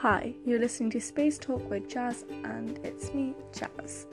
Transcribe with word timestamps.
Hi, 0.00 0.34
you're 0.46 0.58
listening 0.58 0.88
to 0.92 1.00
Space 1.02 1.36
Talk 1.36 1.68
with 1.68 1.86
Jazz, 1.86 2.24
and 2.44 2.78
it's 2.82 3.12
me, 3.12 3.34
Jazz. 3.52 4.06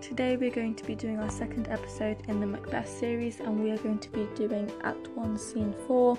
Today, 0.00 0.36
we're 0.36 0.52
going 0.52 0.76
to 0.76 0.84
be 0.84 0.94
doing 0.94 1.18
our 1.18 1.30
second 1.30 1.66
episode 1.66 2.18
in 2.28 2.38
the 2.38 2.46
Macbeth 2.46 2.88
series, 2.88 3.40
and 3.40 3.60
we 3.60 3.72
are 3.72 3.78
going 3.78 3.98
to 3.98 4.08
be 4.10 4.28
doing 4.36 4.70
Act 4.84 5.08
1, 5.16 5.36
Scene 5.36 5.74
4 5.88 6.16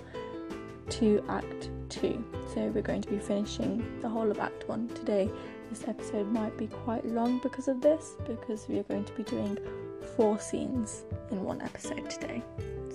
to 0.89 1.23
Act 1.29 1.69
2. 1.87 2.21
So, 2.53 2.67
we're 2.67 2.81
going 2.81 3.01
to 3.01 3.09
be 3.09 3.17
finishing 3.17 3.81
the 4.01 4.09
whole 4.09 4.29
of 4.29 4.39
Act 4.39 4.67
1 4.67 4.89
today. 4.89 5.29
This 5.69 5.87
episode 5.87 6.27
might 6.33 6.57
be 6.57 6.67
quite 6.67 7.05
long 7.05 7.39
because 7.39 7.69
of 7.69 7.79
this, 7.79 8.17
because 8.27 8.67
we 8.67 8.77
are 8.77 8.83
going 8.83 9.05
to 9.05 9.13
be 9.13 9.23
doing 9.23 9.57
four 10.17 10.37
scenes 10.37 11.05
in 11.31 11.45
one 11.45 11.61
episode 11.61 12.09
today. 12.09 12.43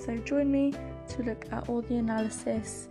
So, 0.05 0.19
join 0.19 0.53
me 0.53 0.75
to 1.09 1.23
look 1.23 1.47
at 1.51 1.71
all 1.71 1.81
the 1.81 1.97
analysis 1.97 2.89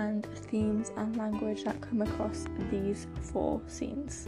and 0.00 0.26
themes 0.48 0.92
and 0.96 1.16
language 1.16 1.64
that 1.64 1.78
come 1.82 2.00
across 2.00 2.46
these 2.70 3.06
four 3.20 3.60
scenes. 3.66 4.26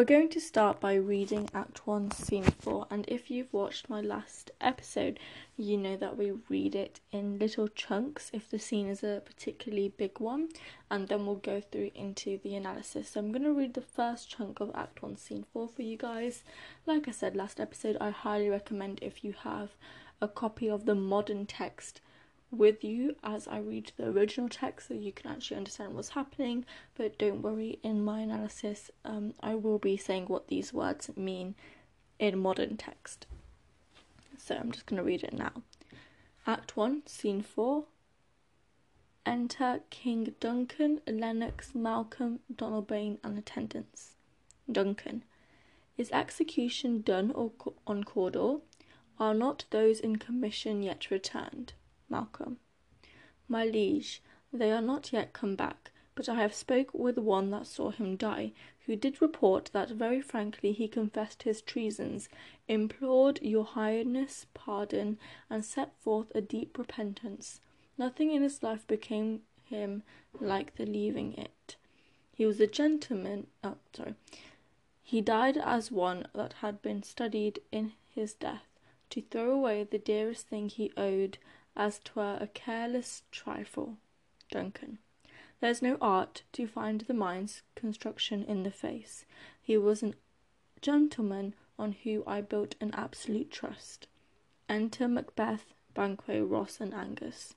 We're 0.00 0.06
going 0.06 0.30
to 0.30 0.40
start 0.40 0.80
by 0.80 0.94
reading 0.94 1.50
Act 1.52 1.86
1, 1.86 2.12
Scene 2.12 2.44
4, 2.44 2.86
and 2.90 3.04
if 3.06 3.30
you've 3.30 3.52
watched 3.52 3.90
my 3.90 4.00
last 4.00 4.50
episode, 4.58 5.20
you 5.58 5.76
know 5.76 5.94
that 5.98 6.16
we 6.16 6.32
read 6.48 6.74
it 6.74 7.00
in 7.12 7.38
little 7.38 7.68
chunks 7.68 8.30
if 8.32 8.48
the 8.48 8.58
scene 8.58 8.88
is 8.88 9.04
a 9.04 9.20
particularly 9.22 9.92
big 9.94 10.18
one, 10.18 10.48
and 10.90 11.08
then 11.08 11.26
we'll 11.26 11.34
go 11.34 11.60
through 11.60 11.90
into 11.94 12.38
the 12.42 12.54
analysis. 12.54 13.10
So 13.10 13.20
I'm 13.20 13.30
going 13.30 13.42
to 13.42 13.52
read 13.52 13.74
the 13.74 13.82
first 13.82 14.30
chunk 14.30 14.60
of 14.60 14.70
Act 14.74 15.02
1, 15.02 15.18
Scene 15.18 15.44
4 15.52 15.68
for 15.68 15.82
you 15.82 15.98
guys. 15.98 16.44
Like 16.86 17.06
I 17.06 17.10
said 17.10 17.36
last 17.36 17.60
episode, 17.60 17.98
I 18.00 18.08
highly 18.08 18.48
recommend 18.48 19.00
if 19.02 19.22
you 19.22 19.34
have 19.42 19.76
a 20.22 20.28
copy 20.28 20.70
of 20.70 20.86
the 20.86 20.94
modern 20.94 21.44
text 21.44 22.00
with 22.50 22.82
you 22.82 23.16
as 23.22 23.46
I 23.46 23.58
read 23.58 23.92
the 23.96 24.08
original 24.08 24.48
text 24.48 24.88
so 24.88 24.94
you 24.94 25.12
can 25.12 25.30
actually 25.30 25.58
understand 25.58 25.94
what's 25.94 26.10
happening. 26.10 26.64
But 26.96 27.18
don't 27.18 27.42
worry, 27.42 27.78
in 27.82 28.04
my 28.04 28.20
analysis, 28.20 28.90
um, 29.04 29.34
I 29.40 29.54
will 29.54 29.78
be 29.78 29.96
saying 29.96 30.26
what 30.26 30.48
these 30.48 30.72
words 30.72 31.10
mean 31.16 31.54
in 32.18 32.38
modern 32.38 32.76
text. 32.76 33.26
So 34.38 34.56
I'm 34.56 34.72
just 34.72 34.86
going 34.86 34.98
to 34.98 35.04
read 35.04 35.22
it 35.22 35.32
now. 35.32 35.62
Act 36.46 36.76
1, 36.76 37.02
Scene 37.06 37.42
4. 37.42 37.84
Enter 39.26 39.80
King 39.90 40.34
Duncan, 40.40 41.00
Lennox, 41.06 41.74
Malcolm, 41.74 42.40
Donald 42.54 42.88
Donalbain, 42.88 43.18
and 43.22 43.38
attendants. 43.38 44.12
Duncan. 44.70 45.24
Is 45.98 46.10
execution 46.10 47.02
done 47.02 47.30
or 47.32 47.52
on 47.86 48.04
Cawdor? 48.04 48.60
Are 49.18 49.34
not 49.34 49.66
those 49.70 50.00
in 50.00 50.16
commission 50.16 50.82
yet 50.82 51.10
returned? 51.10 51.74
Malcolm. 52.10 52.58
My 53.48 53.64
liege, 53.64 54.22
they 54.52 54.70
are 54.70 54.82
not 54.82 55.12
yet 55.12 55.32
come 55.32 55.56
back, 55.56 55.90
but 56.14 56.28
I 56.28 56.34
have 56.34 56.54
spoke 56.54 56.92
with 56.92 57.16
one 57.16 57.50
that 57.50 57.66
saw 57.66 57.90
him 57.90 58.16
die, 58.16 58.52
who 58.86 58.96
did 58.96 59.22
report 59.22 59.70
that 59.72 59.90
very 59.90 60.20
frankly 60.20 60.72
he 60.72 60.88
confessed 60.88 61.44
his 61.44 61.62
treasons, 61.62 62.28
implored 62.68 63.40
your 63.40 63.64
highness 63.64 64.46
pardon, 64.52 65.18
and 65.48 65.64
set 65.64 65.94
forth 66.00 66.30
a 66.34 66.40
deep 66.40 66.76
repentance. 66.76 67.60
Nothing 67.96 68.32
in 68.32 68.42
his 68.42 68.62
life 68.62 68.86
became 68.86 69.42
him 69.64 70.02
like 70.38 70.76
the 70.76 70.86
leaving 70.86 71.34
it. 71.34 71.76
He 72.32 72.44
was 72.44 72.60
a 72.60 72.66
gentleman. 72.66 73.46
Oh, 73.62 73.76
sorry. 73.94 74.14
He 75.02 75.20
died 75.20 75.56
as 75.56 75.90
one 75.90 76.26
that 76.34 76.54
had 76.54 76.82
been 76.82 77.02
studied 77.02 77.60
in 77.70 77.92
his 78.08 78.34
death, 78.34 78.66
to 79.10 79.22
throw 79.22 79.52
away 79.52 79.84
the 79.84 79.98
dearest 79.98 80.48
thing 80.48 80.68
he 80.68 80.92
owed 80.96 81.38
as 81.76 81.98
'twere 82.00 82.38
a 82.40 82.46
careless 82.46 83.22
trifle. 83.30 83.96
Duncan. 84.50 84.98
There's 85.60 85.82
no 85.82 85.96
art 86.00 86.42
to 86.52 86.66
find 86.66 87.02
the 87.02 87.14
mind's 87.14 87.62
construction 87.74 88.44
in 88.44 88.62
the 88.62 88.70
face. 88.70 89.24
He 89.60 89.76
was 89.76 90.02
a 90.02 90.14
gentleman 90.80 91.54
on 91.78 91.92
whom 91.92 92.24
I 92.26 92.40
built 92.40 92.74
an 92.80 92.92
absolute 92.94 93.50
trust. 93.50 94.08
Enter 94.68 95.06
Macbeth, 95.06 95.74
Banquo, 95.94 96.44
Ross, 96.44 96.80
and 96.80 96.94
Angus. 96.94 97.54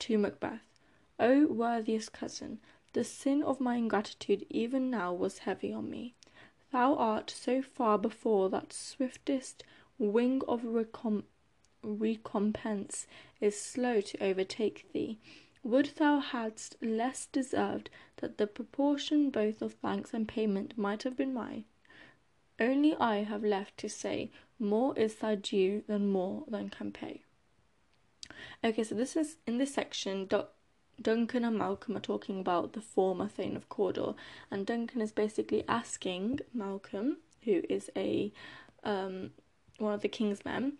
To 0.00 0.18
Macbeth. 0.18 0.78
O 1.20 1.46
worthiest 1.46 2.12
cousin, 2.12 2.60
the 2.92 3.04
sin 3.04 3.42
of 3.42 3.60
my 3.60 3.76
ingratitude 3.76 4.44
even 4.50 4.90
now 4.90 5.12
was 5.14 5.38
heavy 5.38 5.72
on 5.72 5.88
me. 5.88 6.14
Thou 6.72 6.94
art 6.96 7.30
so 7.30 7.62
far 7.62 7.98
before 7.98 8.50
that 8.50 8.72
swiftest 8.72 9.62
wing 9.98 10.42
of 10.48 10.64
recompense 10.64 11.26
recompense 11.82 13.06
is 13.40 13.60
slow 13.60 14.00
to 14.00 14.22
overtake 14.22 14.90
thee. 14.92 15.18
Would 15.64 15.92
thou 15.96 16.18
hadst 16.20 16.76
less 16.82 17.26
deserved 17.26 17.88
that 18.22 18.38
the 18.38 18.46
proportion 18.46 19.30
both 19.30 19.60
of 19.60 19.74
thanks 19.74 20.14
and 20.14 20.26
payment 20.26 20.78
might 20.78 21.02
have 21.02 21.16
been 21.16 21.34
mine. 21.34 21.64
Only 22.58 22.94
I 22.94 23.24
have 23.24 23.42
left 23.42 23.76
to 23.78 23.88
say, 23.88 24.30
more 24.58 24.96
is 24.96 25.16
thy 25.16 25.34
due 25.34 25.82
than 25.88 26.10
more 26.10 26.44
than 26.46 26.70
can 26.70 26.92
pay. 26.92 27.22
Okay, 28.64 28.84
so 28.84 28.94
this 28.94 29.16
is 29.16 29.36
in 29.46 29.58
this 29.58 29.74
section. 29.74 30.28
Duncan 31.00 31.44
and 31.44 31.58
Malcolm 31.58 31.96
are 31.96 32.00
talking 32.00 32.38
about 32.38 32.74
the 32.74 32.80
former 32.80 33.26
Thane 33.26 33.56
of 33.56 33.68
Cawdor, 33.68 34.14
and 34.50 34.64
Duncan 34.64 35.00
is 35.00 35.10
basically 35.10 35.64
asking 35.66 36.40
Malcolm, 36.54 37.18
who 37.44 37.62
is 37.68 37.90
a 37.96 38.32
um, 38.84 39.32
one 39.78 39.94
of 39.94 40.02
the 40.02 40.08
king's 40.08 40.44
men, 40.44 40.74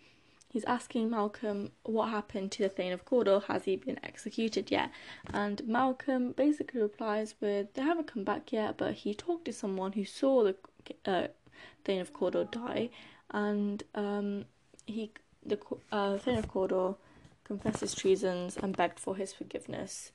he's 0.53 0.63
asking 0.65 1.09
Malcolm 1.09 1.71
what 1.81 2.09
happened 2.09 2.51
to 2.51 2.63
the 2.63 2.69
Thane 2.69 2.93
of 2.93 3.03
Cawdor, 3.03 3.41
has 3.47 3.65
he 3.65 3.75
been 3.75 3.99
executed 4.03 4.69
yet? 4.69 4.91
And 5.33 5.67
Malcolm 5.67 6.31
basically 6.31 6.79
replies 6.79 7.33
with, 7.41 7.73
they 7.73 7.81
haven't 7.81 8.07
come 8.07 8.23
back 8.23 8.53
yet, 8.53 8.77
but 8.77 8.93
he 8.93 9.15
talked 9.15 9.45
to 9.45 9.53
someone 9.53 9.93
who 9.93 10.05
saw 10.05 10.43
the 10.43 10.55
uh, 11.05 11.27
Thane 11.83 12.01
of 12.01 12.13
Cawdor 12.13 12.45
die, 12.45 12.91
and 13.31 13.83
um, 13.95 14.45
he 14.85 15.11
the 15.45 15.59
uh, 15.91 16.17
Thane 16.19 16.37
of 16.37 16.47
Cawdor 16.47 16.93
confessed 17.43 17.81
his 17.81 17.95
treasons 17.95 18.55
and 18.55 18.77
begged 18.77 18.99
for 18.99 19.15
his 19.15 19.33
forgiveness. 19.33 20.11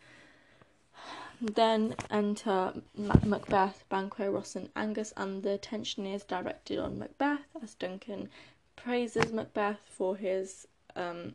Then 1.41 1.95
enter 2.11 2.73
Macbeth, 2.97 3.85
Banquo, 3.89 4.31
Ross, 4.31 4.57
and 4.57 4.71
Angus, 4.75 5.13
and 5.17 5.43
the 5.43 5.53
attention 5.53 6.07
is 6.07 6.25
directed 6.25 6.79
on 6.79 6.99
Macbeth 6.99 7.47
as 7.63 7.75
Duncan 7.75 8.29
praises 8.83 9.33
Macbeth 9.33 9.81
for 9.85 10.17
his 10.17 10.67
um, 10.97 11.35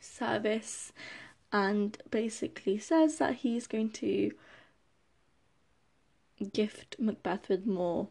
service 0.00 0.92
and 1.52 1.98
basically 2.10 2.78
says 2.78 3.18
that 3.18 3.36
he's 3.36 3.66
going 3.66 3.90
to 3.90 4.32
gift 6.52 6.96
Macbeth 6.98 7.48
with 7.48 7.66
more 7.66 8.08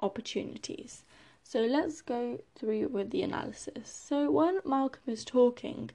opportunities. 0.00 1.04
So 1.42 1.60
let's 1.60 2.00
go 2.00 2.40
through 2.54 2.88
with 2.88 3.10
the 3.10 3.22
analysis. 3.22 3.88
So 3.88 4.30
when 4.30 4.60
Malcolm 4.64 5.02
is 5.06 5.24
talking 5.24 5.90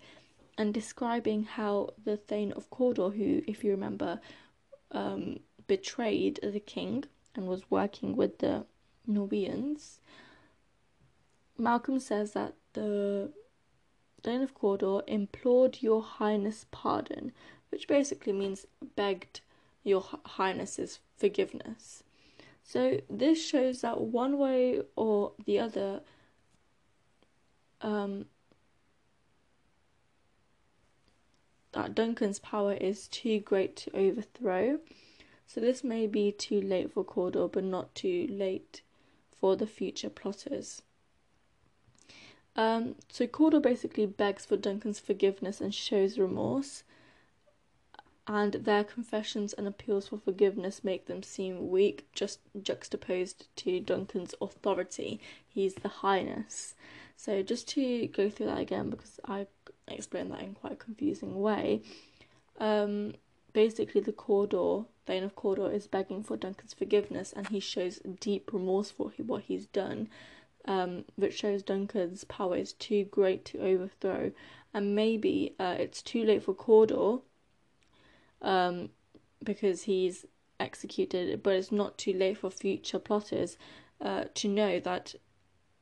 and 0.57 0.73
describing 0.73 1.43
how 1.43 1.89
the 2.03 2.17
Thane 2.17 2.51
of 2.53 2.69
Cawdor, 2.69 3.09
who, 3.09 3.41
if 3.47 3.63
you 3.63 3.71
remember, 3.71 4.19
um, 4.91 5.39
betrayed 5.67 6.39
the 6.43 6.59
king 6.59 7.05
and 7.35 7.47
was 7.47 7.69
working 7.69 8.15
with 8.15 8.39
the 8.39 8.65
Norwegians, 9.07 9.99
Malcolm 11.57 11.99
says 11.99 12.31
that 12.33 12.55
the 12.73 13.31
Thane 14.23 14.41
of 14.41 14.53
Cawdor 14.53 15.01
implored 15.07 15.81
your 15.81 16.01
highness 16.01 16.65
pardon, 16.71 17.31
which 17.69 17.87
basically 17.87 18.33
means 18.33 18.65
begged 18.95 19.41
your 19.83 20.03
highness's 20.25 20.99
forgiveness. 21.17 22.03
So 22.63 23.01
this 23.09 23.43
shows 23.43 23.81
that 23.81 23.99
one 23.99 24.37
way 24.37 24.81
or 24.95 25.33
the 25.45 25.59
other, 25.59 26.01
um, 27.81 28.25
that 31.71 31.95
Duncan's 31.95 32.39
power 32.39 32.73
is 32.73 33.07
too 33.07 33.39
great 33.39 33.75
to 33.77 33.97
overthrow. 33.97 34.79
So 35.47 35.59
this 35.59 35.83
may 35.83 36.07
be 36.07 36.31
too 36.31 36.61
late 36.61 36.93
for 36.93 37.03
Cawdor, 37.03 37.47
but 37.47 37.63
not 37.63 37.93
too 37.95 38.27
late 38.29 38.83
for 39.37 39.55
the 39.55 39.67
future 39.67 40.09
plotters. 40.09 40.83
Um, 42.55 42.95
so 43.09 43.27
Cawdor 43.27 43.59
basically 43.59 44.05
begs 44.05 44.45
for 44.45 44.57
Duncan's 44.57 44.99
forgiveness 44.99 45.61
and 45.61 45.73
shows 45.73 46.17
remorse, 46.17 46.83
and 48.27 48.53
their 48.53 48.83
confessions 48.83 49.53
and 49.53 49.67
appeals 49.67 50.09
for 50.09 50.17
forgiveness 50.17 50.83
make 50.83 51.05
them 51.07 51.23
seem 51.23 51.69
weak, 51.69 52.07
just 52.13 52.39
juxtaposed 52.61 53.47
to 53.57 53.79
Duncan's 53.79 54.35
authority. 54.41 55.19
He's 55.47 55.75
the 55.75 55.89
highness. 55.89 56.75
So 57.15 57.41
just 57.41 57.67
to 57.69 58.07
go 58.07 58.29
through 58.29 58.47
that 58.47 58.59
again, 58.59 58.89
because 58.89 59.19
I 59.25 59.47
explained 59.87 60.31
that 60.31 60.41
in 60.41 60.53
quite 60.53 60.73
a 60.73 60.77
confusing 60.77 61.41
way. 61.41 61.81
Um, 62.59 63.13
basically, 63.53 64.01
the 64.01 64.11
Cawdor, 64.11 64.85
Thane 65.05 65.23
of 65.23 65.35
Cawdor, 65.35 65.71
is 65.71 65.87
begging 65.87 66.23
for 66.23 66.37
Duncan's 66.37 66.73
forgiveness, 66.73 67.33
and 67.35 67.47
he 67.47 67.59
shows 67.59 67.99
deep 68.19 68.51
remorse 68.53 68.91
for 68.91 69.11
what 69.17 69.43
he's 69.43 69.65
done 69.67 70.09
um, 70.65 71.05
which 71.15 71.37
shows 71.37 71.63
Duncan's 71.63 72.23
power 72.25 72.55
is 72.55 72.73
too 72.73 73.05
great 73.05 73.45
to 73.45 73.59
overthrow, 73.59 74.31
and 74.73 74.95
maybe 74.95 75.55
uh, 75.59 75.75
it's 75.79 76.01
too 76.01 76.23
late 76.23 76.43
for 76.43 76.53
Cawdor, 76.53 77.21
um, 78.41 78.89
because 79.43 79.83
he's 79.83 80.25
executed, 80.59 81.41
but 81.43 81.55
it's 81.55 81.71
not 81.71 81.97
too 81.97 82.13
late 82.13 82.37
for 82.37 82.49
future 82.49 82.99
plotters 82.99 83.57
uh, 83.99 84.25
to 84.35 84.47
know 84.47 84.79
that 84.79 85.15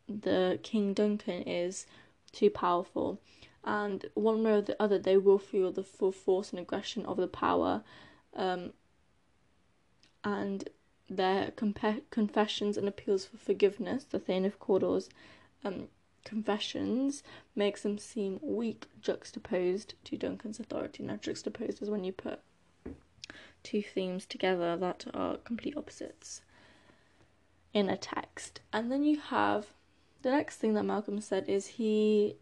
the 0.08 0.60
King 0.64 0.94
Duncan 0.94 1.44
is 1.44 1.86
too 2.32 2.50
powerful, 2.50 3.20
and 3.64 4.06
one 4.14 4.44
way 4.44 4.54
or 4.54 4.62
the 4.62 4.82
other, 4.82 4.98
they 4.98 5.18
will 5.18 5.40
feel 5.40 5.72
the 5.72 5.84
full 5.84 6.12
force 6.12 6.52
and 6.52 6.60
aggression 6.60 7.06
of 7.06 7.18
the 7.18 7.28
power, 7.28 7.84
um, 8.36 8.74
and 10.24 10.70
their 11.10 11.52
compa- 11.52 12.04
confessions 12.12 12.78
and 12.78 12.88
appeals 12.88 13.26
for 13.26 13.38
forgiveness, 13.38 14.04
the 14.04 14.20
Thane 14.20 14.46
of 14.46 14.60
Cawdor's 14.60 15.10
um, 15.64 15.88
confessions, 16.24 17.24
makes 17.56 17.84
them 17.84 17.98
seem 17.98 18.40
weak 18.42 18.88
juxtaposed 19.02 19.96
to 20.06 20.18
Duncan's 20.18 20.60
authority. 20.60 21.04
Now, 21.04 21.16
juxtaposed 21.16 21.82
is 21.82 21.90
when 21.90 22.04
you 22.04 22.12
put 22.12 22.42
two 23.64 23.82
themes 23.82 24.26
together 24.26 24.78
that 24.78 25.06
are 25.14 25.38
complete 25.38 25.76
opposites 25.76 26.42
in 27.74 27.90
a 27.90 27.98
text. 27.98 28.62
And 28.72 28.92
then 28.92 29.04
you 29.04 29.20
have 29.20 29.68
the 30.22 30.32
next 30.32 30.58
thing 30.58 30.74
that 30.74 30.84
Malcolm 30.84 31.22
said 31.22 31.48
is 31.48 31.68
he 31.68 32.36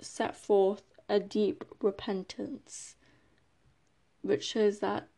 set 0.00 0.36
forth 0.36 0.82
a 1.08 1.20
deep 1.20 1.64
repentance, 1.80 2.96
which 4.22 4.44
shows 4.44 4.78
that 4.80 5.08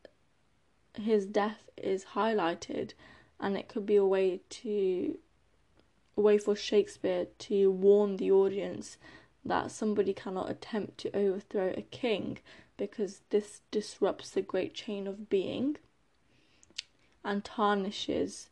his 1.01 1.27
death 1.27 1.71
is 1.77 2.07
highlighted 2.15 2.93
and 3.41 3.57
it 3.57 3.69
could 3.69 3.87
be 3.87 3.97
a 3.97 4.05
way 4.05 4.41
to 4.49 5.19
a 6.17 6.21
way 6.21 6.39
for 6.39 6.55
Shakespeare 6.55 7.27
to 7.39 7.71
warn 7.71 8.17
the 8.17 8.31
audience 8.31 8.97
that 9.45 9.71
somebody 9.71 10.15
cannot 10.15 10.51
attempt 10.51 10.99
to 10.99 11.17
overthrow 11.17 11.75
a 11.77 11.83
king 11.83 12.39
because 12.77 13.23
this 13.31 13.61
disrupts 13.71 14.31
the 14.31 14.43
great 14.43 14.75
chain 14.75 15.07
of 15.07 15.29
being 15.29 15.77
and 17.25 17.45
tarnishes 17.45 18.49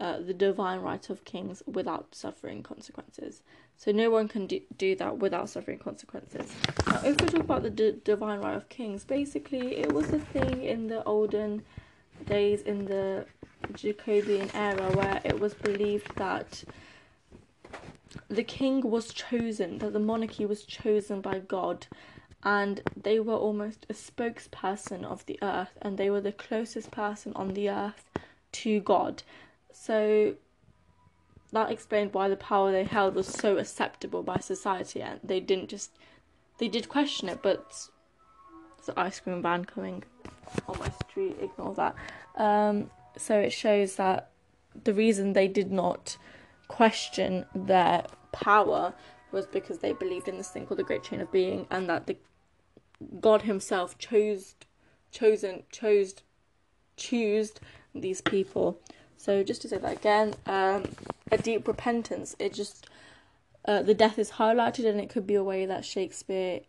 uh, 0.00 0.18
the 0.18 0.34
divine 0.34 0.80
right 0.80 1.10
of 1.10 1.24
kings 1.24 1.62
without 1.66 2.14
suffering 2.14 2.62
consequences. 2.62 3.42
So 3.76 3.92
no 3.92 4.10
one 4.10 4.28
can 4.28 4.46
do, 4.46 4.60
do 4.76 4.94
that 4.96 5.18
without 5.18 5.48
suffering 5.48 5.78
consequences. 5.78 6.52
Now, 6.86 7.02
if 7.04 7.20
we 7.20 7.26
talk 7.28 7.40
about 7.40 7.62
the 7.62 7.70
d- 7.70 8.00
divine 8.04 8.40
right 8.40 8.56
of 8.56 8.68
kings, 8.68 9.04
basically 9.04 9.76
it 9.76 9.92
was 9.92 10.10
a 10.10 10.18
thing 10.18 10.64
in 10.64 10.88
the 10.88 11.04
olden 11.04 11.62
days 12.26 12.62
in 12.62 12.84
the 12.86 13.26
Jacobean 13.74 14.50
era 14.54 14.90
where 14.94 15.20
it 15.24 15.38
was 15.38 15.54
believed 15.54 16.14
that 16.16 16.64
the 18.28 18.42
king 18.42 18.80
was 18.82 19.12
chosen, 19.12 19.78
that 19.78 19.92
the 19.92 20.00
monarchy 20.00 20.46
was 20.46 20.64
chosen 20.64 21.20
by 21.20 21.38
God, 21.38 21.86
and 22.42 22.82
they 23.00 23.20
were 23.20 23.34
almost 23.34 23.86
a 23.88 23.94
spokesperson 23.94 25.04
of 25.04 25.24
the 25.26 25.38
earth, 25.42 25.78
and 25.80 25.96
they 25.96 26.10
were 26.10 26.20
the 26.20 26.32
closest 26.32 26.90
person 26.90 27.32
on 27.34 27.54
the 27.54 27.70
earth 27.70 28.10
to 28.52 28.80
God. 28.80 29.22
So 29.72 30.34
that 31.52 31.70
explained 31.70 32.14
why 32.14 32.28
the 32.28 32.36
power 32.36 32.72
they 32.72 32.84
held 32.84 33.14
was 33.14 33.28
so 33.28 33.58
acceptable 33.58 34.22
by 34.22 34.38
society, 34.38 35.02
and 35.02 35.20
they 35.22 35.40
didn't 35.40 35.68
just 35.68 35.90
they 36.58 36.68
did 36.68 36.88
question 36.88 37.28
it, 37.28 37.40
but 37.42 37.88
there's 38.84 38.96
an 38.96 39.02
ice 39.02 39.20
cream 39.20 39.42
van 39.42 39.64
coming 39.64 40.02
on 40.66 40.78
my 40.78 40.90
street. 41.08 41.36
Ignore 41.40 41.74
that. 41.74 41.94
Um, 42.36 42.90
so 43.16 43.38
it 43.38 43.50
shows 43.50 43.96
that 43.96 44.30
the 44.84 44.94
reason 44.94 45.32
they 45.32 45.48
did 45.48 45.70
not 45.70 46.16
question 46.68 47.44
their 47.54 48.04
power 48.32 48.94
was 49.30 49.46
because 49.46 49.78
they 49.78 49.92
believed 49.92 50.28
in 50.28 50.36
this 50.36 50.50
thing 50.50 50.66
called 50.66 50.78
the 50.78 50.84
Great 50.84 51.02
Chain 51.02 51.20
of 51.20 51.30
Being, 51.30 51.66
and 51.70 51.88
that 51.88 52.06
the 52.06 52.16
God 53.20 53.42
Himself 53.42 53.98
chose, 53.98 54.54
chosen, 55.10 55.62
chose, 55.70 56.14
choose 56.96 57.52
these 57.94 58.20
people. 58.20 58.80
So 59.16 59.42
just 59.42 59.62
to 59.62 59.68
say 59.68 59.78
that 59.78 59.98
again, 59.98 60.34
um, 60.46 60.84
a 61.30 61.38
deep 61.38 61.68
repentance. 61.68 62.34
It 62.38 62.52
just 62.52 62.88
uh, 63.64 63.82
the 63.82 63.94
death 63.94 64.18
is 64.18 64.32
highlighted, 64.32 64.86
and 64.86 65.00
it 65.00 65.08
could 65.08 65.26
be 65.26 65.34
a 65.34 65.44
way 65.44 65.66
that 65.66 65.84
Shakespeare 65.84 66.60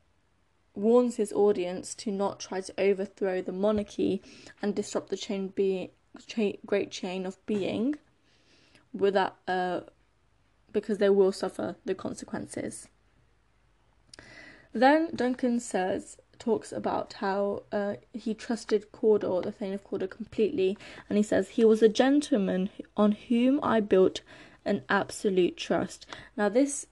warns 0.76 1.18
his 1.18 1.32
audience 1.34 1.94
to 1.96 2.12
not 2.12 2.40
try 2.40 2.62
to 2.62 2.74
overthrow 2.80 3.42
the 3.42 3.52
monarchy 3.52 4.22
and 4.62 4.76
disrupt 4.76 5.10
the 5.10 5.18
chain 5.18 5.54
cha- 6.28 6.58
great 6.66 6.92
chain 6.92 7.26
of 7.26 7.44
being 7.46 7.96
without 8.94 9.38
uh 9.48 9.82
because 10.72 10.98
they 10.98 11.10
will 11.10 11.32
suffer 11.32 11.76
the 11.86 11.94
consequences. 11.94 12.88
Then 14.74 15.10
Duncan 15.16 15.60
says 15.60 16.18
talks 16.40 16.72
about 16.72 17.14
how 17.14 17.64
uh, 17.72 17.96
he 18.12 18.34
trusted 18.34 18.92
Cawdor, 18.92 19.42
the 19.42 19.52
Thane 19.52 19.74
of 19.74 19.84
Cawdor, 19.84 20.08
completely, 20.08 20.78
and 21.08 21.18
he 21.18 21.24
says 21.24 21.50
he 21.50 21.64
was 21.64 21.82
a 21.82 21.88
gentleman 21.88 22.70
on 22.98 23.14
whom 23.14 23.60
I 23.62 23.80
built 23.80 24.22
an 24.66 24.82
absolute 24.90 25.58
trust. 25.58 26.06
Now 26.36 26.50
this 26.50 26.88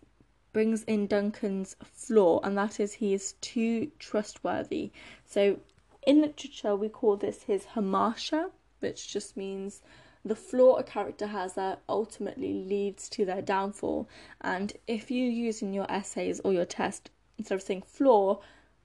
brings 0.53 0.83
in 0.83 1.07
Duncan's 1.07 1.75
flaw, 1.83 2.39
and 2.42 2.57
that 2.57 2.80
is 2.80 2.94
he 2.94 3.13
is 3.13 3.33
too 3.42 3.92
trustworthy. 4.00 4.92
So, 5.25 5.59
in 6.06 6.21
literature, 6.21 6.75
we 6.75 6.89
call 6.89 7.15
this 7.15 7.44
his 7.44 7.65
hamartia, 7.75 8.51
which 8.80 9.07
just 9.07 9.38
means 9.38 9.81
the 10.24 10.36
flaw 10.36 10.75
a 10.75 10.83
character 10.83 11.27
has 11.27 11.53
that 11.56 11.81
ultimately 11.89 12.53
leads 12.53 13.09
to 13.09 13.25
their 13.25 13.42
downfall. 13.42 14.07
And 14.42 14.74
if 14.88 15.09
you 15.09 15.25
use 15.25 15.62
in 15.62 15.74
your 15.74 15.89
essays 15.89 16.39
or 16.42 16.54
your 16.54 16.65
test, 16.65 17.09
instead 17.38 17.56
of 17.56 17.62
saying 17.62 17.83
flaw, 17.83 18.42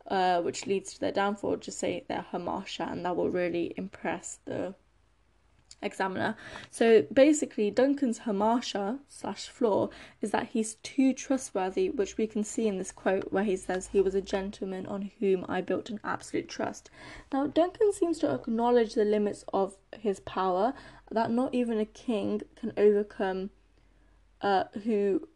uh, 0.07 0.41
which 0.43 0.67
leads 0.67 0.95
to 0.95 1.01
their 1.01 1.13
downfall, 1.13 1.57
just 1.57 1.79
say 1.79 2.05
their 2.09 2.27
hamartia, 2.33 2.91
and 2.91 3.05
that 3.05 3.17
will 3.17 3.31
really 3.31 3.75
impress 3.77 4.39
the 4.45 4.75
examiner. 5.87 6.37
So 6.71 7.03
basically, 7.13 7.71
Duncan's 7.71 8.21
Hamartia 8.21 8.99
slash 9.09 9.49
flaw 9.49 9.89
is 10.21 10.31
that 10.33 10.49
he's 10.49 10.75
too 10.83 11.15
trustworthy, 11.15 11.89
which 11.89 12.19
we 12.19 12.27
can 12.27 12.45
see 12.45 12.69
in 12.69 12.77
this 12.77 12.93
quote 12.93 13.33
where 13.33 13.45
he 13.45 13.57
says 13.57 13.87
he 13.87 14.03
was 14.03 14.15
a 14.15 14.21
gentleman 14.21 14.87
on 14.87 15.11
whom 15.19 15.47
I 15.49 15.63
built 15.63 15.89
an 15.89 16.01
absolute 16.05 16.49
trust. 16.49 16.91
Now, 17.33 17.47
Duncan 17.47 17.93
seems 17.93 18.19
to 18.19 18.35
acknowledge 18.35 18.95
the 18.95 19.05
limits 19.05 19.45
of 19.53 19.77
his 19.99 20.21
power, 20.21 20.75
that 21.11 21.31
not 21.31 21.55
even 21.55 21.79
a 21.79 21.87
king 21.87 22.43
can 22.57 22.73
overcome 22.77 23.51
uh, 24.43 24.65
who 24.85 25.29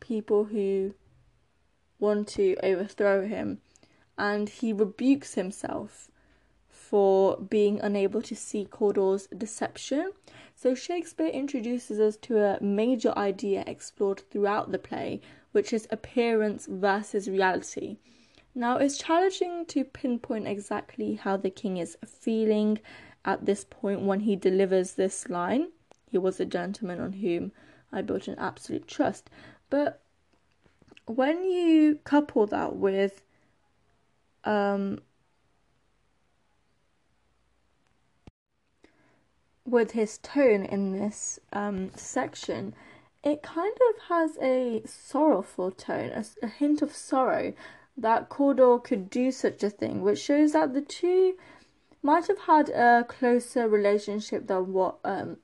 people 0.00 0.44
who 0.44 0.94
want 1.98 2.28
to 2.28 2.56
overthrow 2.62 3.26
him, 3.26 3.60
and 4.16 4.48
he 4.48 4.72
rebukes 4.72 5.34
himself 5.34 6.07
for 6.88 7.36
being 7.36 7.80
unable 7.80 8.22
to 8.22 8.34
see 8.34 8.64
Cawdor's 8.64 9.26
deception. 9.26 10.12
So 10.54 10.74
Shakespeare 10.74 11.28
introduces 11.28 12.00
us 12.00 12.16
to 12.22 12.38
a 12.38 12.62
major 12.62 13.12
idea 13.16 13.62
explored 13.66 14.22
throughout 14.30 14.72
the 14.72 14.78
play, 14.78 15.20
which 15.52 15.72
is 15.72 15.86
appearance 15.90 16.66
versus 16.66 17.28
reality. 17.28 17.98
Now, 18.54 18.78
it's 18.78 18.96
challenging 18.96 19.66
to 19.66 19.84
pinpoint 19.84 20.48
exactly 20.48 21.14
how 21.16 21.36
the 21.36 21.50
king 21.50 21.76
is 21.76 21.98
feeling 22.06 22.78
at 23.24 23.44
this 23.44 23.64
point 23.68 24.00
when 24.00 24.20
he 24.20 24.34
delivers 24.34 24.92
this 24.92 25.28
line. 25.28 25.68
He 26.10 26.16
was 26.16 26.40
a 26.40 26.46
gentleman 26.46 27.00
on 27.00 27.12
whom 27.12 27.52
I 27.92 28.00
built 28.00 28.28
an 28.28 28.38
absolute 28.38 28.88
trust. 28.88 29.28
But 29.68 30.00
when 31.04 31.44
you 31.44 31.98
couple 32.04 32.46
that 32.46 32.76
with 32.76 33.22
um, 34.44 35.00
with 39.70 39.92
his 39.92 40.18
tone 40.18 40.64
in 40.64 40.98
this 40.98 41.38
um, 41.52 41.90
section, 41.94 42.74
it 43.22 43.42
kind 43.42 43.76
of 43.90 44.02
has 44.08 44.38
a 44.40 44.82
sorrowful 44.86 45.70
tone, 45.70 46.10
a, 46.10 46.24
a 46.42 46.48
hint 46.48 46.82
of 46.82 46.94
sorrow 46.94 47.52
that 47.96 48.28
Cawdor 48.28 48.78
could 48.78 49.10
do 49.10 49.30
such 49.30 49.62
a 49.62 49.70
thing, 49.70 50.02
which 50.02 50.20
shows 50.20 50.52
that 50.52 50.72
the 50.72 50.80
two 50.80 51.34
might 52.02 52.28
have 52.28 52.38
had 52.40 52.68
a 52.70 53.04
closer 53.08 53.68
relationship 53.68 54.46
than 54.46 54.72
what 54.72 54.98
um, 55.04 55.36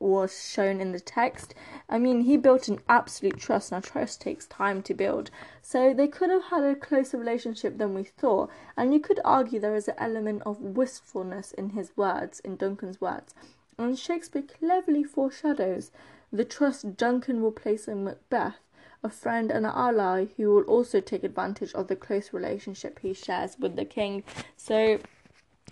was 0.00 0.50
shown 0.50 0.80
in 0.80 0.90
the 0.90 1.00
text. 1.00 1.54
I 1.88 1.98
mean, 1.98 2.22
he 2.22 2.36
built 2.36 2.66
an 2.66 2.80
absolute 2.88 3.38
trust. 3.38 3.70
Now, 3.70 3.78
trust 3.78 4.20
takes 4.20 4.46
time 4.46 4.82
to 4.82 4.94
build. 4.94 5.30
So 5.62 5.94
they 5.94 6.08
could 6.08 6.28
have 6.28 6.44
had 6.44 6.64
a 6.64 6.74
closer 6.74 7.16
relationship 7.16 7.78
than 7.78 7.94
we 7.94 8.02
thought. 8.02 8.50
And 8.76 8.92
you 8.92 8.98
could 8.98 9.20
argue 9.24 9.60
there 9.60 9.76
is 9.76 9.86
an 9.86 9.94
element 9.98 10.42
of 10.44 10.60
wistfulness 10.60 11.52
in 11.52 11.70
his 11.70 11.96
words, 11.96 12.40
in 12.40 12.56
Duncan's 12.56 13.00
words 13.00 13.32
and 13.78 13.98
Shakespeare 13.98 14.42
cleverly 14.42 15.04
foreshadows 15.04 15.90
the 16.32 16.44
trust 16.44 16.96
Duncan 16.96 17.42
will 17.42 17.52
place 17.52 17.86
in 17.86 18.04
Macbeth, 18.04 18.56
a 19.04 19.10
friend 19.10 19.50
and 19.50 19.66
an 19.66 19.72
ally 19.74 20.26
who 20.36 20.54
will 20.54 20.62
also 20.62 21.00
take 21.00 21.24
advantage 21.24 21.74
of 21.74 21.88
the 21.88 21.96
close 21.96 22.32
relationship 22.32 23.00
he 23.00 23.12
shares 23.12 23.56
with 23.58 23.76
the 23.76 23.84
king. 23.84 24.24
So, 24.56 24.98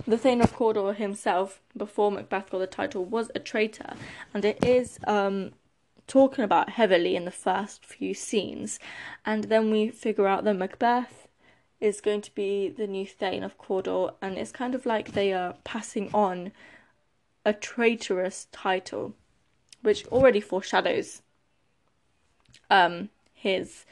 the 0.07 0.19
Thane 0.19 0.42
of 0.42 0.54
Cawdor 0.54 0.92
himself, 0.92 1.62
before 1.76 2.12
Macbeth 2.12 2.50
got 2.50 2.59
the 2.59 2.66
title, 2.66 3.04
was 3.04 3.30
a 3.35 3.38
traitor, 3.38 3.95
and 4.35 4.45
it 4.45 4.62
is 4.64 4.99
um, 5.07 5.52
talking 6.07 6.45
about 6.45 6.71
heavily 6.71 7.16
in 7.16 7.25
the 7.25 7.30
first 7.30 7.85
few 7.85 8.12
scenes, 8.12 8.78
and 9.25 9.45
then 9.45 9.71
we 9.71 9.88
figure 9.88 10.26
out 10.26 10.45
that 10.45 10.54
Macbeth 10.54 11.28
is 11.80 12.00
going 12.00 12.21
to 12.21 12.35
be 12.35 12.69
the 12.69 12.87
new 12.87 13.07
Thane 13.07 13.42
of 13.42 13.57
Cawdor, 13.57 14.12
and 14.21 14.37
it's 14.37 14.52
kind 14.52 14.75
of 14.75 14.85
like 14.85 15.12
they 15.12 15.33
are 15.33 15.54
passing 15.64 16.11
on 16.12 16.52
a 17.44 17.52
traitorous 17.52 18.47
title, 18.52 19.14
which 19.82 20.06
already 20.09 20.40
foreshadows 20.40 21.23
um, 22.70 23.11
his 23.32 23.85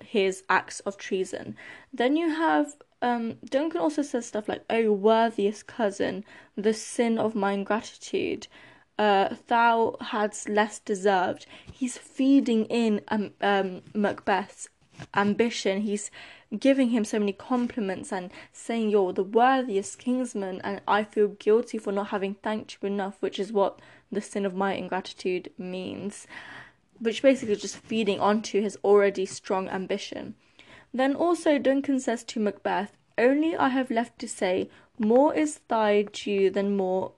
his 0.00 0.42
acts 0.48 0.80
of 0.80 0.96
treason. 0.96 1.56
Then 1.92 2.16
you 2.16 2.30
have 2.30 2.76
um, 3.02 3.36
Duncan 3.44 3.80
also 3.80 4.02
says 4.02 4.26
stuff 4.26 4.48
like, 4.48 4.64
"Oh, 4.70 4.92
worthiest 4.92 5.66
cousin, 5.66 6.24
the 6.56 6.74
sin 6.74 7.18
of 7.18 7.34
my 7.34 7.52
ingratitude." 7.52 8.48
Uh, 8.98 9.36
thou 9.46 9.96
hadst 10.00 10.48
less 10.48 10.80
deserved. 10.80 11.46
He's 11.72 11.96
feeding 11.96 12.64
in 12.64 13.00
um, 13.08 13.30
um, 13.40 13.82
Macbeth's 13.94 14.68
ambition. 15.14 15.82
He's 15.82 16.10
giving 16.58 16.90
him 16.90 17.04
so 17.04 17.18
many 17.18 17.32
compliments 17.32 18.12
and 18.12 18.30
saying 18.52 18.90
you're 18.90 19.12
the 19.12 19.22
worthiest 19.22 19.98
kingsman, 19.98 20.60
and 20.62 20.80
I 20.88 21.04
feel 21.04 21.28
guilty 21.28 21.78
for 21.78 21.92
not 21.92 22.08
having 22.08 22.34
thanked 22.34 22.78
you 22.80 22.86
enough, 22.86 23.16
which 23.20 23.38
is 23.38 23.52
what 23.52 23.80
the 24.10 24.20
sin 24.20 24.46
of 24.46 24.54
my 24.54 24.74
ingratitude 24.74 25.50
means. 25.58 26.26
Which 27.00 27.22
basically 27.22 27.56
just 27.56 27.76
feeding 27.76 28.20
onto 28.20 28.60
his 28.60 28.78
already 28.82 29.26
strong 29.26 29.68
ambition. 29.68 30.34
Then 30.92 31.14
also 31.14 31.58
Duncan 31.58 32.00
says 32.00 32.24
to 32.24 32.40
Macbeth, 32.40 32.96
Only 33.16 33.56
I 33.56 33.68
have 33.68 33.90
left 33.90 34.18
to 34.20 34.28
say, 34.28 34.68
more 34.98 35.34
is 35.34 35.60
thy 35.68 36.02
due 36.02 36.50
than 36.50 36.76
more 36.76 37.12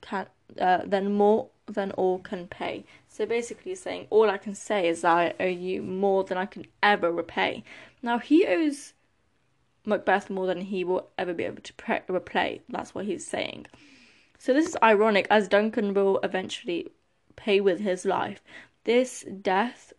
can 0.00 0.26
uh, 0.58 0.80
than 0.84 1.12
more 1.12 1.48
than 1.66 1.92
all 1.92 2.18
can 2.18 2.46
pay. 2.46 2.84
So 3.18 3.26
basically 3.26 3.72
he's 3.72 3.82
saying 3.82 4.06
all 4.10 4.30
I 4.30 4.38
can 4.38 4.54
say 4.54 4.86
is 4.86 5.04
I 5.04 5.34
owe 5.40 5.44
you 5.44 5.82
more 5.82 6.22
than 6.22 6.38
I 6.38 6.46
can 6.46 6.66
ever 6.84 7.10
repay. 7.10 7.64
Now 8.00 8.20
he 8.20 8.46
owes 8.46 8.94
Macbeth 9.84 10.30
more 10.30 10.46
than 10.46 10.60
he 10.60 10.84
will 10.84 11.08
ever 11.18 11.34
be 11.34 11.42
able 11.42 11.62
to 11.62 11.72
pre- 11.74 12.02
repay. 12.06 12.60
That's 12.68 12.94
what 12.94 13.06
he's 13.06 13.26
saying. 13.26 13.66
So 14.38 14.54
this 14.54 14.68
is 14.68 14.76
ironic 14.84 15.26
as 15.30 15.48
Duncan 15.48 15.94
will 15.94 16.20
eventually 16.22 16.92
pay 17.34 17.60
with 17.60 17.80
his 17.80 18.04
life. 18.04 18.40
This 18.84 19.24
death, 19.42 19.92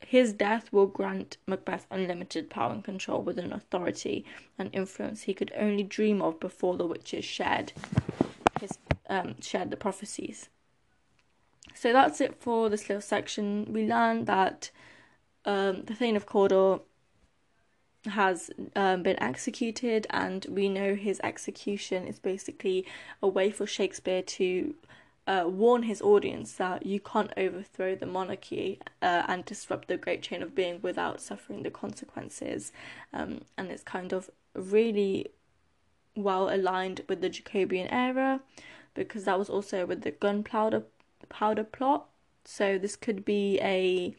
his 0.00 0.32
death, 0.32 0.72
will 0.72 0.86
grant 0.86 1.36
Macbeth 1.46 1.86
unlimited 1.90 2.48
power 2.48 2.72
and 2.72 2.82
control 2.82 3.20
with 3.20 3.38
an 3.38 3.52
authority 3.52 4.24
and 4.58 4.70
influence 4.72 5.24
he 5.24 5.34
could 5.34 5.52
only 5.54 5.82
dream 5.82 6.22
of 6.22 6.40
before 6.40 6.78
the 6.78 6.86
witches 6.86 7.26
shared 7.26 7.74
his 8.58 8.78
um, 9.10 9.34
shared 9.42 9.70
the 9.70 9.76
prophecies. 9.76 10.48
So 11.74 11.92
that's 11.92 12.20
it 12.20 12.40
for 12.40 12.68
this 12.70 12.88
little 12.88 13.02
section. 13.02 13.66
We 13.70 13.86
learned 13.86 14.26
that 14.26 14.70
um, 15.44 15.82
the 15.82 15.94
Thane 15.94 16.16
of 16.16 16.24
Cawdor 16.24 16.80
has 18.06 18.50
um, 18.76 19.02
been 19.02 19.20
executed, 19.22 20.06
and 20.10 20.46
we 20.48 20.68
know 20.68 20.94
his 20.94 21.20
execution 21.24 22.06
is 22.06 22.18
basically 22.18 22.86
a 23.22 23.28
way 23.28 23.50
for 23.50 23.66
Shakespeare 23.66 24.22
to 24.22 24.74
uh, 25.26 25.44
warn 25.46 25.84
his 25.84 26.02
audience 26.02 26.52
that 26.54 26.84
you 26.84 27.00
can't 27.00 27.32
overthrow 27.36 27.94
the 27.94 28.06
monarchy 28.06 28.78
uh, 29.00 29.22
and 29.26 29.44
disrupt 29.44 29.88
the 29.88 29.96
great 29.96 30.22
chain 30.22 30.42
of 30.42 30.54
being 30.54 30.80
without 30.82 31.20
suffering 31.20 31.62
the 31.62 31.70
consequences. 31.70 32.72
Um, 33.12 33.42
and 33.56 33.70
it's 33.70 33.82
kind 33.82 34.12
of 34.12 34.30
really 34.54 35.28
well 36.14 36.54
aligned 36.54 37.00
with 37.08 37.20
the 37.20 37.28
Jacobean 37.28 37.88
era 37.88 38.40
because 38.92 39.24
that 39.24 39.38
was 39.38 39.48
also 39.50 39.86
with 39.86 40.02
the 40.02 40.10
gunpowder 40.12 40.84
powder 41.26 41.64
plot. 41.64 42.06
So 42.44 42.78
this 42.78 42.96
could 42.96 43.24
be 43.24 43.58
a 43.60 44.14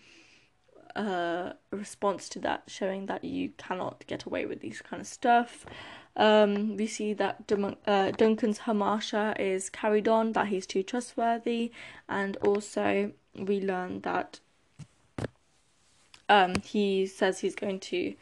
uh, 0.95 1.53
response 1.71 2.29
to 2.29 2.39
that, 2.39 2.63
showing 2.67 3.05
that 3.07 3.23
you 3.23 3.51
cannot 3.57 4.03
get 4.07 4.23
away 4.23 4.45
with 4.45 4.61
these 4.61 4.81
kind 4.81 5.01
of 5.01 5.07
stuff. 5.07 5.65
Um, 6.17 6.77
we 6.77 6.87
see 6.87 7.13
that 7.13 7.45
Dun- 7.45 7.75
uh, 7.85 8.11
Duncan's 8.11 8.59
Hamartia 8.59 9.37
is 9.39 9.69
carried 9.69 10.07
on, 10.07 10.31
that 10.31 10.47
he's 10.47 10.65
too 10.65 10.83
trustworthy, 10.83 11.71
and 12.07 12.37
also 12.37 13.11
we 13.37 13.59
learn 13.59 13.99
that 14.01 14.39
um, 16.29 16.55
he 16.63 17.05
says 17.05 17.39
he's 17.39 17.55
going 17.55 17.79
to 17.81 18.15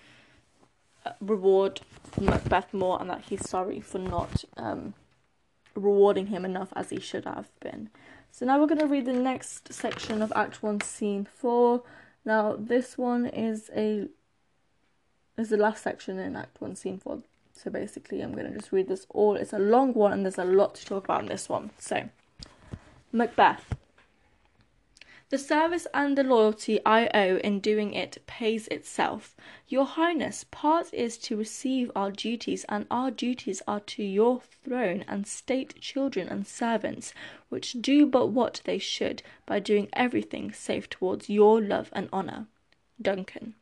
uh, 1.06 1.12
reward 1.22 1.82
Macbeth 2.20 2.74
more 2.74 3.00
and 3.00 3.10
that 3.10 3.22
he's 3.30 3.48
sorry 3.48 3.80
for 3.80 4.00
not 4.00 4.44
um, 4.58 4.94
rewarding 5.75 6.28
him 6.28 6.46
enough 6.46 6.74
as 6.75 6.90
he 6.90 7.00
should 7.00 7.25
have 7.25 7.48
been. 7.60 7.90
So 8.34 8.48
now 8.48 8.60
we're 8.60 8.66
going 8.66 8.80
to 8.80 8.88
read 8.88 9.06
the 9.06 9.13
next 9.13 9.72
section 9.72 10.24
of 10.24 10.34
Act 10.36 10.63
1, 10.63 10.82
Scene 10.82 11.28
4. 11.36 11.84
Now, 12.25 12.56
this 12.58 12.98
one 12.98 13.28
is 13.28 13.70
a 13.75 14.08
is 15.38 15.50
the 15.50 15.58
last 15.58 15.84
section 15.84 16.18
in 16.18 16.36
Act 16.36 16.60
1, 16.60 16.75
Scene 16.75 16.98
4. 16.98 17.22
So 17.54 17.70
basically, 17.70 18.22
I'm 18.22 18.34
going 18.34 18.52
to 18.52 18.58
just 18.58 18.72
read 18.72 18.88
this 18.88 19.06
all. 19.10 19.36
It's 19.36 19.54
a 19.54 19.60
long 19.60 19.94
one 19.94 20.13
and 20.13 20.25
there's 20.25 20.40
a 20.40 20.46
lot 20.46 20.74
to 20.75 20.86
talk 20.86 21.04
about 21.04 21.22
in 21.22 21.28
this 21.28 21.48
one. 21.48 21.70
So, 21.78 22.10
Macbeth. 23.12 23.75
The 25.34 25.40
service 25.40 25.88
and 25.96 26.16
the 26.16 26.24
loyalty 26.24 26.80
I 26.86 27.10
owe 27.12 27.38
in 27.38 27.60
doing 27.60 27.96
it 27.96 28.22
pays 28.28 28.68
itself. 28.68 29.36
Your 29.68 29.86
Highness, 29.86 30.46
part 30.52 30.94
is 30.94 31.18
to 31.25 31.36
receive 31.36 31.92
our 31.96 32.12
duties, 32.12 32.66
and 32.70 32.86
our 32.92 33.10
duties 33.10 33.60
are 33.68 33.80
to 33.80 34.04
your 34.04 34.42
throne 34.42 35.04
and 35.08 35.25
state 35.25 35.82
children 35.82 36.30
and 36.30 36.46
servants, 36.46 37.16
which 37.50 37.72
do 37.82 38.06
but 38.06 38.28
what 38.28 38.62
they 38.66 38.78
should, 38.78 39.24
by 39.48 39.60
doing 39.60 39.90
everything 39.94 40.54
safe 40.54 40.88
towards 40.88 41.32
your 41.32 41.60
love 41.60 41.90
and 41.94 42.10
honour. 42.13 42.46
Duncan. 43.02 43.56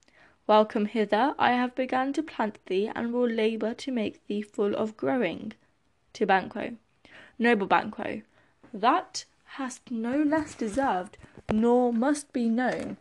Welcome 0.47 0.87
hither, 0.87 1.35
I 1.39 1.53
have 1.53 1.73
begun 1.73 2.11
to 2.11 2.21
plant 2.21 2.59
thee, 2.65 2.91
and 2.93 3.13
will 3.13 3.29
labour 3.29 3.73
to 3.75 3.93
make 3.93 4.27
thee 4.27 4.41
full 4.41 4.75
of 4.75 4.97
growing. 4.97 5.53
To 6.15 6.25
Banquo. 6.25 6.75
Noble 7.39 7.67
Banquo, 7.67 8.23
that 8.73 9.23
hast 9.55 9.91
no 9.91 10.17
less 10.21 10.55
deserved, 10.55 11.17
nor 11.51 11.91
must 11.91 12.31
be 12.31 12.47
known, 12.47 12.97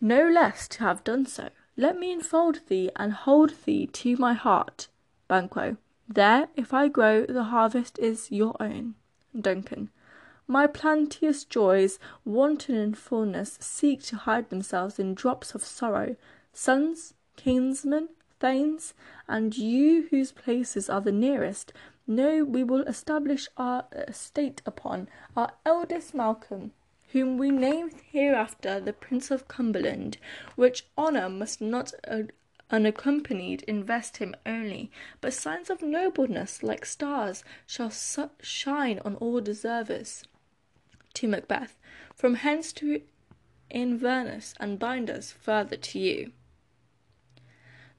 no 0.00 0.26
less 0.28 0.66
to 0.68 0.80
have 0.80 1.04
done 1.04 1.26
so. 1.26 1.50
Let 1.76 1.98
me 1.98 2.12
enfold 2.12 2.60
thee 2.68 2.90
and 2.96 3.12
hold 3.12 3.52
thee 3.64 3.86
to 3.86 4.16
my 4.16 4.32
heart. 4.32 4.88
Banquo. 5.28 5.76
There, 6.08 6.48
if 6.56 6.72
I 6.72 6.88
grow, 6.88 7.26
the 7.26 7.44
harvest 7.44 7.98
is 7.98 8.30
your 8.30 8.56
own. 8.60 8.94
Duncan. 9.38 9.90
My 10.46 10.66
plenteous 10.66 11.44
joys, 11.44 11.98
wanton 12.24 12.74
in 12.74 12.94
fullness, 12.94 13.58
seek 13.60 14.02
to 14.04 14.16
hide 14.16 14.50
themselves 14.50 14.98
in 14.98 15.14
drops 15.14 15.54
of 15.54 15.62
sorrow. 15.62 16.16
Sons, 16.52 17.14
kinsmen, 17.36 18.08
thanes, 18.40 18.94
and 19.28 19.56
you 19.56 20.08
whose 20.10 20.32
places 20.32 20.90
are 20.90 21.00
the 21.00 21.12
nearest, 21.12 21.72
know 22.10 22.44
we 22.44 22.62
will 22.64 22.82
establish 22.82 23.48
our 23.56 23.86
estate 23.92 24.60
upon 24.66 25.08
our 25.36 25.52
eldest 25.64 26.14
Malcolm, 26.14 26.72
whom 27.12 27.38
we 27.38 27.50
name 27.50 27.90
hereafter 28.12 28.80
the 28.80 28.92
Prince 28.92 29.30
of 29.30 29.48
Cumberland, 29.48 30.18
which 30.56 30.84
honour 30.98 31.28
must 31.28 31.60
not 31.60 31.92
uh, 32.06 32.22
unaccompanied 32.70 33.62
invest 33.62 34.18
him 34.18 34.34
only, 34.44 34.90
but 35.20 35.32
signs 35.32 35.70
of 35.70 35.82
nobleness 35.82 36.62
like 36.62 36.84
stars 36.84 37.44
shall 37.66 37.90
su- 37.90 38.30
shine 38.42 39.00
on 39.04 39.14
all 39.16 39.40
deservers 39.40 40.24
to 41.14 41.28
Macbeth, 41.28 41.76
from 42.14 42.34
hence 42.34 42.72
to 42.74 43.02
Inverness, 43.70 44.54
and 44.58 44.78
bind 44.80 45.08
us 45.08 45.30
further 45.30 45.76
to 45.76 45.98
you. 45.98 46.32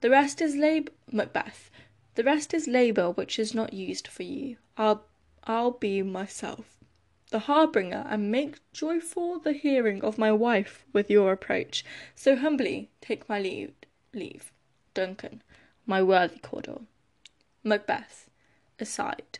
The 0.01 0.10
rest 0.10 0.41
is 0.41 0.56
labour, 0.56 0.91
Macbeth. 1.12 1.71
The 2.15 2.24
rest 2.24 2.53
is 2.53 2.68
labour 2.68 3.12
which 3.12 3.39
is 3.39 3.53
not 3.53 3.74
used 3.74 4.08
for 4.08 4.24
you. 4.24 4.58
I'll, 4.77 5.06
I'll 5.44 5.72
be 5.72 6.01
myself 6.01 6.77
the 7.32 7.39
harbinger, 7.39 8.06
and 8.10 8.30
make 8.30 8.60
joyful 8.74 9.39
the 9.39 9.53
hearing 9.53 10.03
of 10.03 10.18
my 10.18 10.32
wife 10.32 10.86
with 10.91 11.10
your 11.10 11.32
approach. 11.32 11.84
So 12.13 12.36
humbly 12.36 12.89
take 13.00 13.27
my 13.27 13.39
leave. 13.39 13.74
Leave, 14.13 14.51
Duncan, 14.94 15.41
my 15.86 16.03
worthy 16.03 16.39
Cawdor. 16.39 16.82
Macbeth, 17.63 18.30
aside. 18.80 19.39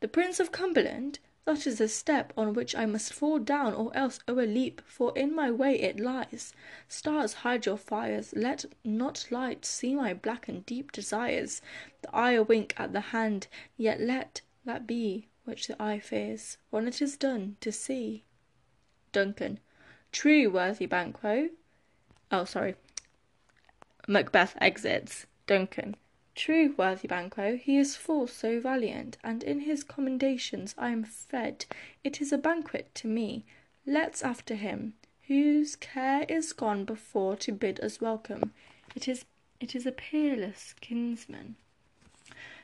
The 0.00 0.08
Prince 0.08 0.38
of 0.40 0.52
Cumberland 0.52 1.18
that 1.44 1.66
is 1.66 1.80
a 1.80 1.88
step 1.88 2.32
on 2.36 2.54
which 2.54 2.74
I 2.76 2.86
must 2.86 3.12
fall 3.12 3.38
down 3.38 3.74
or 3.74 3.90
else 3.96 4.20
o'erleap, 4.28 4.80
for 4.86 5.16
in 5.16 5.34
my 5.34 5.50
way 5.50 5.80
it 5.80 5.98
lies. 5.98 6.54
Stars, 6.88 7.32
hide 7.34 7.66
your 7.66 7.76
fires, 7.76 8.32
let 8.36 8.64
not 8.84 9.26
light 9.30 9.64
see 9.64 9.94
my 9.94 10.14
black 10.14 10.48
and 10.48 10.64
deep 10.64 10.92
desires. 10.92 11.60
The 12.02 12.14
eye 12.14 12.38
wink 12.38 12.74
at 12.78 12.92
the 12.92 13.00
hand, 13.00 13.48
yet 13.76 14.00
let 14.00 14.40
that 14.64 14.86
be 14.86 15.26
which 15.44 15.66
the 15.66 15.82
eye 15.82 15.98
fears, 15.98 16.58
when 16.70 16.86
it 16.86 17.02
is 17.02 17.16
done, 17.16 17.56
to 17.60 17.72
see. 17.72 18.22
Duncan. 19.10 19.58
True, 20.12 20.48
worthy 20.48 20.86
Banquo. 20.86 21.48
Oh, 22.30 22.44
sorry. 22.44 22.76
Macbeth 24.06 24.56
exits. 24.60 25.26
Duncan. 25.46 25.96
True, 26.34 26.74
worthy 26.78 27.06
Banquo, 27.08 27.56
he 27.56 27.76
is 27.76 27.94
full 27.94 28.26
so 28.26 28.58
valiant, 28.58 29.18
and 29.22 29.42
in 29.42 29.60
his 29.60 29.84
commendations 29.84 30.74
I 30.78 30.90
am 30.90 31.04
fed. 31.04 31.66
It 32.02 32.20
is 32.20 32.32
a 32.32 32.38
banquet 32.38 32.94
to 32.96 33.06
me. 33.06 33.44
Let's 33.86 34.22
after 34.22 34.54
him, 34.54 34.94
whose 35.28 35.76
care 35.76 36.24
is 36.28 36.52
gone 36.52 36.84
before 36.84 37.36
to 37.36 37.52
bid 37.52 37.80
us 37.80 38.00
welcome. 38.00 38.52
It 38.94 39.08
is 39.08 39.24
it 39.60 39.76
is 39.76 39.86
a 39.86 39.92
peerless 39.92 40.74
kinsman. 40.80 41.56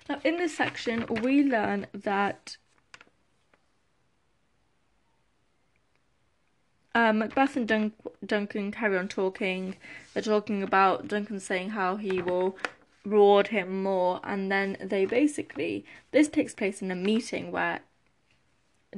Now 0.09 0.21
in 0.25 0.39
this 0.39 0.57
section 0.57 1.05
we 1.23 1.43
learn 1.45 1.87
that 1.93 2.57
um, 6.95 7.19
Macbeth 7.19 7.57
and 7.57 7.69
Dun- 7.69 7.93
Duncan 8.25 8.73
carry 8.73 8.97
on 8.97 9.09
talking. 9.09 9.77
They're 10.15 10.23
talking 10.23 10.63
about 10.63 11.07
Duncan 11.07 11.39
saying 11.39 11.71
how 11.71 11.97
he 11.97 12.21
will 12.23 12.57
reward 13.09 13.49
him 13.49 13.83
more, 13.83 14.21
and 14.25 14.50
then 14.50 14.77
they 14.81 15.05
basically 15.05 15.85
this 16.11 16.29
takes 16.29 16.55
place 16.55 16.83
in 16.83 16.91
a 16.91 16.97
meeting 16.97 17.50
where 17.53 17.81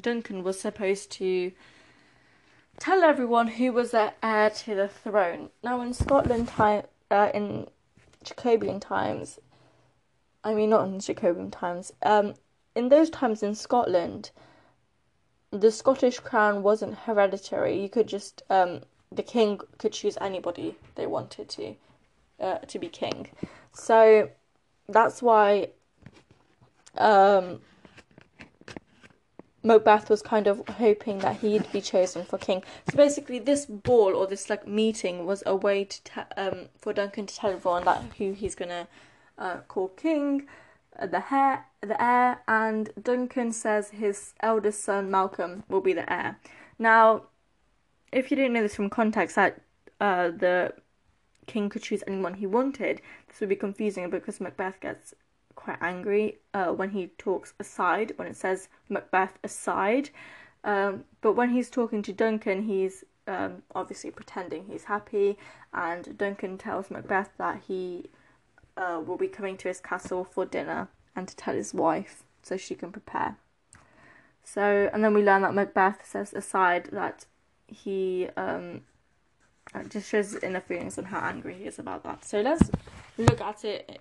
Duncan 0.00 0.42
was 0.42 0.60
supposed 0.60 1.10
to 1.12 1.52
tell 2.78 3.02
everyone 3.02 3.48
who 3.48 3.72
was 3.72 3.90
the 3.90 4.12
heir 4.22 4.50
to 4.50 4.74
the 4.74 4.88
throne. 4.88 5.50
Now 5.62 5.80
in 5.80 5.92
Scotland 5.92 6.48
time 6.48 6.84
uh, 7.10 7.30
in 7.34 7.66
Jacobean 8.24 8.80
times, 8.80 9.38
I 10.44 10.54
mean 10.54 10.70
not 10.70 10.86
in 10.88 11.00
Jacobean 11.00 11.50
times, 11.50 11.92
um, 12.02 12.34
in 12.74 12.88
those 12.88 13.10
times 13.10 13.42
in 13.42 13.54
Scotland, 13.54 14.30
the 15.50 15.70
Scottish 15.70 16.20
crown 16.20 16.62
wasn't 16.62 16.94
hereditary. 16.94 17.80
You 17.80 17.88
could 17.88 18.06
just 18.06 18.42
um, 18.50 18.80
the 19.10 19.22
king 19.22 19.60
could 19.78 19.92
choose 19.92 20.16
anybody 20.20 20.76
they 20.94 21.06
wanted 21.06 21.48
to 21.50 21.74
uh, 22.40 22.58
to 22.58 22.78
be 22.78 22.88
king. 22.88 23.28
So 23.72 24.30
that's 24.88 25.22
why 25.22 25.70
um, 26.96 27.60
Macbeth 29.62 30.10
was 30.10 30.22
kind 30.22 30.46
of 30.46 30.66
hoping 30.68 31.18
that 31.18 31.36
he'd 31.36 31.70
be 31.72 31.80
chosen 31.80 32.24
for 32.24 32.38
king. 32.38 32.62
So 32.90 32.96
basically, 32.96 33.38
this 33.38 33.66
ball 33.66 34.14
or 34.14 34.26
this 34.26 34.50
like 34.50 34.66
meeting 34.66 35.26
was 35.26 35.42
a 35.46 35.54
way 35.54 35.84
to 35.84 36.02
te- 36.02 36.34
um, 36.36 36.66
for 36.78 36.92
Duncan 36.92 37.26
to 37.26 37.34
tell 37.34 37.52
everyone 37.52 37.84
that 37.84 38.02
who 38.18 38.32
he's 38.32 38.54
gonna 38.54 38.88
uh, 39.38 39.58
call 39.68 39.88
king 39.88 40.46
the 40.98 41.24
heir, 41.32 41.66
the 41.80 42.02
heir, 42.02 42.40
and 42.46 42.90
Duncan 43.00 43.52
says 43.52 43.90
his 43.90 44.34
eldest 44.40 44.84
son 44.84 45.10
Malcolm 45.10 45.64
will 45.68 45.80
be 45.80 45.92
the 45.92 46.10
heir. 46.12 46.38
Now, 46.78 47.22
if 48.12 48.30
you 48.30 48.36
didn't 48.36 48.52
know 48.52 48.62
this 48.62 48.74
from 48.74 48.90
context, 48.90 49.36
that 49.36 49.60
uh, 50.00 50.28
the 50.28 50.74
king 51.46 51.68
could 51.68 51.82
choose 51.82 52.02
anyone 52.06 52.34
he 52.34 52.46
wanted, 52.46 53.00
this 53.30 53.40
would 53.40 53.48
be 53.48 53.56
confusing 53.56 54.10
because 54.10 54.40
Macbeth 54.40 54.80
gets 54.80 55.14
quite 55.54 55.78
angry 55.80 56.38
uh, 56.52 56.72
when 56.72 56.90
he 56.90 57.08
talks 57.18 57.54
aside, 57.60 58.12
when 58.16 58.28
it 58.28 58.36
says 58.36 58.68
Macbeth 58.88 59.38
aside. 59.44 60.10
Um, 60.64 61.04
but 61.20 61.32
when 61.32 61.50
he's 61.50 61.70
talking 61.70 62.02
to 62.02 62.12
Duncan, 62.12 62.62
he's 62.62 63.04
um, 63.26 63.62
obviously 63.74 64.10
pretending 64.10 64.66
he's 64.66 64.84
happy, 64.84 65.38
and 65.72 66.18
Duncan 66.18 66.58
tells 66.58 66.90
Macbeth 66.90 67.30
that 67.38 67.62
he 67.68 68.10
uh, 68.76 69.00
will 69.04 69.16
be 69.16 69.28
coming 69.28 69.56
to 69.58 69.68
his 69.68 69.80
castle 69.80 70.24
for 70.24 70.44
dinner 70.44 70.88
and 71.14 71.28
to 71.28 71.36
tell 71.36 71.54
his 71.54 71.72
wife 71.72 72.24
so 72.42 72.56
she 72.56 72.74
can 72.74 72.90
prepare. 72.90 73.36
So, 74.42 74.90
and 74.92 75.04
then 75.04 75.14
we 75.14 75.22
learn 75.22 75.42
that 75.42 75.54
Macbeth 75.54 76.04
says 76.04 76.32
aside 76.32 76.88
that 76.92 77.26
he 77.68 78.28
um, 78.36 78.82
just 79.88 80.08
shows 80.08 80.32
his 80.32 80.42
inner 80.42 80.60
feelings 80.60 80.98
and 80.98 81.08
how 81.08 81.20
angry 81.20 81.54
he 81.54 81.64
is 81.64 81.78
about 81.78 82.02
that. 82.04 82.24
So 82.24 82.40
let's 82.40 82.70
look 83.18 83.40
at 83.40 83.64
it 83.64 84.00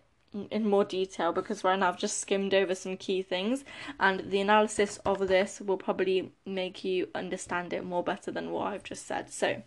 in 0.51 0.69
more 0.69 0.83
detail 0.83 1.31
because 1.31 1.63
right 1.63 1.79
now 1.79 1.89
I've 1.89 1.97
just 1.97 2.19
skimmed 2.19 2.53
over 2.53 2.75
some 2.75 2.97
key 2.97 3.21
things, 3.21 3.63
and 3.99 4.31
the 4.31 4.41
analysis 4.41 4.97
of 5.05 5.27
this 5.27 5.59
will 5.59 5.77
probably 5.77 6.31
make 6.45 6.83
you 6.83 7.07
understand 7.15 7.73
it 7.73 7.83
more 7.83 8.03
better 8.03 8.31
than 8.31 8.51
what 8.51 8.67
I've 8.67 8.83
just 8.83 9.07
said. 9.07 9.31
So, 9.31 9.63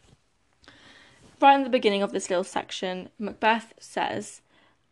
right 1.41 1.55
in 1.55 1.65
the 1.65 1.71
beginning 1.71 2.03
of 2.03 2.13
this 2.13 2.31
little 2.31 2.45
section, 2.45 3.11
Macbeth 3.19 3.75
says 3.79 4.41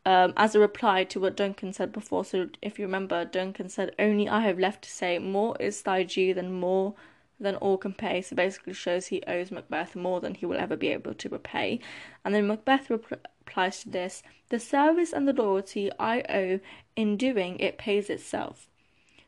um, 0.07 0.33
as 0.37 0.55
a 0.55 0.61
reply 0.61 1.05
to 1.05 1.21
what 1.21 1.37
Duncan 1.37 1.73
said 1.73 1.93
before. 1.93 2.25
So 2.25 2.49
if 2.63 2.79
you 2.79 2.87
remember, 2.87 3.25
Duncan 3.25 3.69
said, 3.69 3.95
"Only 3.99 4.29
I 4.29 4.41
have 4.41 4.59
left 4.59 4.83
to 4.85 4.91
say, 4.91 5.19
more 5.19 5.57
is 5.61 5.83
thy 5.83 6.03
due 6.03 6.35
than 6.35 6.53
more 6.53 6.95
than 7.41 7.57
all 7.57 7.79
can 7.79 7.95
pay." 7.95 8.23
So 8.23 8.37
basically, 8.37 8.75
shows 8.75 9.07
he 9.07 9.23
owes 9.27 9.51
Macbeth 9.51 9.97
more 9.97 10.21
than 10.21 10.35
he 10.35 10.47
will 10.47 10.59
ever 10.59 10.77
be 10.77 10.89
able 10.89 11.15
to 11.15 11.29
repay. 11.29 11.81
And 12.25 12.35
then 12.35 12.47
Macbeth 12.47 12.91
replies 12.91 13.83
to 13.83 13.91
this: 13.91 14.23
"The 14.51 14.61
service 14.61 15.13
and 15.13 15.27
the 15.27 15.33
loyalty 15.33 15.91
I 15.99 16.23
owe 16.29 16.61
in 16.97 17.17
doing 17.17 17.59
it 17.59 17.79
pays 17.79 18.11
itself." 18.11 18.69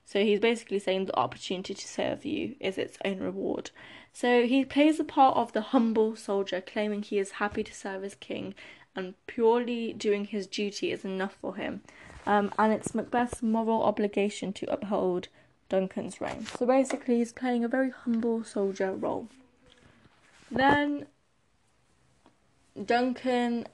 So 0.05 0.23
he's 0.23 0.41
basically 0.41 0.79
saying 0.79 1.07
the 1.07 1.19
opportunity 1.19 1.75
to 1.75 1.89
serve 1.89 2.25
you 2.25 2.57
is 2.61 2.77
its 2.77 2.99
own 3.05 3.21
reward. 3.21 3.71
So 4.13 4.47
he 4.47 4.65
plays 4.65 4.99
the 4.99 5.05
part 5.05 5.37
of 5.37 5.53
the 5.53 5.63
humble 5.73 6.17
soldier, 6.17 6.61
claiming 6.61 7.03
he 7.03 7.19
is 7.19 7.33
happy 7.33 7.65
to 7.65 7.75
serve 7.75 8.03
his 8.03 8.15
king 8.15 8.55
and 8.95 9.15
purely 9.27 9.93
doing 9.93 10.27
his 10.27 10.47
duty 10.47 10.93
is 10.93 11.05
enough 11.05 11.37
for 11.41 11.57
him. 11.57 11.83
Um, 12.27 12.53
and 12.59 12.73
it's 12.73 12.95
Macbeth's 12.95 13.43
moral 13.43 13.83
obligation 13.83 14.53
to 14.55 14.73
uphold 14.73 15.29
Duncan's 15.73 16.21
reign. 16.21 16.45
So 16.59 16.67
basically, 16.67 17.17
he's 17.17 17.33
playing 17.33 17.65
a 17.65 17.69
very 17.69 17.89
humble 17.89 18.45
soldier 18.45 18.93
role. 18.93 19.29
Then 20.51 21.07
Duncan 22.85 23.67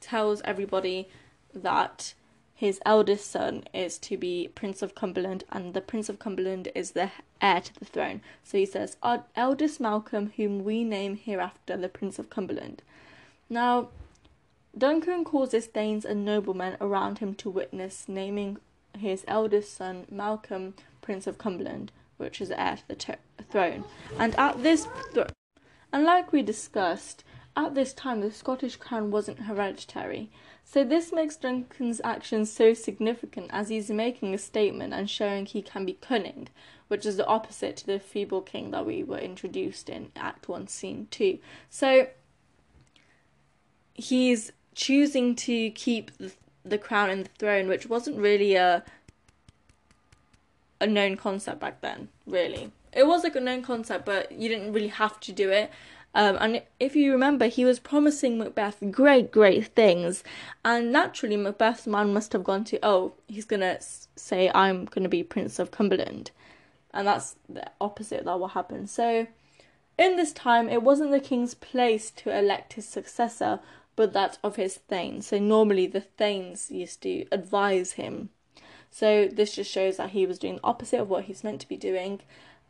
tells 0.00 0.42
everybody 0.42 1.08
that 1.54 2.12
his 2.54 2.80
eldest 2.84 3.30
son 3.30 3.64
is 3.72 3.96
to 4.00 4.18
be 4.18 4.50
Prince 4.54 4.82
of 4.82 4.94
Cumberland, 4.94 5.44
and 5.48 5.72
the 5.72 5.80
Prince 5.80 6.10
of 6.10 6.18
Cumberland 6.18 6.68
is 6.74 6.90
the 6.90 7.10
heir 7.40 7.62
to 7.62 7.74
the 7.78 7.86
throne. 7.86 8.20
So 8.44 8.58
he 8.58 8.66
says, 8.66 8.98
Our 9.02 9.24
eldest 9.34 9.80
Malcolm, 9.80 10.34
whom 10.36 10.64
we 10.64 10.84
name 10.84 11.16
hereafter 11.16 11.78
the 11.78 11.88
Prince 11.88 12.18
of 12.18 12.28
Cumberland. 12.28 12.82
Now, 13.48 13.88
Duncan 14.76 15.24
causes 15.24 15.64
thanes 15.64 16.04
and 16.04 16.26
noblemen 16.26 16.76
around 16.78 17.20
him 17.20 17.34
to 17.36 17.48
witness 17.48 18.04
naming 18.06 18.58
his 18.96 19.24
eldest 19.28 19.74
son 19.74 20.06
Malcolm 20.10 20.74
Prince 21.00 21.26
of 21.26 21.38
Cumberland, 21.38 21.92
which 22.16 22.40
is 22.40 22.50
heir 22.50 22.76
to 22.76 22.88
the 22.88 22.94
t- 22.94 23.14
throne. 23.50 23.84
And 24.18 24.34
at 24.38 24.62
this, 24.62 24.86
th- 25.14 25.28
and 25.92 26.04
like 26.04 26.32
we 26.32 26.42
discussed, 26.42 27.24
at 27.56 27.74
this 27.74 27.92
time 27.92 28.20
the 28.20 28.30
Scottish 28.30 28.76
crown 28.76 29.10
wasn't 29.10 29.40
hereditary. 29.40 30.30
So 30.64 30.84
this 30.84 31.12
makes 31.12 31.36
Duncan's 31.36 32.00
actions 32.04 32.50
so 32.50 32.72
significant 32.72 33.50
as 33.50 33.68
he's 33.68 33.90
making 33.90 34.34
a 34.34 34.38
statement 34.38 34.94
and 34.94 35.10
showing 35.10 35.44
he 35.44 35.60
can 35.60 35.84
be 35.84 35.94
cunning, 35.94 36.48
which 36.88 37.04
is 37.04 37.16
the 37.16 37.26
opposite 37.26 37.76
to 37.78 37.86
the 37.86 37.98
feeble 37.98 38.42
king 38.42 38.70
that 38.70 38.86
we 38.86 39.02
were 39.02 39.18
introduced 39.18 39.88
in 39.88 40.12
Act 40.16 40.48
1, 40.48 40.68
Scene 40.68 41.08
2. 41.10 41.38
So 41.68 42.08
he's 43.94 44.52
choosing 44.74 45.34
to 45.36 45.70
keep 45.70 46.16
the, 46.18 46.32
the 46.64 46.78
crown 46.78 47.10
and 47.10 47.26
the 47.26 47.30
throne, 47.38 47.68
which 47.68 47.88
wasn't 47.88 48.18
really 48.18 48.54
a 48.54 48.84
a 50.80 50.86
known 50.86 51.16
concept 51.16 51.60
back 51.60 51.80
then. 51.80 52.08
Really, 52.26 52.72
it 52.92 53.06
was 53.06 53.24
like 53.24 53.36
a 53.36 53.40
known 53.40 53.62
concept, 53.62 54.04
but 54.04 54.32
you 54.32 54.48
didn't 54.48 54.72
really 54.72 54.88
have 54.88 55.20
to 55.20 55.32
do 55.32 55.50
it. 55.50 55.70
Um, 56.14 56.36
and 56.40 56.62
if 56.78 56.94
you 56.94 57.10
remember, 57.12 57.46
he 57.46 57.64
was 57.64 57.78
promising 57.78 58.36
Macbeth 58.36 58.82
great, 58.90 59.30
great 59.30 59.68
things, 59.68 60.22
and 60.64 60.92
naturally, 60.92 61.36
Macbeth's 61.36 61.86
mind 61.86 62.12
must 62.12 62.34
have 62.34 62.44
gone 62.44 62.64
to, 62.64 62.78
oh, 62.82 63.14
he's 63.28 63.46
gonna 63.46 63.78
say, 64.16 64.50
I'm 64.54 64.84
gonna 64.84 65.08
be 65.08 65.22
Prince 65.22 65.58
of 65.58 65.70
Cumberland, 65.70 66.30
and 66.92 67.06
that's 67.06 67.36
the 67.48 67.70
opposite 67.80 68.24
that 68.26 68.38
will 68.38 68.48
happen. 68.48 68.86
So, 68.86 69.26
in 69.96 70.16
this 70.16 70.32
time, 70.32 70.68
it 70.68 70.82
wasn't 70.82 71.12
the 71.12 71.20
king's 71.20 71.54
place 71.54 72.10
to 72.10 72.36
elect 72.36 72.74
his 72.74 72.86
successor, 72.86 73.60
but 73.96 74.12
that 74.12 74.38
of 74.42 74.56
his 74.56 74.76
thanes. 74.76 75.26
So 75.26 75.38
normally 75.38 75.86
the 75.86 76.00
thanes 76.00 76.70
used 76.70 77.02
to 77.02 77.26
advise 77.30 77.92
him. 77.92 78.30
So 78.90 79.26
this 79.26 79.54
just 79.54 79.70
shows 79.70 79.96
that 79.96 80.10
he 80.10 80.26
was 80.26 80.38
doing 80.38 80.56
the 80.56 80.64
opposite 80.64 81.00
of 81.00 81.08
what 81.08 81.24
he's 81.24 81.44
meant 81.44 81.60
to 81.62 81.68
be 81.68 81.76
doing. 81.76 82.20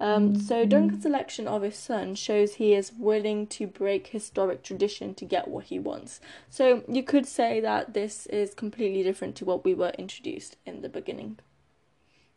Um, 0.01 0.41
so 0.41 0.57
mm-hmm. 0.57 0.69
Duncan's 0.69 1.07
election 1.07 1.47
of 1.47 1.63
his 1.63 1.77
son 1.77 2.17
shows 2.17 2.55
he 2.55 2.75
is 2.75 2.93
willing 2.93 3.47
to 3.49 3.67
break 3.67 4.09
historic 4.09 4.63
tradition 4.63 5.15
to 5.15 5.25
get 5.25 5.49
what 5.49 5.67
he 5.67 5.79
wants. 5.79 6.21
So 6.51 6.83
you 6.89 7.05
could 7.05 7.27
say 7.27 7.61
that 7.61 7.95
this 7.95 8.27
is 8.27 8.55
completely 8.55 9.03
different 9.03 9.37
to 9.37 9.45
what 9.45 9.65
we 9.65 9.75
were 9.75 9.93
introduced 9.99 10.57
in 10.67 10.83
the 10.83 10.89
beginning 10.89 11.39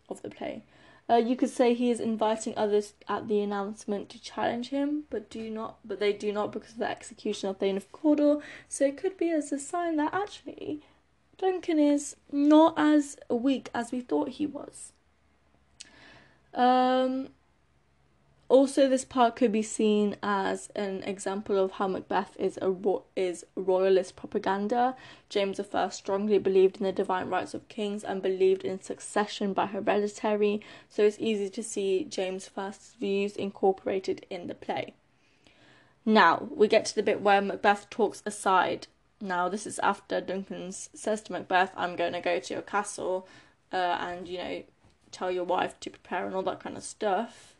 of 0.10 0.22
the 0.22 0.30
play. 0.30 0.64
Uh, 1.08 1.18
you 1.18 1.36
could 1.36 1.50
say 1.50 1.74
he 1.74 1.92
is 1.92 2.00
inviting 2.00 2.54
others 2.58 2.94
at 3.08 3.28
the 3.28 3.40
announcement 3.40 4.10
to 4.10 4.22
challenge 4.22 4.70
him, 4.70 5.04
but 5.12 5.30
do 5.30 5.50
not, 5.52 5.78
but 5.86 6.00
they 6.00 6.12
do 6.12 6.32
not 6.32 6.52
because 6.52 6.72
of 6.72 6.80
the 6.80 6.90
execution 6.90 7.48
of 7.48 7.58
Thane 7.58 7.78
of 7.78 7.92
Cawdor. 7.92 8.40
So 8.68 8.86
it 8.86 8.98
could 8.98 9.16
be 9.16 9.30
as 9.30 9.52
a 9.52 9.60
sign 9.60 9.98
that 9.98 10.14
actually 10.14 10.82
Duncan 11.38 11.80
is 11.80 12.16
not 12.32 12.74
as 12.78 13.18
weak 13.30 13.70
as 13.74 13.92
we 13.92 14.02
thought 14.02 14.30
he 14.30 14.48
was. 14.48 14.94
Um, 16.54 17.30
also, 18.48 18.88
this 18.88 19.06
part 19.06 19.36
could 19.36 19.52
be 19.52 19.64
seen 19.64 20.18
as 20.22 20.70
an 20.76 21.02
example 21.04 21.58
of 21.58 21.72
how 21.72 21.88
Macbeth 21.88 22.38
is 22.38 22.60
a 22.62 22.70
ro- 22.70 23.06
is 23.16 23.44
royalist 23.56 24.16
propaganda. 24.16 24.96
James 25.30 25.60
I 25.60 25.90
strongly 25.90 26.38
believed 26.38 26.78
in 26.78 26.84
the 26.84 26.92
divine 26.92 27.30
rights 27.30 27.56
of 27.56 27.68
kings 27.70 28.04
and 28.04 28.22
believed 28.22 28.64
in 28.64 28.80
succession 28.80 29.54
by 29.54 29.66
hereditary, 29.66 30.62
so 30.88 31.04
it's 31.04 31.18
easy 31.20 31.50
to 31.50 31.64
see 31.64 32.04
James 32.04 32.48
I's 32.56 32.96
views 33.00 33.36
incorporated 33.36 34.28
in 34.30 34.46
the 34.46 34.54
play. 34.54 34.94
Now 36.06 36.48
we 36.52 36.68
get 36.68 36.86
to 36.86 36.96
the 36.96 37.02
bit 37.02 37.22
where 37.22 37.42
Macbeth 37.42 37.90
talks 37.90 38.22
aside. 38.28 38.86
Now 39.20 39.50
this 39.50 39.66
is 39.66 39.80
after 39.80 40.22
Duncan 40.22 40.72
says 40.72 41.24
to 41.24 41.32
Macbeth, 41.32 41.72
"I'm 41.76 41.96
going 41.96 42.14
to 42.14 42.22
go 42.22 42.40
to 42.40 42.54
your 42.54 42.62
castle, 42.62 43.28
uh, 43.74 43.98
and 44.00 44.28
you 44.28 44.38
know, 44.38 44.64
tell 45.12 45.32
your 45.32 45.46
wife 45.46 45.80
to 45.80 45.90
prepare 45.90 46.28
and 46.28 46.36
all 46.36 46.44
that 46.44 46.60
kind 46.60 46.78
of 46.78 46.84
stuff." 46.84 47.55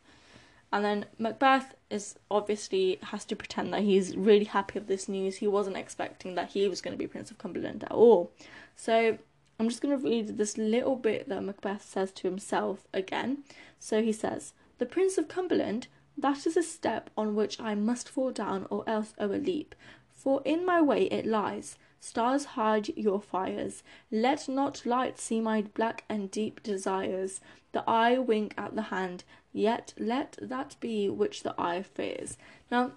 And 0.72 0.84
then 0.84 1.06
Macbeth 1.18 1.74
is 1.90 2.16
obviously 2.30 2.98
has 3.02 3.24
to 3.26 3.36
pretend 3.36 3.72
that 3.72 3.82
he's 3.82 4.16
really 4.16 4.44
happy 4.44 4.78
of 4.78 4.88
this 4.88 5.08
news. 5.08 5.36
He 5.36 5.46
wasn't 5.46 5.76
expecting 5.76 6.34
that 6.34 6.50
he 6.50 6.68
was 6.68 6.80
going 6.80 6.92
to 6.92 6.98
be 6.98 7.06
Prince 7.06 7.30
of 7.30 7.38
Cumberland 7.38 7.84
at 7.84 7.92
all. 7.92 8.32
So 8.74 9.18
I'm 9.58 9.68
just 9.68 9.80
going 9.80 9.96
to 9.96 10.04
read 10.04 10.36
this 10.36 10.58
little 10.58 10.96
bit 10.96 11.28
that 11.28 11.42
Macbeth 11.42 11.82
says 11.82 12.12
to 12.12 12.28
himself 12.28 12.86
again. 12.92 13.44
So 13.78 14.02
he 14.02 14.12
says, 14.12 14.52
The 14.78 14.86
Prince 14.86 15.16
of 15.18 15.28
Cumberland, 15.28 15.86
that 16.18 16.46
is 16.46 16.56
a 16.56 16.62
step 16.62 17.10
on 17.16 17.34
which 17.34 17.60
I 17.60 17.74
must 17.74 18.08
fall 18.08 18.32
down 18.32 18.66
or 18.70 18.84
else 18.88 19.14
overleap. 19.18 19.74
For 20.12 20.42
in 20.44 20.66
my 20.66 20.80
way 20.80 21.04
it 21.04 21.26
lies. 21.26 21.76
Stars 22.06 22.44
hide 22.44 22.96
your 22.96 23.20
fires. 23.20 23.82
Let 24.12 24.48
not 24.48 24.86
light 24.86 25.18
see 25.18 25.40
my 25.40 25.62
black 25.62 26.04
and 26.08 26.30
deep 26.30 26.62
desires. 26.62 27.40
The 27.72 27.82
eye 27.90 28.16
wink 28.16 28.54
at 28.56 28.76
the 28.76 28.94
hand, 28.94 29.24
yet 29.52 29.92
let 29.98 30.38
that 30.40 30.76
be 30.78 31.08
which 31.08 31.42
the 31.42 31.52
eye 31.58 31.82
fears. 31.82 32.38
Now, 32.70 32.92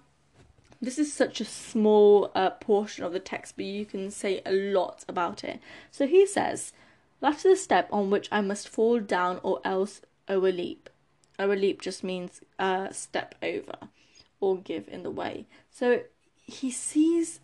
this 0.80 0.96
is 0.96 1.12
such 1.12 1.40
a 1.40 1.44
small 1.44 2.30
uh, 2.36 2.50
portion 2.50 3.02
of 3.04 3.12
the 3.12 3.18
text, 3.18 3.56
but 3.56 3.64
you 3.64 3.84
can 3.84 4.12
say 4.12 4.42
a 4.46 4.52
lot 4.52 5.04
about 5.08 5.42
it. 5.42 5.58
So 5.90 6.06
he 6.06 6.24
says, 6.24 6.72
That 7.18 7.34
is 7.38 7.42
the 7.42 7.56
step 7.56 7.88
on 7.90 8.10
which 8.10 8.28
I 8.30 8.42
must 8.42 8.68
fall 8.68 9.00
down 9.00 9.40
or 9.42 9.60
else 9.64 10.02
overleap. 10.28 10.88
Overleap 11.36 11.82
just 11.82 12.04
means 12.04 12.42
uh, 12.60 12.90
step 12.92 13.34
over 13.42 13.76
or 14.38 14.56
give 14.56 14.86
in 14.86 15.02
the 15.02 15.10
way. 15.10 15.46
So 15.68 16.02
he 16.36 16.70
sees 16.70 17.40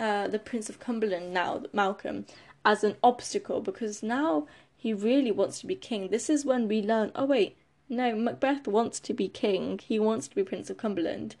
uh, 0.00 0.26
the 0.26 0.38
Prince 0.38 0.68
of 0.70 0.80
Cumberland 0.80 1.32
now, 1.32 1.62
Malcolm, 1.72 2.24
as 2.64 2.82
an 2.82 2.96
obstacle 3.02 3.60
because 3.60 4.02
now 4.02 4.46
he 4.76 4.94
really 4.94 5.30
wants 5.30 5.60
to 5.60 5.66
be 5.66 5.74
king. 5.74 6.08
This 6.08 6.30
is 6.30 6.44
when 6.44 6.66
we 6.66 6.80
learn 6.80 7.12
oh, 7.14 7.26
wait, 7.26 7.56
no, 7.88 8.16
Macbeth 8.16 8.66
wants 8.66 8.98
to 9.00 9.12
be 9.12 9.28
king. 9.28 9.78
He 9.78 9.98
wants 9.98 10.26
to 10.28 10.34
be 10.34 10.42
Prince 10.42 10.70
of 10.70 10.78
Cumberland. 10.78 11.36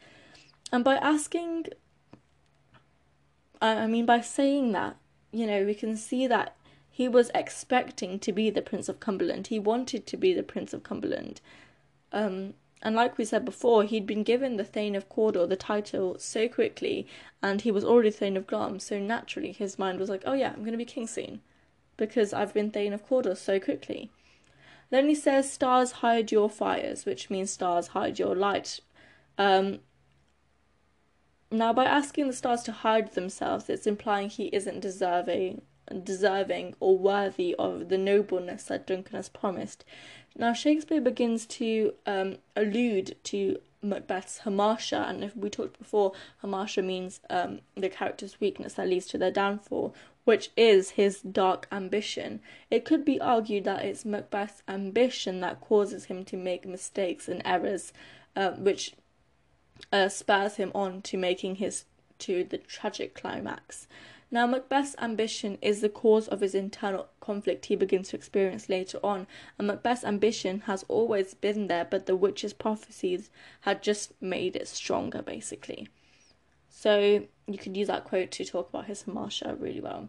And 0.70 0.84
by 0.84 0.96
asking, 0.96 1.66
I 3.62 3.86
mean, 3.86 4.04
by 4.04 4.20
saying 4.20 4.72
that, 4.72 4.96
you 5.32 5.46
know, 5.46 5.64
we 5.64 5.74
can 5.74 5.96
see 5.96 6.26
that 6.26 6.56
he 6.90 7.08
was 7.08 7.30
expecting 7.34 8.18
to 8.18 8.32
be 8.32 8.50
the 8.50 8.62
Prince 8.62 8.88
of 8.88 9.00
Cumberland. 9.00 9.46
He 9.46 9.58
wanted 9.58 10.06
to 10.06 10.16
be 10.16 10.34
the 10.34 10.42
Prince 10.42 10.74
of 10.74 10.82
Cumberland. 10.82 11.40
Um, 12.12 12.54
and 12.82 12.96
like 12.96 13.18
we 13.18 13.24
said 13.24 13.44
before, 13.44 13.84
he'd 13.84 14.06
been 14.06 14.22
given 14.22 14.56
the 14.56 14.64
Thane 14.64 14.94
of 14.94 15.08
Cawdor, 15.08 15.46
the 15.46 15.56
title, 15.56 16.16
so 16.18 16.48
quickly, 16.48 17.06
and 17.42 17.60
he 17.60 17.70
was 17.70 17.84
already 17.84 18.10
Thane 18.10 18.36
of 18.36 18.46
Glamis, 18.46 18.84
so 18.84 18.98
naturally 18.98 19.52
his 19.52 19.78
mind 19.78 19.98
was 19.98 20.08
like, 20.08 20.22
oh 20.24 20.32
yeah, 20.32 20.52
I'm 20.52 20.60
going 20.60 20.72
to 20.72 20.78
be 20.78 20.84
king 20.84 21.06
soon, 21.06 21.40
because 21.96 22.32
I've 22.32 22.54
been 22.54 22.70
Thane 22.70 22.92
of 22.92 23.06
Cawdor 23.06 23.34
so 23.34 23.60
quickly. 23.60 24.10
Then 24.90 25.08
he 25.08 25.14
says, 25.14 25.50
Stars 25.50 25.92
hide 25.92 26.32
your 26.32 26.50
fires, 26.50 27.06
which 27.06 27.30
means 27.30 27.50
stars 27.50 27.88
hide 27.88 28.18
your 28.18 28.34
light. 28.34 28.80
Um, 29.38 29.80
now, 31.52 31.72
by 31.72 31.84
asking 31.84 32.26
the 32.26 32.32
stars 32.32 32.62
to 32.64 32.72
hide 32.72 33.14
themselves, 33.14 33.68
it's 33.68 33.86
implying 33.86 34.28
he 34.28 34.46
isn't 34.46 34.80
deserving, 34.80 35.62
deserving 36.02 36.74
or 36.80 36.96
worthy 36.98 37.54
of 37.58 37.88
the 37.88 37.98
nobleness 37.98 38.64
that 38.64 38.86
Duncan 38.86 39.16
has 39.16 39.28
promised. 39.28 39.84
Now, 40.36 40.52
Shakespeare 40.52 41.00
begins 41.00 41.44
to 41.46 41.94
um, 42.06 42.36
allude 42.56 43.16
to 43.24 43.58
Macbeth's 43.82 44.40
hamartia, 44.40 45.08
and 45.08 45.24
if 45.24 45.36
we 45.36 45.50
talked 45.50 45.78
before, 45.78 46.12
hamartia 46.42 46.84
means 46.84 47.20
um, 47.28 47.60
the 47.76 47.88
character's 47.88 48.40
weakness 48.40 48.74
that 48.74 48.88
leads 48.88 49.06
to 49.06 49.18
their 49.18 49.30
downfall 49.30 49.94
which 50.24 50.50
is 50.56 50.90
his 50.90 51.20
dark 51.22 51.66
ambition. 51.72 52.40
It 52.70 52.84
could 52.84 53.04
be 53.04 53.20
argued 53.20 53.64
that 53.64 53.84
it's 53.84 54.04
Macbeth's 54.04 54.62
ambition 54.68 55.40
that 55.40 55.60
causes 55.60 56.04
him 56.04 56.24
to 56.26 56.36
make 56.36 56.66
mistakes 56.66 57.28
and 57.28 57.42
errors, 57.44 57.92
uh, 58.36 58.52
which 58.52 58.94
uh, 59.92 60.08
spurs 60.08 60.56
him 60.56 60.70
on 60.74 61.02
to 61.02 61.16
making 61.16 61.56
his 61.56 61.84
to 62.18 62.44
the 62.44 62.58
tragic 62.58 63.14
climax. 63.14 63.88
Now, 64.32 64.46
Macbeth's 64.46 64.94
ambition 64.98 65.58
is 65.60 65.80
the 65.80 65.88
cause 65.88 66.28
of 66.28 66.40
his 66.40 66.54
internal 66.54 67.08
conflict 67.20 67.66
he 67.66 67.74
begins 67.74 68.10
to 68.10 68.16
experience 68.16 68.68
later 68.68 69.00
on, 69.02 69.26
and 69.58 69.66
Macbeth's 69.66 70.04
ambition 70.04 70.60
has 70.60 70.84
always 70.86 71.34
been 71.34 71.66
there, 71.66 71.84
but 71.84 72.06
the 72.06 72.14
witch's 72.14 72.52
prophecies 72.52 73.30
had 73.62 73.82
just 73.82 74.12
made 74.22 74.54
it 74.54 74.68
stronger, 74.68 75.20
basically. 75.20 75.88
So 76.68 77.26
you 77.46 77.58
could 77.58 77.76
use 77.76 77.88
that 77.88 78.04
quote 78.04 78.30
to 78.32 78.44
talk 78.44 78.68
about 78.68 78.86
his 78.86 79.02
hamartia 79.02 79.60
really 79.60 79.80
well. 79.80 80.08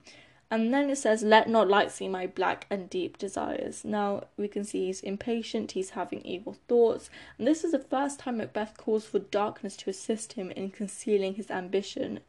And 0.52 0.74
then 0.74 0.90
it 0.90 0.98
says, 0.98 1.24
Let 1.24 1.50
not 1.50 1.70
light 1.70 1.92
see 1.92 2.10
my 2.10 2.28
black 2.28 2.68
and 2.70 2.90
deep 2.90 3.18
desires. 3.18 3.84
Now 3.86 4.26
we 4.38 4.50
can 4.50 4.66
see 4.66 4.88
he's 4.88 5.00
impatient, 5.00 5.72
he's 5.72 5.92
having 5.92 6.22
evil 6.22 6.58
thoughts, 6.68 7.10
and 7.38 7.48
this 7.48 7.64
is 7.64 7.72
the 7.72 7.80
first 7.80 8.20
time 8.20 8.38
Macbeth 8.38 8.78
calls 8.78 9.06
for 9.06 9.20
darkness 9.20 9.76
to 9.78 9.90
assist 9.90 10.34
him 10.34 10.52
in 10.52 10.70
concealing 10.70 11.36
his 11.36 11.50
ambition. 11.50 12.20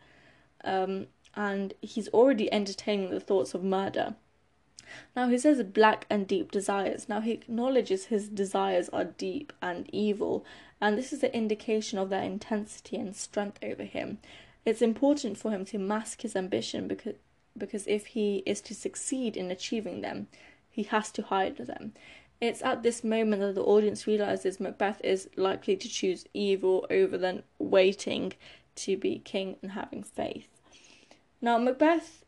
Um, 0.65 1.09
and 1.35 1.75
he's 1.81 2.09
already 2.09 2.53
entertaining 2.53 3.11
the 3.11 3.21
thoughts 3.21 3.55
of 3.55 3.65
murder. 3.65 4.15
Now 5.17 5.29
he 5.29 5.39
says 5.39 5.63
black 5.63 6.07
and 6.11 6.27
deep 6.27 6.51
desires. 6.51 7.09
Now 7.09 7.21
he 7.21 7.33
acknowledges 7.33 8.07
his 8.07 8.29
desires 8.29 8.89
are 8.91 9.05
deep 9.05 9.53
and 9.63 9.89
evil, 9.93 10.45
and 10.81 10.99
this 10.99 11.13
is 11.13 11.23
an 11.23 11.31
indication 11.31 11.99
of 11.99 12.11
their 12.11 12.23
intensity 12.23 12.97
and 12.97 13.17
strength 13.17 13.59
over 13.63 13.85
him. 13.85 14.19
It's 14.65 14.83
important 14.83 15.39
for 15.39 15.51
him 15.51 15.65
to 15.67 15.79
mask 15.79 16.23
his 16.23 16.37
ambition 16.37 16.89
because 16.89 17.15
because 17.57 17.87
if 17.87 18.07
he 18.07 18.43
is 18.47 18.61
to 18.63 18.75
succeed 18.75 19.37
in 19.37 19.51
achieving 19.51 20.01
them, 20.01 20.29
he 20.71 20.85
has 20.85 21.11
to 21.13 21.23
hide 21.23 21.59
them. 21.59 21.93
It's 22.41 22.63
at 22.63 22.83
this 22.83 23.05
moment 23.05 23.43
that 23.43 23.55
the 23.55 23.63
audience 23.63 24.07
realizes 24.07 24.59
Macbeth 24.59 25.01
is 25.05 25.29
likely 25.37 25.77
to 25.77 25.89
choose 25.89 26.27
evil 26.35 26.87
over 26.91 27.17
than 27.19 27.43
waiting 27.59 28.33
to 28.77 28.97
be 28.97 29.19
king 29.19 29.57
and 29.63 29.73
having 29.73 30.03
faith. 30.03 30.49
Now, 31.45 31.59
Macbeth 31.59 32.25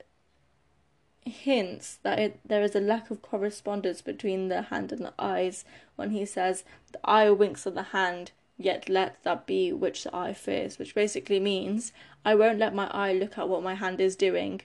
hints 1.24 1.98
that 2.03 2.18
it, 2.18 2.40
there 2.44 2.62
is 2.62 2.74
a 2.74 2.81
lack 2.81 3.11
of 3.11 3.22
correspondence 3.22 4.03
between 4.03 4.48
the 4.48 4.62
hand 4.62 4.90
and 4.90 5.05
the 5.05 5.14
eyes 5.18 5.64
when 5.94 6.11
he 6.11 6.27
says, 6.27 6.64
The 6.92 6.98
eye 7.05 7.31
winks 7.31 7.64
at 7.64 7.77
the 7.77 7.85
hand, 7.85 8.33
yet 8.59 8.88
let 8.88 9.22
that 9.22 9.46
be 9.46 9.72
which 9.72 10.03
the 10.03 10.14
eye 10.14 10.33
fears, 10.33 10.81
which 10.81 10.96
basically 10.96 11.38
means 11.38 11.92
I 12.24 12.35
won't 12.35 12.59
let 12.59 12.74
my 12.74 12.88
eye 12.88 13.12
look 13.12 13.38
at 13.38 13.48
what 13.48 13.62
my 13.62 13.74
hand 13.74 14.00
is 14.00 14.16
doing, 14.16 14.62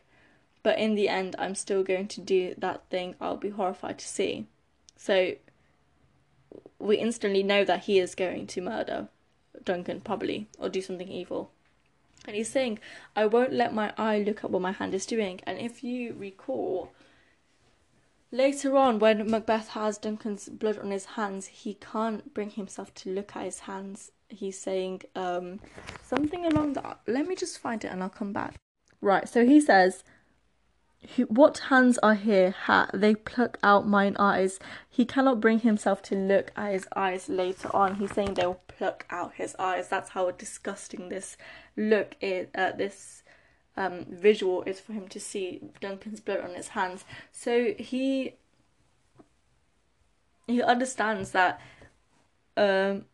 but 0.64 0.80
in 0.80 0.96
the 0.96 1.10
end, 1.10 1.36
I'm 1.38 1.54
still 1.54 1.84
going 1.84 2.08
to 2.08 2.22
do 2.22 2.56
that 2.58 2.90
thing 2.90 3.16
I'll 3.22 3.38
be 3.38 3.50
horrified 3.50 4.00
to 4.00 4.08
see. 4.08 4.48
So 4.98 5.36
we 6.80 6.98
instantly 6.98 7.44
know 7.44 7.64
that 7.66 7.84
he 7.84 8.00
is 8.00 8.16
going 8.16 8.48
to 8.48 8.62
murder 8.62 9.10
Duncan, 9.64 10.02
probably, 10.02 10.48
or 10.58 10.70
do 10.70 10.82
something 10.82 11.08
evil. 11.08 11.52
And 12.26 12.36
he's 12.36 12.50
saying, 12.50 12.80
I 13.16 13.26
won't 13.26 13.54
let 13.54 13.74
my 13.74 13.94
eye 13.98 14.20
look 14.20 14.44
at 14.44 14.52
what 14.52 14.62
my 14.62 14.72
hand 14.72 14.94
is 14.94 15.06
doing. 15.06 15.40
And 15.46 15.58
if 15.58 15.84
you 15.84 16.14
recall, 16.18 16.92
Later 18.32 18.78
on, 18.78 19.00
when 19.00 19.30
Macbeth 19.30 19.70
has 19.70 19.98
Duncan's 19.98 20.50
blood 20.50 20.78
on 20.78 20.92
his 20.92 21.06
hands, 21.06 21.48
he 21.48 21.74
can't 21.74 22.32
bring 22.32 22.52
himself 22.52 22.94
to 22.96 23.10
look 23.10 23.36
at 23.36 23.46
his 23.46 23.60
hands. 23.62 24.12
He's 24.28 24.60
saying 24.60 25.02
um, 25.16 25.60
something 26.04 26.46
along 26.46 26.74
that. 26.74 27.00
Let 27.08 27.28
me 27.28 27.36
just 27.36 27.58
find 27.58 27.84
it 27.84 27.88
and 27.88 28.04
I'll 28.04 28.10
come 28.10 28.32
back. 28.32 28.54
Right, 29.02 29.28
so 29.28 29.46
he 29.46 29.60
says, 29.60 30.04
What 31.28 31.58
hands 31.70 31.98
are 32.04 32.14
here? 32.14 32.52
Ha, 32.66 32.90
they 32.94 33.16
pluck 33.16 33.58
out 33.64 33.88
mine 33.88 34.16
eyes. 34.20 34.60
He 34.88 35.06
cannot 35.06 35.42
bring 35.42 35.62
himself 35.62 36.04
to 36.04 36.16
look 36.16 36.52
at 36.56 36.74
his 36.74 36.88
eyes 36.96 37.30
later 37.30 37.76
on. 37.76 37.96
He's 37.96 38.14
saying 38.14 38.36
they'll 38.36 38.62
pluck 38.80 39.06
out 39.10 39.34
his 39.36 39.56
eyes. 39.60 39.90
That's 39.90 40.12
how 40.12 40.32
disgusting 40.32 41.10
this 41.10 41.38
look 41.76 42.16
is, 42.22 42.48
uh, 42.56 42.72
this 42.72 43.24
um, 43.76 44.06
visual 44.10 44.64
is 44.64 44.80
for 44.80 44.94
him 44.94 45.08
to 45.10 45.20
see 45.20 45.62
Duncan's 45.82 46.22
blood 46.22 46.40
on 46.40 46.56
his 46.56 46.70
hands. 46.70 47.04
So 47.32 47.74
he 47.78 48.36
he 50.48 50.64
understands 50.64 51.32
that 51.32 51.62
um, 52.58 53.06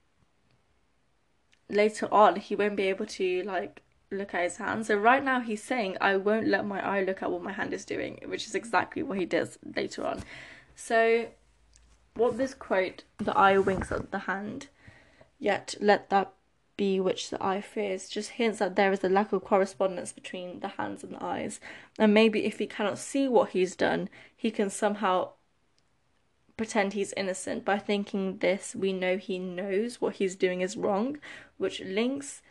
later 1.69 2.07
on 2.13 2.37
he 2.37 2.55
won't 2.55 2.77
be 2.77 2.87
able 2.87 3.07
to 3.07 3.43
like 3.43 3.81
look 4.11 4.35
at 4.35 4.43
his 4.43 4.57
hands. 4.57 4.87
So 4.87 4.95
right 4.95 5.23
now 5.23 5.41
he's 5.41 5.63
saying, 5.63 5.97
I 5.99 6.15
won't 6.15 6.47
let 6.47 6.65
my 6.65 6.79
eye 6.79 7.03
look 7.03 7.23
at 7.23 7.31
what 7.31 7.43
my 7.43 7.51
hand 7.51 7.73
is 7.73 7.85
doing, 7.85 8.19
which 8.27 8.45
is 8.45 8.55
exactly 8.55 9.01
what 9.03 9.17
he 9.17 9.25
does 9.25 9.57
later 9.75 10.05
on. 10.05 10.23
So 10.75 11.27
what 12.13 12.37
this 12.37 12.53
quote, 12.53 13.03
the 13.17 13.35
eye 13.37 13.57
winks 13.57 13.91
at 13.91 14.11
the 14.11 14.19
hand, 14.19 14.67
Yet 15.45 15.75
let 15.79 16.09
that 16.09 16.33
be 16.75 16.99
which 16.99 17.29
the 17.29 17.37
eye 17.39 17.61
fears 17.61 18.09
just 18.09 18.31
hints 18.31 18.57
that 18.57 18.75
there 18.75 18.91
is 18.91 19.03
a 19.03 19.09
lack 19.09 19.31
of 19.31 19.43
correspondence 19.43 20.11
between 20.11 20.59
the 20.61 20.69
hands 20.69 21.03
and 21.03 21.13
the 21.13 21.23
eyes. 21.23 21.59
And 21.99 22.15
maybe 22.15 22.45
if 22.45 22.57
he 22.57 22.65
cannot 22.65 22.97
see 22.97 23.27
what 23.27 23.51
he's 23.51 23.75
done, 23.75 24.09
he 24.35 24.49
can 24.49 24.71
somehow 24.71 25.33
pretend 26.57 26.93
he's 26.93 27.13
innocent. 27.15 27.63
By 27.63 27.77
thinking 27.77 28.39
this, 28.39 28.75
we 28.75 28.91
know 28.91 29.17
he 29.17 29.37
knows 29.37 30.01
what 30.01 30.15
he's 30.15 30.35
doing 30.35 30.61
is 30.61 30.75
wrong, 30.75 31.19
which 31.57 31.79
links 31.79 32.41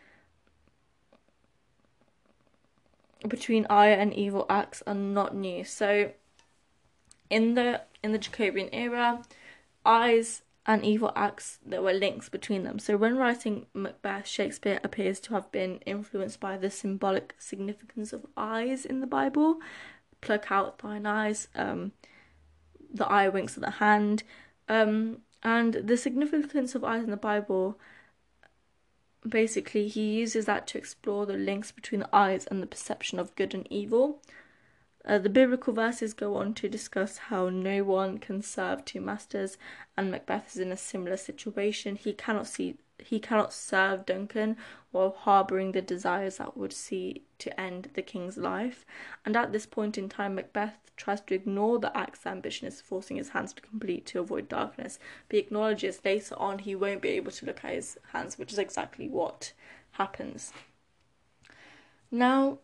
between 3.27 3.67
eye 3.69 3.89
and 3.89 4.15
evil 4.15 4.47
acts 4.49 4.85
are 4.87 4.95
not 4.95 5.35
new. 5.35 5.65
So 5.65 6.13
in 7.29 7.55
the 7.55 7.81
in 8.05 8.13
the 8.13 8.19
Jacobean 8.19 8.69
era, 8.73 9.25
eyes 9.85 10.43
and 10.67 10.85
evil 10.85 11.13
acts 11.15 11.59
that 11.67 11.83
were 11.83 11.93
links 11.93 12.29
between 12.29 12.65
them. 12.65 12.79
So 12.79 12.97
when 12.97 13.17
writing 13.17 13.67
Macbeth, 13.75 14.27
Shakespeare 14.27 14.81
appears 14.83 15.21
to 15.21 15.35
have 15.35 15.53
been 15.53 15.79
influenced 15.85 16.41
by 16.41 16.57
the 16.57 16.71
symbolic 16.71 17.35
significance 17.39 18.13
of 18.13 18.27
eyes 18.37 18.87
in 18.87 19.01
the 19.01 19.07
Bible. 19.07 19.59
Pluck 20.23 20.51
out 20.51 20.79
thine 20.79 21.05
eyes, 21.05 21.49
um, 21.55 21.93
the 22.93 23.07
eye 23.07 23.29
winks 23.29 23.59
at 23.59 23.63
the 23.63 23.73
hand, 23.73 24.23
um, 24.69 25.19
and 25.43 25.75
the 25.75 25.99
significance 25.99 26.75
of 26.75 26.83
eyes 26.83 27.05
in 27.05 27.11
the 27.11 27.17
Bible. 27.19 27.79
Basically, 29.29 29.89
he 29.89 30.15
uses 30.15 30.47
that 30.47 30.67
to 30.69 30.79
explore 30.79 31.27
the 31.27 31.35
links 31.35 31.73
between 31.73 32.01
the 32.01 32.15
eyes 32.15 32.47
and 32.47 32.63
the 32.63 32.67
perception 32.67 33.19
of 33.19 33.35
good 33.37 33.53
and 33.53 33.67
evil. 33.71 34.23
Uh, 35.07 35.19
the 35.19 35.29
biblical 35.29 35.75
verses 35.75 36.15
go 36.15 36.37
on 36.37 36.55
to 36.55 36.69
discuss 36.69 37.19
how 37.19 37.51
no 37.51 37.85
one 37.85 38.19
can 38.19 38.41
serve 38.41 38.85
two 38.85 39.01
masters, 39.01 39.59
and 39.97 40.11
Macbeth 40.11 40.49
is 40.55 40.59
in 40.59 40.73
a 40.73 40.77
similar 40.77 41.17
situation. 41.17 41.97
He 41.97 42.13
cannot 42.13 42.47
see 42.47 42.79
he 42.99 43.19
cannot 43.19 43.53
serve 43.53 44.07
Duncan 44.07 44.57
while 44.93 45.11
harbouring 45.11 45.73
the 45.73 45.83
desires 45.83 46.37
that 46.39 46.57
would 46.57 46.73
see 46.73 47.23
to 47.39 47.61
end 47.61 47.91
the 47.95 48.03
king's 48.03 48.39
life. 48.39 48.87
And 49.25 49.37
at 49.37 49.53
this 49.53 49.67
point 49.67 49.99
in 49.99 50.09
time, 50.09 50.37
Macbeth 50.37 50.79
tries 50.97 51.21
to 51.23 51.35
ignore 51.35 51.79
the 51.79 51.95
act's 51.97 52.25
ambition 52.25 52.69
is 52.69 52.81
forcing 52.81 53.17
his 53.17 53.31
hands 53.31 53.53
to 53.55 53.63
complete 53.63 54.07
to 54.07 54.21
avoid 54.21 54.49
darkness. 54.49 54.99
But 55.29 55.35
he 55.35 55.41
acknowledges 55.41 56.05
later 56.05 56.37
on 56.39 56.61
he 56.61 56.75
won't 56.75 57.03
be 57.03 57.11
able 57.11 57.33
to 57.33 57.47
look 57.47 57.65
at 57.65 57.75
his 57.75 57.99
hands, 58.13 58.39
which 58.39 58.53
is 58.53 58.59
exactly 58.59 59.09
what 59.09 59.53
happens. 59.93 60.53
Now, 62.11 62.59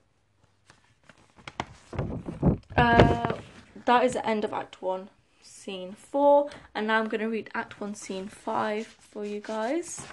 uh, 2.81 3.37
that 3.85 4.05
is 4.05 4.15
the 4.15 4.27
end 4.27 4.45
of 4.45 4.53
Act 4.53 4.83
1, 4.83 5.09
Scene 5.43 5.93
4. 5.93 6.51
And 6.75 6.87
now 6.87 6.99
I'm 6.99 7.09
going 7.09 7.21
to 7.21 7.29
read 7.29 7.51
Act 7.55 7.81
1, 7.81 7.95
Scene 7.95 8.29
5 8.29 8.87
for 8.87 9.25
you 9.25 9.41
guys, 9.41 10.07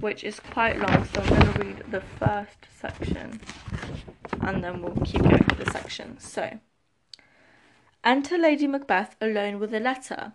which 0.00 0.24
is 0.24 0.40
quite 0.40 0.78
long. 0.78 1.04
So 1.06 1.20
I'm 1.22 1.28
going 1.28 1.52
to 1.52 1.58
read 1.60 1.84
the 1.90 2.02
first 2.18 2.66
section 2.80 3.40
and 4.48 4.64
then 4.64 4.82
we'll 4.82 5.04
keep 5.04 5.22
going 5.22 5.44
with 5.48 5.58
the 5.58 5.70
section. 5.70 6.18
So, 6.18 6.58
enter 8.02 8.38
Lady 8.38 8.66
Macbeth 8.66 9.14
alone 9.20 9.58
with 9.58 9.74
a 9.74 9.80
letter. 9.80 10.32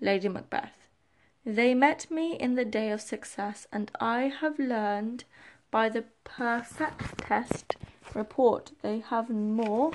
Lady 0.00 0.28
Macbeth. 0.28 0.88
They 1.44 1.74
met 1.74 2.10
me 2.10 2.34
in 2.34 2.54
the 2.54 2.64
day 2.64 2.90
of 2.90 3.00
success, 3.00 3.66
and 3.72 3.90
I 4.00 4.32
have 4.40 4.58
learned 4.58 5.24
by 5.70 5.88
the 5.88 6.04
perfect 6.24 7.18
test 7.18 7.76
report 8.14 8.72
they 8.82 8.98
have 8.98 9.30
more 9.30 9.92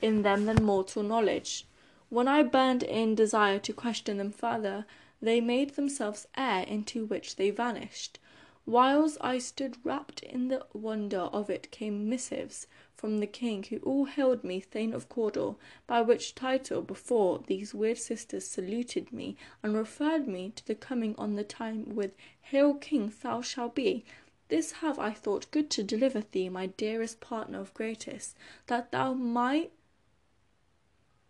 in 0.00 0.22
them 0.22 0.46
than 0.46 0.64
mortal 0.64 1.02
knowledge. 1.02 1.66
When 2.08 2.28
I 2.28 2.42
burned 2.42 2.82
in 2.82 3.14
desire 3.14 3.58
to 3.60 3.72
question 3.72 4.18
them 4.18 4.30
further, 4.30 4.86
they 5.20 5.40
made 5.40 5.70
themselves 5.70 6.26
air 6.36 6.62
into 6.62 7.04
which 7.04 7.36
they 7.36 7.50
vanished. 7.50 8.18
Whiles 8.64 9.16
I 9.20 9.38
stood 9.38 9.76
wrapped 9.84 10.22
in 10.22 10.48
the 10.48 10.66
wonder 10.72 11.20
of 11.20 11.48
it 11.48 11.70
came 11.70 12.08
missives 12.08 12.66
from 12.94 13.18
the 13.18 13.26
king, 13.26 13.62
who 13.62 13.78
all 13.78 14.06
hailed 14.06 14.42
me 14.42 14.58
Thane 14.58 14.92
of 14.92 15.08
Cawdor, 15.08 15.54
by 15.86 16.00
which 16.00 16.34
title 16.34 16.82
before 16.82 17.44
these 17.46 17.74
weird 17.74 17.98
sisters 17.98 18.46
saluted 18.46 19.12
me, 19.12 19.36
and 19.62 19.74
referred 19.74 20.26
me 20.26 20.52
to 20.56 20.66
the 20.66 20.74
coming 20.74 21.14
on 21.16 21.36
the 21.36 21.44
time 21.44 21.94
with 21.94 22.16
Hail 22.40 22.74
King 22.74 23.12
thou 23.22 23.40
shalt 23.40 23.74
be, 23.74 24.04
this 24.48 24.72
have 24.72 24.98
I 24.98 25.12
thought 25.12 25.50
good 25.50 25.70
to 25.70 25.82
deliver 25.82 26.20
thee, 26.20 26.48
my 26.48 26.66
dearest 26.66 27.20
partner 27.20 27.60
of 27.60 27.74
greatest, 27.74 28.36
that 28.66 28.92
thou 28.92 29.12
might 29.12 29.72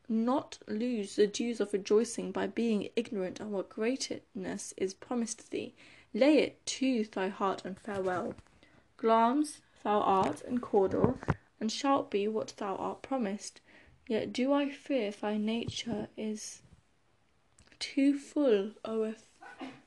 not 0.09 0.59
lose 0.69 1.17
the 1.17 1.27
dues 1.27 1.61
of 1.61 1.73
rejoicing 1.73 2.31
by 2.31 2.47
being 2.47 2.89
ignorant 2.95 3.41
of 3.41 3.49
what 3.49 3.69
greatness 3.69 4.73
is 4.77 4.95
promised 4.95 5.51
thee. 5.51 5.75
Lay 6.15 6.39
it 6.39 6.65
to 6.67 7.05
thy 7.05 7.29
heart 7.29 7.65
and 7.65 7.79
farewell. 7.79 8.35
Glamis 8.97 9.61
thou 9.83 10.01
art 10.01 10.43
and 10.43 10.63
Cawdor, 10.63 11.19
and 11.61 11.73
shalt 11.73 12.11
be 12.11 12.29
what 12.29 12.55
thou 12.57 12.77
art 12.77 13.03
promised. 13.03 13.61
Yet 14.07 14.33
do 14.33 14.53
I 14.53 14.71
fear 14.71 15.11
thy 15.11 15.37
nature 15.37 16.09
is 16.17 16.63
too 17.79 18.19
full 18.19 18.73
o'eth 18.85 19.27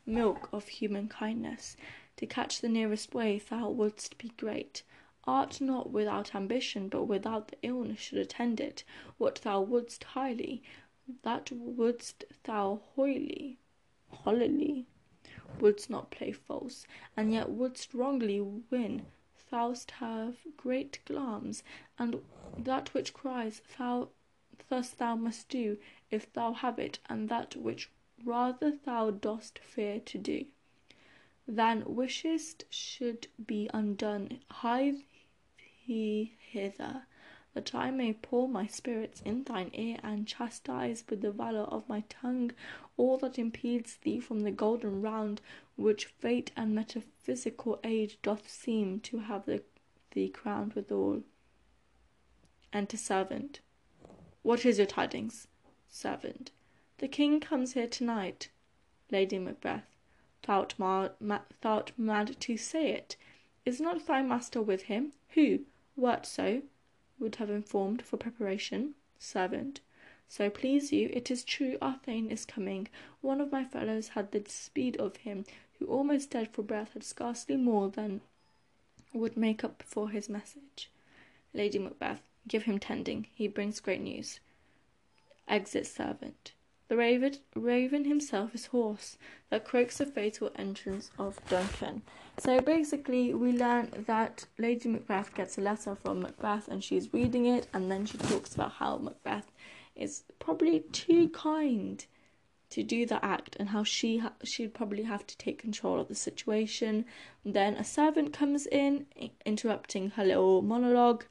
milk 0.05 0.49
of 0.51 0.67
human 0.67 1.07
kindness, 1.07 1.77
to 2.19 2.27
catch 2.27 2.59
the 2.59 2.67
nearest 2.67 3.13
way 3.13 3.39
thou 3.39 3.69
wouldst 3.69 4.17
be 4.17 4.27
great. 4.35 4.83
Art 5.23 5.61
not 5.61 5.89
without 5.89 6.35
ambition, 6.35 6.89
but 6.89 7.05
without 7.05 7.47
the 7.47 7.57
illness 7.61 8.01
should 8.01 8.17
attend 8.17 8.59
it. 8.59 8.83
What 9.17 9.35
thou 9.35 9.61
wouldst 9.61 10.03
highly, 10.03 10.61
that 11.21 11.49
wouldst 11.49 12.25
thou 12.43 12.81
hoily, 12.93 13.57
hollily, 14.11 14.85
wouldst 15.61 15.89
not 15.89 16.11
play 16.11 16.33
false, 16.33 16.85
and 17.15 17.31
yet 17.31 17.51
wouldst 17.51 17.93
wrongly 17.93 18.41
win. 18.41 19.05
Thou'st 19.37 19.91
have 19.91 20.39
great 20.57 20.99
Glamis, 21.05 21.63
and 21.97 22.21
that 22.57 22.93
which 22.93 23.13
cries, 23.13 23.61
thou 23.77 24.09
thus 24.67 24.89
thou 24.89 25.15
must 25.15 25.47
do, 25.47 25.77
if 26.11 26.33
thou 26.33 26.51
have 26.51 26.79
it, 26.79 26.99
and 27.07 27.29
that 27.29 27.55
which 27.55 27.89
rather 28.25 28.71
thou 28.71 29.09
dost 29.09 29.57
fear 29.59 30.01
to 30.01 30.17
do 30.17 30.47
than 31.49 31.83
wishest 31.95 32.63
should 32.69 33.27
be 33.43 33.67
undone. 33.73 34.39
Hie 34.51 34.93
thee 35.87 36.35
hither, 36.39 37.07
that 37.55 37.73
I 37.73 37.89
may 37.89 38.13
pour 38.13 38.47
my 38.47 38.67
spirits 38.67 39.19
in 39.25 39.45
thine 39.45 39.71
ear, 39.73 39.97
and 40.03 40.27
chastise 40.27 41.03
with 41.09 41.21
the 41.21 41.31
valour 41.31 41.63
of 41.63 41.89
my 41.89 42.01
tongue 42.07 42.51
all 42.97 43.17
that 43.17 43.39
impedes 43.39 43.97
thee 43.97 44.19
from 44.19 44.41
the 44.41 44.51
golden 44.51 45.01
round 45.01 45.41
which 45.75 46.05
fate 46.05 46.51
and 46.55 46.75
metaphysical 46.75 47.79
age 47.83 48.19
doth 48.21 48.47
seem 48.47 48.99
to 48.99 49.17
have 49.17 49.47
the, 49.47 49.63
thee 50.11 50.29
crowned 50.29 50.73
withal. 50.73 51.23
Enter 52.71 52.97
servant. 52.97 53.59
What 54.43 54.65
is 54.65 54.77
your 54.77 54.85
tidings? 54.85 55.47
Servant. 55.89 56.51
The 56.99 57.07
king 57.07 57.39
comes 57.39 57.73
here 57.73 57.87
tonight. 57.87 58.49
Lady 59.09 59.39
Macbeth 59.39 59.89
thou'rt 60.49 60.73
ma- 60.79 61.45
thou'rt 61.61 61.91
mad 61.95 62.35
to 62.39 62.57
say 62.57 62.89
it. 62.89 63.15
Is 63.65 63.79
not 63.79 64.07
thy 64.07 64.23
master 64.23 64.63
with 64.63 64.83
him? 64.83 65.13
Who, 65.35 65.59
wert 65.95 66.25
so, 66.25 66.63
would 67.19 67.35
have 67.35 67.51
informed 67.51 68.01
for 68.01 68.17
preparation? 68.17 68.95
Servant. 69.19 69.81
So 70.27 70.49
please 70.49 70.91
you, 70.91 71.11
it 71.13 71.29
is 71.29 71.43
true 71.43 71.77
our 71.83 71.99
Thane 72.03 72.31
is 72.31 72.45
coming. 72.45 72.87
One 73.21 73.41
of 73.41 73.51
my 73.51 73.63
fellows 73.63 74.09
had 74.09 74.31
the 74.31 74.43
speed 74.47 74.97
of 74.97 75.17
him, 75.17 75.45
who 75.77 75.85
almost 75.85 76.31
dead 76.31 76.49
for 76.51 76.63
breath 76.63 76.93
had 76.93 77.03
scarcely 77.03 77.55
more 77.55 77.87
than 77.87 78.21
would 79.13 79.37
make 79.37 79.63
up 79.63 79.83
for 79.85 80.09
his 80.09 80.29
message. 80.29 80.89
Lady 81.53 81.77
Macbeth, 81.77 82.23
give 82.47 82.63
him 82.63 82.79
tending. 82.79 83.27
He 83.35 83.47
brings 83.47 83.79
great 83.79 84.01
news. 84.01 84.39
Exit 85.47 85.85
servant. 85.85 86.53
The 86.89 86.97
raven, 86.97 87.35
raven 87.55 88.05
himself 88.05 88.55
is 88.55 88.65
hoarse, 88.65 89.19
that 89.51 89.63
croaks 89.63 89.99
the 89.99 90.07
fatal 90.07 90.49
entrance 90.55 91.11
of 91.19 91.37
Duncan. 91.47 92.01
So 92.39 92.59
basically, 92.61 93.31
we 93.35 93.51
learn 93.51 94.05
that 94.07 94.47
Lady 94.57 94.89
Macbeth 94.89 95.35
gets 95.35 95.59
a 95.59 95.61
letter 95.61 95.93
from 95.93 96.21
Macbeth 96.21 96.67
and 96.67 96.83
she's 96.83 97.13
reading 97.13 97.45
it, 97.45 97.67
and 97.73 97.91
then 97.91 98.07
she 98.07 98.17
talks 98.17 98.55
about 98.55 98.71
how 98.71 98.97
Macbeth 98.97 99.51
is 99.95 100.23
probably 100.39 100.79
too 100.91 101.29
kind 101.29 102.03
to 102.71 102.81
do 102.81 103.05
the 103.05 103.23
act 103.23 103.55
and 103.59 103.69
how 103.69 103.83
she 103.83 104.17
ha- 104.17 104.33
she'd 104.43 104.73
probably 104.73 105.03
have 105.03 105.27
to 105.27 105.37
take 105.37 105.59
control 105.61 105.99
of 105.99 106.07
the 106.07 106.15
situation. 106.15 107.05
Then 107.45 107.75
a 107.75 107.83
servant 107.83 108.33
comes 108.33 108.65
in, 108.65 109.05
interrupting 109.45 110.11
her 110.11 110.25
little 110.25 110.63
monologue, 110.63 111.25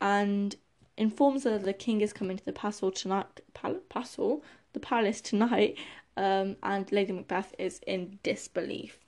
and 0.00 0.56
informs 0.96 1.44
her 1.44 1.50
that 1.50 1.64
the 1.64 1.72
king 1.72 2.00
is 2.00 2.12
coming 2.12 2.36
to 2.36 2.44
the 2.44 2.52
castle 2.52 2.90
tonight. 2.90 3.40
Pal- 3.52 3.80
castle 3.88 4.42
the 4.74 4.80
palace 4.80 5.22
tonight, 5.22 5.78
um, 6.16 6.56
and 6.62 6.92
Lady 6.92 7.12
Macbeth 7.12 7.54
is 7.58 7.80
in 7.86 8.18
disbelief. 8.22 8.98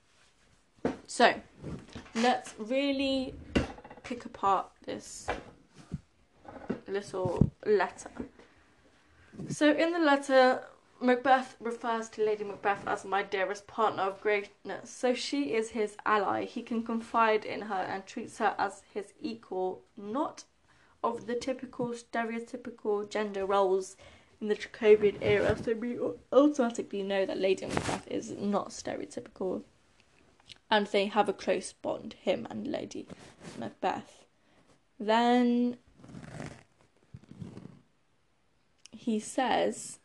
So, 1.06 1.34
let's 2.14 2.54
really 2.58 3.34
pick 4.02 4.24
apart 4.24 4.70
this 4.84 5.26
little 6.88 7.50
letter. 7.66 8.10
So, 9.48 9.72
in 9.72 9.92
the 9.92 9.98
letter, 9.98 10.62
Macbeth 11.00 11.56
refers 11.60 12.08
to 12.10 12.24
Lady 12.24 12.44
Macbeth 12.44 12.86
as 12.86 13.04
my 13.04 13.22
dearest 13.22 13.66
partner 13.66 14.04
of 14.04 14.20
greatness, 14.22 14.90
so 14.90 15.12
she 15.12 15.54
is 15.54 15.70
his 15.70 15.96
ally. 16.06 16.44
He 16.44 16.62
can 16.62 16.82
confide 16.82 17.44
in 17.44 17.62
her 17.62 17.74
and 17.74 18.06
treats 18.06 18.38
her 18.38 18.54
as 18.58 18.82
his 18.94 19.12
equal, 19.20 19.82
not 19.96 20.44
of 21.04 21.26
the 21.26 21.34
typical 21.34 21.88
stereotypical 21.88 23.08
gender 23.08 23.44
roles 23.44 23.96
in 24.40 24.48
the 24.48 24.54
Jacobean 24.54 25.18
era. 25.20 25.56
So 25.62 25.74
we 25.74 25.98
automatically 26.32 27.02
know 27.02 27.26
that 27.26 27.38
Lady 27.38 27.66
Macbeth 27.66 28.06
is 28.08 28.30
not 28.30 28.70
stereotypical, 28.70 29.62
and 30.70 30.86
they 30.88 31.06
have 31.06 31.28
a 31.28 31.32
close 31.32 31.72
bond, 31.72 32.14
him 32.20 32.46
and 32.50 32.66
Lady 32.66 33.06
Macbeth. 33.58 34.24
Then 34.98 35.76
he 38.90 39.20
says 39.20 39.98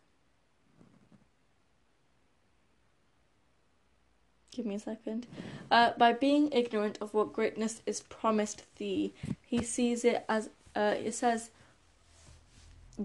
Give 4.52 4.66
me 4.66 4.76
a 4.76 4.80
second. 4.80 5.28
Uh, 5.72 5.92
by 5.98 6.12
being 6.12 6.52
ignorant 6.52 6.98
of 7.00 7.14
what 7.14 7.32
greatness 7.32 7.82
is 7.86 8.02
promised 8.02 8.66
thee, 8.76 9.14
he 9.42 9.64
sees 9.64 10.04
it 10.04 10.26
as 10.28 10.50
uh, 10.76 10.96
it 10.98 11.14
says 11.14 11.52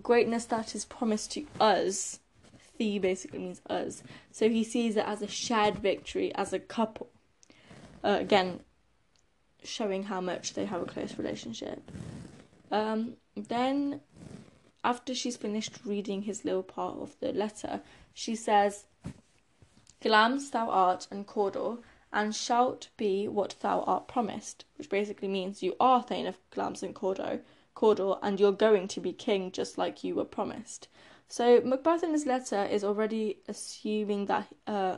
greatness 0.02 0.44
that 0.46 0.74
is 0.74 0.84
promised 0.84 1.32
to 1.32 1.46
us. 1.60 2.20
Thee 2.78 2.98
basically 2.98 3.38
means 3.38 3.62
us. 3.68 4.02
So 4.30 4.48
he 4.48 4.62
sees 4.62 4.96
it 4.96 5.04
as 5.06 5.22
a 5.22 5.28
shared 5.28 5.78
victory 5.78 6.34
as 6.34 6.52
a 6.52 6.58
couple. 6.58 7.08
Uh, 8.04 8.18
again, 8.20 8.60
showing 9.64 10.04
how 10.04 10.20
much 10.20 10.54
they 10.54 10.66
have 10.66 10.82
a 10.82 10.86
close 10.86 11.18
relationship. 11.18 11.90
Um, 12.70 13.14
then, 13.34 14.00
after 14.84 15.14
she's 15.14 15.36
finished 15.36 15.80
reading 15.84 16.22
his 16.22 16.44
little 16.44 16.62
part 16.62 16.98
of 16.98 17.16
the 17.20 17.32
letter, 17.32 17.80
she 18.12 18.36
says, 18.36 18.84
Glamis 20.02 20.50
thou 20.50 20.68
art 20.68 21.06
and 21.10 21.26
Cawdor, 21.26 21.78
and 22.12 22.34
shalt 22.34 22.88
be 22.96 23.26
what 23.26 23.56
thou 23.60 23.80
art 23.82 24.08
promised, 24.08 24.64
which 24.76 24.88
basically 24.88 25.28
means 25.28 25.62
you 25.62 25.74
are 25.80 26.02
Thane 26.02 26.26
of 26.26 26.38
Glamis 26.50 26.82
and 26.82 26.94
Cawdor, 26.94 27.40
Cawdor, 27.76 28.16
and 28.22 28.40
you're 28.40 28.52
going 28.52 28.88
to 28.88 29.00
be 29.00 29.12
king 29.12 29.52
just 29.52 29.78
like 29.78 30.02
you 30.02 30.16
were 30.16 30.24
promised. 30.24 30.88
So 31.28 31.60
Macbeth 31.64 32.02
in 32.02 32.12
his 32.12 32.26
letter 32.26 32.64
is 32.64 32.82
already 32.82 33.38
assuming 33.46 34.26
that 34.26 34.48
uh, 34.66 34.96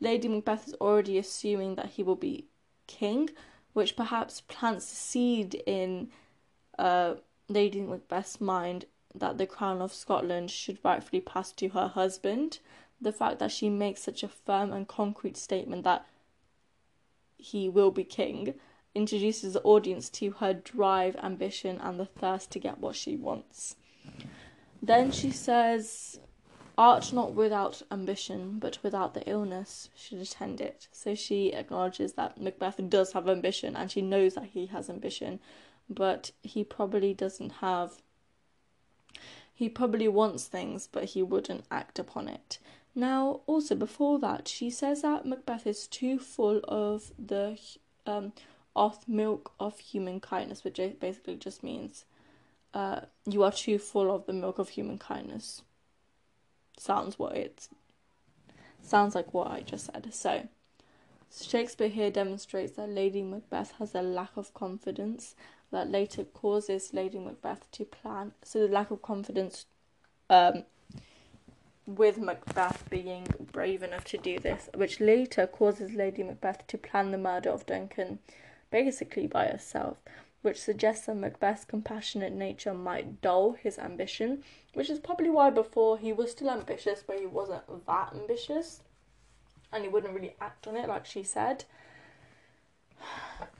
Lady 0.00 0.28
Macbeth 0.28 0.68
is 0.68 0.74
already 0.74 1.18
assuming 1.18 1.74
that 1.74 1.90
he 1.90 2.02
will 2.02 2.16
be 2.16 2.46
king, 2.86 3.30
which 3.72 3.96
perhaps 3.96 4.42
plants 4.42 4.92
a 4.92 4.96
seed 4.96 5.62
in 5.66 6.08
uh, 6.78 7.14
Lady 7.48 7.80
Macbeth's 7.80 8.40
mind 8.40 8.86
that 9.14 9.36
the 9.36 9.46
crown 9.46 9.82
of 9.82 9.92
Scotland 9.92 10.50
should 10.50 10.78
rightfully 10.84 11.20
pass 11.20 11.50
to 11.52 11.68
her 11.70 11.88
husband 11.88 12.60
the 13.00 13.12
fact 13.12 13.40
that 13.40 13.50
she 13.50 13.68
makes 13.68 14.02
such 14.02 14.22
a 14.22 14.28
firm 14.28 14.72
and 14.72 14.86
concrete 14.86 15.36
statement 15.36 15.82
that 15.82 16.06
he 17.36 17.68
will 17.68 17.90
be 17.90 18.04
king 18.04 18.54
introduces 18.94 19.54
the 19.54 19.62
audience 19.62 20.08
to 20.08 20.30
her 20.32 20.54
drive, 20.54 21.16
ambition, 21.16 21.78
and 21.80 21.98
the 21.98 22.06
thirst 22.06 22.50
to 22.52 22.58
get 22.58 22.78
what 22.78 22.96
she 22.96 23.16
wants. 23.16 23.76
Then 24.82 25.10
she 25.10 25.30
says, 25.30 26.20
Art 26.76 27.12
not 27.12 27.34
without 27.34 27.82
ambition, 27.90 28.58
but 28.58 28.78
without 28.82 29.14
the 29.14 29.28
illness 29.28 29.88
should 29.96 30.18
attend 30.18 30.60
it. 30.60 30.88
So 30.90 31.14
she 31.14 31.52
acknowledges 31.52 32.14
that 32.14 32.40
Macbeth 32.40 32.80
does 32.88 33.12
have 33.12 33.28
ambition 33.28 33.76
and 33.76 33.90
she 33.90 34.02
knows 34.02 34.34
that 34.34 34.50
he 34.52 34.66
has 34.66 34.90
ambition, 34.90 35.38
but 35.88 36.32
he 36.42 36.64
probably 36.64 37.14
doesn't 37.14 37.52
have. 37.60 38.02
He 39.52 39.68
probably 39.68 40.08
wants 40.08 40.46
things, 40.46 40.88
but 40.90 41.04
he 41.04 41.22
wouldn't 41.22 41.64
act 41.70 42.00
upon 42.00 42.26
it. 42.28 42.58
Now, 42.94 43.40
also 43.46 43.76
before 43.76 44.18
that, 44.18 44.48
she 44.48 44.68
says 44.68 45.02
that 45.02 45.26
Macbeth 45.26 45.66
is 45.66 45.86
too 45.86 46.18
full 46.18 46.60
of 46.64 47.12
the 47.18 47.58
um, 48.04 48.32
of 48.76 49.06
milk 49.08 49.52
of 49.60 49.78
human 49.78 50.20
kindness, 50.20 50.64
which 50.64 50.80
basically 51.00 51.36
just 51.36 51.62
means 51.62 52.04
uh, 52.72 53.00
you 53.24 53.42
are 53.42 53.52
too 53.52 53.78
full 53.78 54.14
of 54.14 54.26
the 54.26 54.32
milk 54.32 54.58
of 54.58 54.70
human 54.70 54.98
kindness. 54.98 55.62
Sounds 56.78 57.18
what 57.18 57.36
it 57.36 57.68
sounds 58.82 59.14
like 59.14 59.32
what 59.32 59.50
I 59.50 59.60
just 59.60 59.86
said. 59.86 60.12
So, 60.12 60.48
Shakespeare 61.30 61.88
here 61.88 62.10
demonstrates 62.10 62.72
that 62.72 62.88
Lady 62.88 63.22
Macbeth 63.22 63.72
has 63.78 63.94
a 63.94 64.02
lack 64.02 64.36
of 64.36 64.52
confidence 64.54 65.34
that 65.70 65.90
later 65.90 66.24
causes 66.24 66.94
Lady 66.94 67.18
Macbeth 67.18 67.70
to 67.72 67.84
plan. 67.84 68.32
So 68.42 68.60
the 68.60 68.72
lack 68.72 68.90
of 68.90 69.02
confidence 69.02 69.66
um, 70.30 70.64
with 71.86 72.18
Macbeth 72.18 72.88
being 72.88 73.26
brave 73.52 73.82
enough 73.82 74.04
to 74.04 74.18
do 74.18 74.38
this, 74.38 74.68
which 74.74 75.00
later 75.00 75.46
causes 75.46 75.92
Lady 75.92 76.22
Macbeth 76.22 76.66
to 76.68 76.78
plan 76.78 77.10
the 77.10 77.18
murder 77.18 77.50
of 77.50 77.66
Duncan 77.66 78.20
basically 78.74 79.28
by 79.28 79.46
herself, 79.46 79.98
which 80.42 80.60
suggests 80.60 81.06
that 81.06 81.14
Macbeth's 81.14 81.64
compassionate 81.64 82.32
nature 82.32 82.74
might 82.74 83.22
dull 83.22 83.52
his 83.52 83.78
ambition, 83.78 84.42
which 84.72 84.90
is 84.90 84.98
probably 84.98 85.30
why 85.30 85.48
before 85.48 85.96
he 85.96 86.12
was 86.12 86.32
still 86.32 86.50
ambitious, 86.50 87.04
but 87.06 87.20
he 87.20 87.26
wasn't 87.26 87.62
that 87.86 88.12
ambitious 88.12 88.80
and 89.72 89.84
he 89.84 89.88
wouldn't 89.88 90.12
really 90.12 90.34
act 90.40 90.66
on 90.66 90.74
it, 90.76 90.88
like 90.88 91.06
she 91.06 91.22
said. 91.22 91.64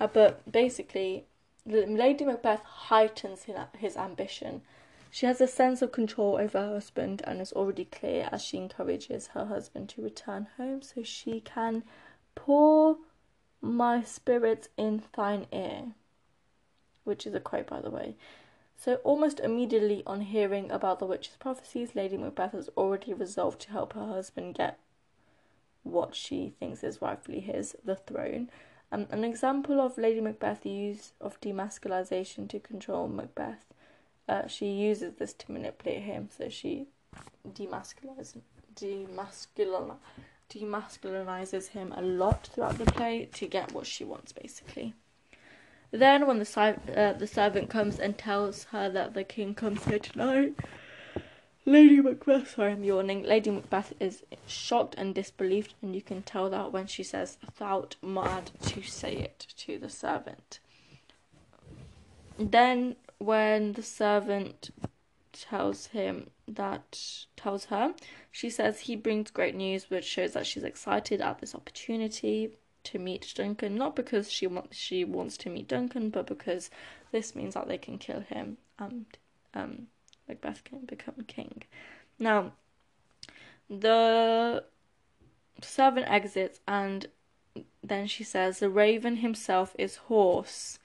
Uh, 0.01 0.09
but 0.09 0.51
basically, 0.51 1.27
Lady 1.65 2.25
Macbeth 2.25 2.65
heightens 2.65 3.47
his 3.79 3.97
ambition 3.97 4.63
she 5.13 5.27
has 5.27 5.41
a 5.41 5.47
sense 5.47 5.81
of 5.81 5.93
control 5.93 6.39
over 6.41 6.59
her 6.59 6.73
husband 6.73 7.23
and 7.25 7.41
is 7.41 7.53
already 7.53 7.85
clear 7.85 8.29
as 8.33 8.43
she 8.43 8.57
encourages 8.57 9.29
her 9.29 9.45
husband 9.45 9.89
to 9.91 10.03
return 10.03 10.49
home 10.57 10.83
so 10.83 11.05
she 11.05 11.41
can 11.41 11.85
pour 12.35 12.97
my 13.65 14.03
spirit 14.03 14.69
in 14.77 15.03
thine 15.17 15.47
ear, 15.53 15.95
which 17.05 17.27
is 17.27 17.35
a 17.35 17.41
quote, 17.41 17.67
by 17.67 17.81
the 17.81 17.91
way. 17.91 18.17
So, 18.77 18.97
almost 18.97 19.41
immediately 19.41 20.03
on 20.07 20.21
hearing 20.21 20.71
about 20.71 20.99
the 20.99 21.07
witch's 21.07 21.37
prophecies, 21.37 21.95
Lady 21.95 22.17
Macbeth 22.17 22.53
has 22.53 22.69
already 22.77 23.15
resolved 23.15 23.61
to 23.63 23.71
help 23.71 23.93
her 23.95 24.07
husband 24.07 24.57
get 24.57 24.79
what 25.83 26.15
she 26.15 26.55
thinks 26.59 26.83
is 26.83 27.03
rightfully 27.03 27.41
his, 27.41 27.77
the 27.85 27.97
throne. 27.97 28.51
Um, 28.91 29.07
an 29.11 29.25
example 29.25 29.81
of 29.81 29.99
Lady 29.99 30.21
Macbeth's 30.21 30.67
use 30.67 31.13
of 31.21 31.41
demasculization 31.41 32.49
to 32.49 32.61
control 32.61 33.09
Macbeth 33.09 33.65
uh, 34.29 34.47
she 34.47 34.67
uses 34.67 35.15
this 35.15 35.33
to 35.35 35.53
manipulate 35.53 36.03
him. 36.03 36.29
So 36.37 36.49
she 36.49 36.87
demasculizes, 37.47 38.41
demasculin, 38.75 39.97
demasculinizes 40.55 41.69
him 41.69 41.93
a 41.97 42.03
lot 42.03 42.49
throughout 42.53 42.79
the 42.79 42.87
play 42.87 43.29
to 43.35 43.47
get 43.47 43.73
what 43.73 43.87
she 43.87 44.05
wants, 44.05 44.33
basically. 44.33 44.95
Then, 45.91 46.27
when 46.27 46.39
the 46.39 46.79
uh, 46.97 47.13
the 47.13 47.27
servant 47.27 47.71
comes 47.71 47.99
and 47.99 48.19
tells 48.19 48.65
her 48.65 48.89
that 48.91 49.15
the 49.15 49.25
king 49.25 49.55
comes 49.55 49.85
here 49.85 49.99
tonight, 49.99 50.55
Lady 51.67 52.01
Macbeth, 52.01 52.51
sorry, 52.51 52.73
I'm 52.73 52.85
yawning. 52.85 53.23
Lady 53.23 53.51
Macbeth 53.51 53.95
is 53.99 54.23
shocked 54.47 54.95
and 54.99 55.15
disbelieved, 55.15 55.75
and 55.81 55.95
you 55.95 56.03
can 56.03 56.23
tell 56.23 56.51
that 56.51 56.73
when 56.73 56.87
she 56.87 57.03
says, 57.03 57.39
"Thou'rt 57.57 57.97
mad 58.03 58.51
to 58.63 58.83
say 58.83 59.15
it" 59.15 59.47
to 59.59 59.79
the 59.79 59.89
servant. 59.89 60.59
Then 62.39 62.97
when 63.19 63.73
the 63.73 63.83
servant 63.83 64.71
tells 65.35 65.89
him 65.89 66.31
that 66.49 67.27
tells 67.37 67.67
her. 67.67 67.95
She 68.31 68.51
says 68.51 68.81
he 68.81 68.97
brings 68.97 69.31
great 69.31 69.55
news 69.55 69.91
which 69.91 70.05
shows 70.05 70.33
that 70.33 70.47
she's 70.47 70.65
excited 70.65 71.21
at 71.21 71.41
this 71.41 71.55
opportunity 71.55 72.57
to 72.85 72.99
meet 72.99 73.33
Duncan 73.35 73.77
not 73.77 73.97
because 73.97 74.31
she 74.31 74.47
wants 74.47 74.77
she 74.77 75.05
wants 75.05 75.37
to 75.39 75.51
meet 75.51 75.69
Duncan 75.69 76.11
but 76.11 76.27
because 76.27 76.71
this 77.13 77.35
means 77.35 77.55
that 77.55 77.67
they 77.67 77.79
can 77.79 77.99
kill 77.99 78.21
him 78.21 78.59
and 78.79 79.07
um 79.55 79.87
Macbeth 80.29 80.65
can 80.65 80.81
become 80.81 81.15
king. 81.27 81.63
Now 82.19 82.53
the 83.69 84.65
servant 85.63 86.07
exits 86.09 86.61
and 86.69 87.07
then 87.83 88.07
she 88.07 88.25
says 88.25 88.59
the 88.59 88.69
raven 88.71 89.17
himself 89.17 89.75
is 89.79 89.97
hoarse 89.97 90.79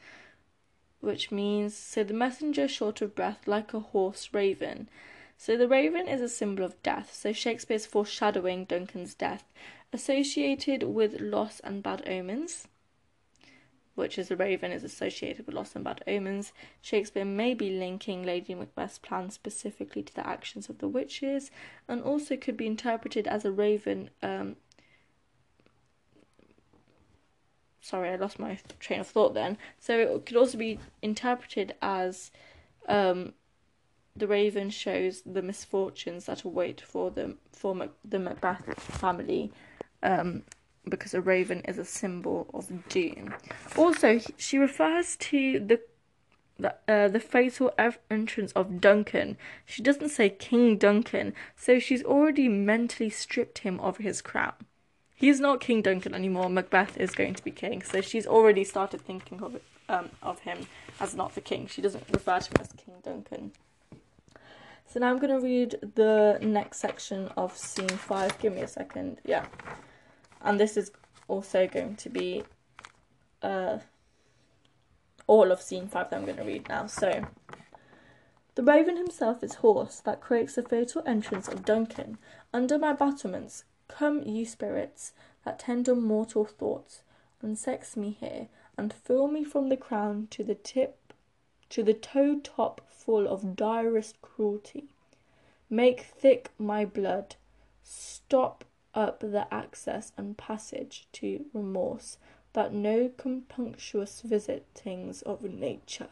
which 1.02 1.32
means 1.32 1.76
so 1.76 2.04
the 2.04 2.14
messenger 2.14 2.68
short 2.68 3.02
of 3.02 3.16
breath 3.16 3.48
like 3.48 3.74
a 3.74 3.80
hoarse 3.80 4.30
raven. 4.34 4.90
So 5.38 5.56
the 5.56 5.70
raven 5.70 6.08
is 6.08 6.20
a 6.20 6.28
symbol 6.28 6.66
of 6.66 6.82
death. 6.84 7.14
So 7.14 7.32
Shakespeare's 7.32 7.86
foreshadowing 7.86 8.66
Duncan's 8.66 9.14
death, 9.14 9.46
associated 9.94 10.84
with 10.84 11.22
loss 11.22 11.62
and 11.62 11.82
bad 11.82 12.08
omens, 12.08 12.68
which 13.96 14.18
is 14.18 14.28
the 14.28 14.36
raven 14.36 14.72
is 14.72 14.84
associated 14.84 15.46
with 15.46 15.56
loss 15.56 15.76
and 15.76 15.84
bad 15.86 16.04
omens. 16.08 16.52
Shakespeare 16.82 17.26
may 17.26 17.54
be 17.54 17.70
linking 17.70 18.24
Lady 18.24 18.54
Macbeth's 18.54 18.98
plan 18.98 19.30
specifically 19.30 20.04
to 20.04 20.14
the 20.14 20.28
actions 20.28 20.70
of 20.70 20.80
the 20.80 20.88
witches, 20.90 21.52
and 21.88 22.02
also 22.02 22.36
could 22.36 22.58
be 22.58 22.68
interpreted 22.68 23.26
as 23.26 23.46
a 23.46 23.52
raven 23.52 24.10
um, 24.22 24.58
sorry, 27.82 28.10
I 28.10 28.16
lost 28.16 28.40
my 28.40 28.58
train 28.80 29.00
of 29.00 29.08
thought 29.08 29.34
then. 29.34 29.58
So 29.80 29.98
it 29.98 30.26
could 30.26 30.38
also 30.38 30.58
be 30.58 30.80
interpreted 31.02 31.76
as 31.82 32.32
um, 32.88 33.34
the 34.16 34.28
raven 34.28 34.70
shows 34.70 35.22
the 35.26 35.42
misfortunes 35.42 36.26
that 36.26 36.44
await 36.44 36.82
for 36.82 37.12
the 37.12 37.38
for 37.52 37.76
Mac- 37.76 37.90
the 38.04 38.20
Macbeth 38.20 38.80
family, 38.80 39.52
um, 40.04 40.44
because 40.88 41.14
a 41.14 41.22
raven 41.22 41.62
is 41.62 41.78
a 41.78 41.86
symbol 41.86 42.50
of 42.54 42.90
doom. 42.90 43.34
Also, 43.78 44.20
she 44.38 44.58
refers 44.58 45.16
to 45.18 45.60
the 45.60 45.82
the, 46.58 46.76
uh, 46.90 47.08
the 47.08 47.22
fatal 47.22 47.72
entrance 48.12 48.52
of 48.52 48.82
Duncan. 48.82 49.38
She 49.66 49.82
doesn't 49.82 50.10
say 50.10 50.30
King 50.30 50.78
Duncan, 50.78 51.34
so 51.56 51.80
she's 51.80 52.04
already 52.04 52.50
mentally 52.50 53.10
stripped 53.10 53.60
him 53.60 53.80
of 53.80 53.98
his 53.98 54.22
crown. 54.22 54.54
He's 55.20 55.42
not 55.42 55.60
King 55.60 55.82
Duncan 55.82 56.16
anymore. 56.16 56.50
Macbeth 56.50 56.96
is 56.98 57.12
going 57.12 57.34
to 57.34 57.44
be 57.44 57.52
king, 57.52 57.82
so 57.82 58.00
she's 58.00 58.26
already 58.26 58.64
started 58.64 59.02
thinking 59.02 59.44
of 59.44 59.60
um, 59.90 60.10
of 60.24 60.40
him 60.40 60.68
as 60.98 61.14
not 61.14 61.36
the 61.36 61.42
king. 61.42 61.68
She 61.68 61.82
doesn't 61.82 62.06
refer 62.14 62.40
to 62.40 62.50
him 62.50 62.62
as 62.62 62.72
King 62.72 62.96
Duncan. 63.04 63.52
So 64.86 65.02
now 65.02 65.10
I'm 65.10 65.18
going 65.18 65.38
to 65.38 65.46
read 65.46 65.76
the 65.96 66.40
next 66.42 66.78
section 66.80 67.28
of 67.36 67.58
scene 67.58 67.90
five. 67.90 68.40
Give 68.40 68.54
me 68.54 68.62
a 68.62 68.68
second. 68.68 69.18
Yeah, 69.26 69.46
and 70.42 70.58
this 70.58 70.78
is 70.78 70.92
also 71.28 71.68
going 71.68 71.98
to 71.98 72.10
be 72.10 72.44
uh 73.42 73.80
all 75.28 75.52
of 75.52 75.62
scene 75.62 75.90
five 75.90 76.10
that 76.10 76.16
I'm 76.16 76.26
going 76.26 76.38
to 76.38 76.44
read 76.44 76.70
now. 76.70 76.88
So, 76.88 77.26
the 78.56 78.64
raven 78.64 78.96
himself 78.96 79.44
is 79.44 79.56
hoarse 79.56 80.00
that 80.00 80.22
creates 80.22 80.56
the 80.56 80.64
fatal 80.64 81.04
entrance 81.06 81.50
of 81.50 81.66
Duncan. 81.66 82.18
Under 82.54 82.80
my 82.80 82.94
battlements, 82.94 83.66
come 83.90 84.24
ye 84.24 84.46
spirits 84.46 85.12
that 85.44 85.60
tender 85.60 85.94
mortal 85.94 86.46
thoughts, 86.46 87.02
and 87.42 87.58
sex 87.58 87.98
me 87.98 88.12
here, 88.18 88.48
and 88.78 88.94
fill 88.94 89.28
me 89.28 89.44
from 89.44 89.68
the 89.68 89.76
crown 89.76 90.28
to 90.32 90.44
the 90.44 90.56
tip, 90.56 91.14
to 91.70 91.84
the 91.84 91.94
toe 91.94 92.40
top 92.40 92.80
full 92.88 93.28
of 93.28 93.58
direst 93.58 94.22
cruelty. 94.22 94.86
Make 95.70 96.02
thick 96.02 96.52
my 96.58 96.86
blood, 96.86 97.36
stop 97.84 98.64
up 98.94 99.20
the 99.20 99.54
access 99.54 100.14
and 100.18 100.38
passage 100.38 101.08
to 101.14 101.46
remorse, 101.54 102.18
that 102.54 102.74
no 102.74 103.10
compunctious 103.10 104.22
visitings 104.22 105.22
of 105.24 105.44
nature 105.44 106.10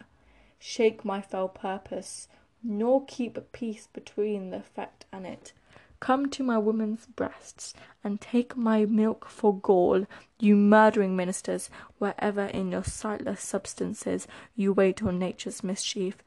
shake 0.60 1.06
my 1.06 1.22
fell 1.22 1.48
purpose, 1.48 2.28
nor 2.64 3.06
keep 3.06 3.40
peace 3.52 3.88
between 3.94 4.50
the 4.50 4.58
effect 4.58 5.06
and 5.12 5.26
it. 5.26 5.54
Come 6.00 6.30
to 6.30 6.44
my 6.44 6.58
woman's 6.58 7.06
breasts, 7.08 7.74
and 8.04 8.22
take 8.22 8.56
my 8.56 8.86
milk 8.86 9.28
for 9.28 9.58
gall, 9.58 10.06
you 10.40 10.56
murdering 10.56 11.16
ministers, 11.16 11.70
wherever 11.98 12.46
in 12.46 12.72
your 12.72 12.84
sightless 12.84 13.42
substances 13.42 14.28
you 14.56 14.74
wait 14.74 15.02
on 15.02 15.18
nature's 15.18 15.64
mischief. 15.64 16.18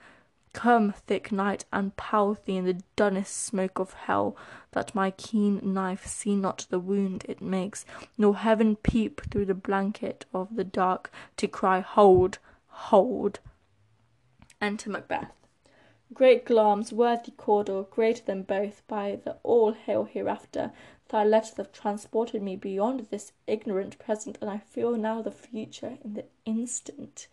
Come, 0.53 0.93
thick 0.93 1.31
night, 1.31 1.65
and 1.73 1.97
pout 1.97 2.45
thee 2.45 2.57
in 2.57 2.65
the 2.65 2.83
dunnest 2.97 3.37
smoke 3.37 3.79
of 3.79 3.93
hell, 3.93 4.37
that 4.73 4.95
my 4.95 5.13
keen 5.13 5.61
knife 5.63 6.05
see 6.05 6.35
not 6.35 6.67
the 6.71 6.81
wound 6.81 7.25
it 7.29 7.41
makes, 7.41 7.85
nor 8.19 8.37
heaven 8.37 8.75
peep 8.75 9.21
through 9.31 9.47
the 9.47 9.55
blanket 9.55 10.27
of 10.35 10.57
the 10.57 10.65
dark 10.65 11.13
to 11.37 11.47
cry, 11.47 11.81
Hold, 11.81 12.39
hold. 12.69 13.39
Enter 14.61 14.91
Macbeth. 14.91 15.40
Great 16.13 16.45
Glamis, 16.45 16.93
worthy 16.93 17.31
Cawdor, 17.31 17.85
greater 17.85 18.25
than 18.25 18.43
both, 18.43 18.83
by 18.89 19.15
the 19.25 19.37
all 19.45 19.73
hail 19.73 20.05
hereafter, 20.05 20.73
thy 21.09 21.25
letters 21.25 21.57
have 21.57 21.73
transported 21.73 22.43
me 22.43 22.57
beyond 22.57 23.01
this 23.11 23.33
ignorant 23.47 23.97
present, 23.99 24.37
and 24.41 24.51
I 24.51 24.59
feel 24.59 24.97
now 24.97 25.23
the 25.23 25.31
future 25.31 25.99
in 26.03 26.15
the 26.15 26.25
instant. 26.45 27.29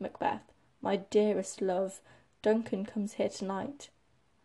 Macbeth, 0.00 0.52
my 0.82 0.96
dearest 0.96 1.62
love, 1.62 2.00
Duncan 2.42 2.84
comes 2.84 3.14
here 3.14 3.28
tonight. 3.28 3.90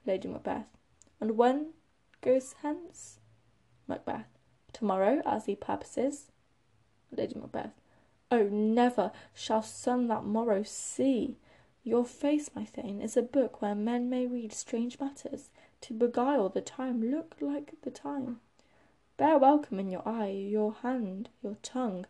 Lady 0.06 0.28
Macbeth. 0.28 0.78
And 1.20 1.38
when 1.38 1.74
goes 2.22 2.56
hence? 2.62 3.20
Macbeth. 3.88 4.38
Tomorrow, 4.74 5.22
as 5.26 5.46
he 5.46 5.56
purposes. 5.56 6.32
Lady 7.12 7.36
Macbeth. 7.36 7.74
Oh, 8.32 8.44
never 8.44 9.12
shall 9.34 9.62
sun 9.62 10.08
that 10.08 10.24
morrow 10.24 10.64
see. 10.64 11.38
Your 11.84 12.06
face, 12.06 12.52
my 12.54 12.64
Thane, 12.64 13.02
is 13.02 13.18
a 13.18 13.24
book 13.24 13.60
where 13.60 13.74
men 13.74 14.08
may 14.08 14.28
read 14.28 14.54
strange 14.54 15.00
matters. 15.00 15.50
To 15.82 15.96
beguile 15.96 16.48
the 16.48 16.62
time, 16.62 17.10
look 17.10 17.36
like 17.42 17.74
the 17.82 17.90
time. 17.90 18.40
Bear 19.18 19.40
welcome 19.40 19.80
in 19.80 19.90
your 19.90 20.08
eye, 20.08 20.30
your 20.30 20.74
hand, 20.74 21.30
your 21.42 21.58
tongue. 21.64 22.06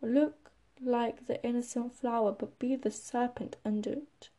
Look 0.00 0.50
like 0.80 1.26
the 1.26 1.44
innocent 1.44 1.92
flower, 1.92 2.32
but 2.32 2.58
be 2.58 2.74
the 2.74 2.90
serpent 2.90 3.56
under 3.66 3.92
it. 3.92 4.30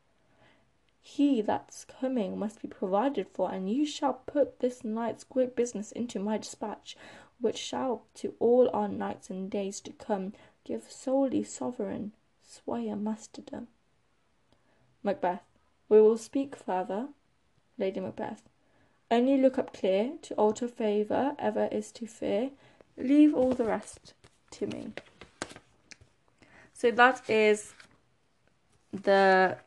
He 1.00 1.40
that's 1.40 1.84
coming 1.84 2.36
must 2.36 2.60
be 2.60 2.66
provided 2.66 3.28
for, 3.28 3.52
and 3.52 3.70
you 3.70 3.86
shall 3.86 4.22
put 4.26 4.58
this 4.58 4.82
night's 4.82 5.22
great 5.22 5.54
business 5.54 5.92
into 5.92 6.18
my 6.18 6.38
dispatch, 6.38 6.96
which 7.40 7.58
shall 7.58 8.06
to 8.14 8.34
all 8.40 8.68
our 8.72 8.88
nights 8.88 9.30
and 9.30 9.48
days 9.48 9.80
to 9.82 9.92
come 9.92 10.32
give 10.64 10.90
solely 10.90 11.44
sovereign 11.44 12.12
sway 12.42 12.88
and 12.88 13.06
masterdom. 13.06 13.68
Macbeth. 15.04 15.42
We 15.88 16.00
will 16.00 16.18
speak 16.18 16.56
further. 16.56 17.08
Lady 17.78 18.00
Macbeth. 18.00 18.42
Only 19.10 19.36
look 19.36 19.58
up 19.58 19.72
clear, 19.72 20.12
to 20.22 20.34
alter 20.34 20.66
favour 20.66 21.36
ever 21.38 21.68
is 21.70 21.92
to 21.92 22.06
fear. 22.06 22.50
Leave 22.96 23.34
all 23.34 23.52
the 23.52 23.64
rest 23.64 24.14
to 24.52 24.66
me. 24.66 24.92
So 26.72 26.90
that 26.90 27.28
is 27.28 27.74
the 28.92 29.58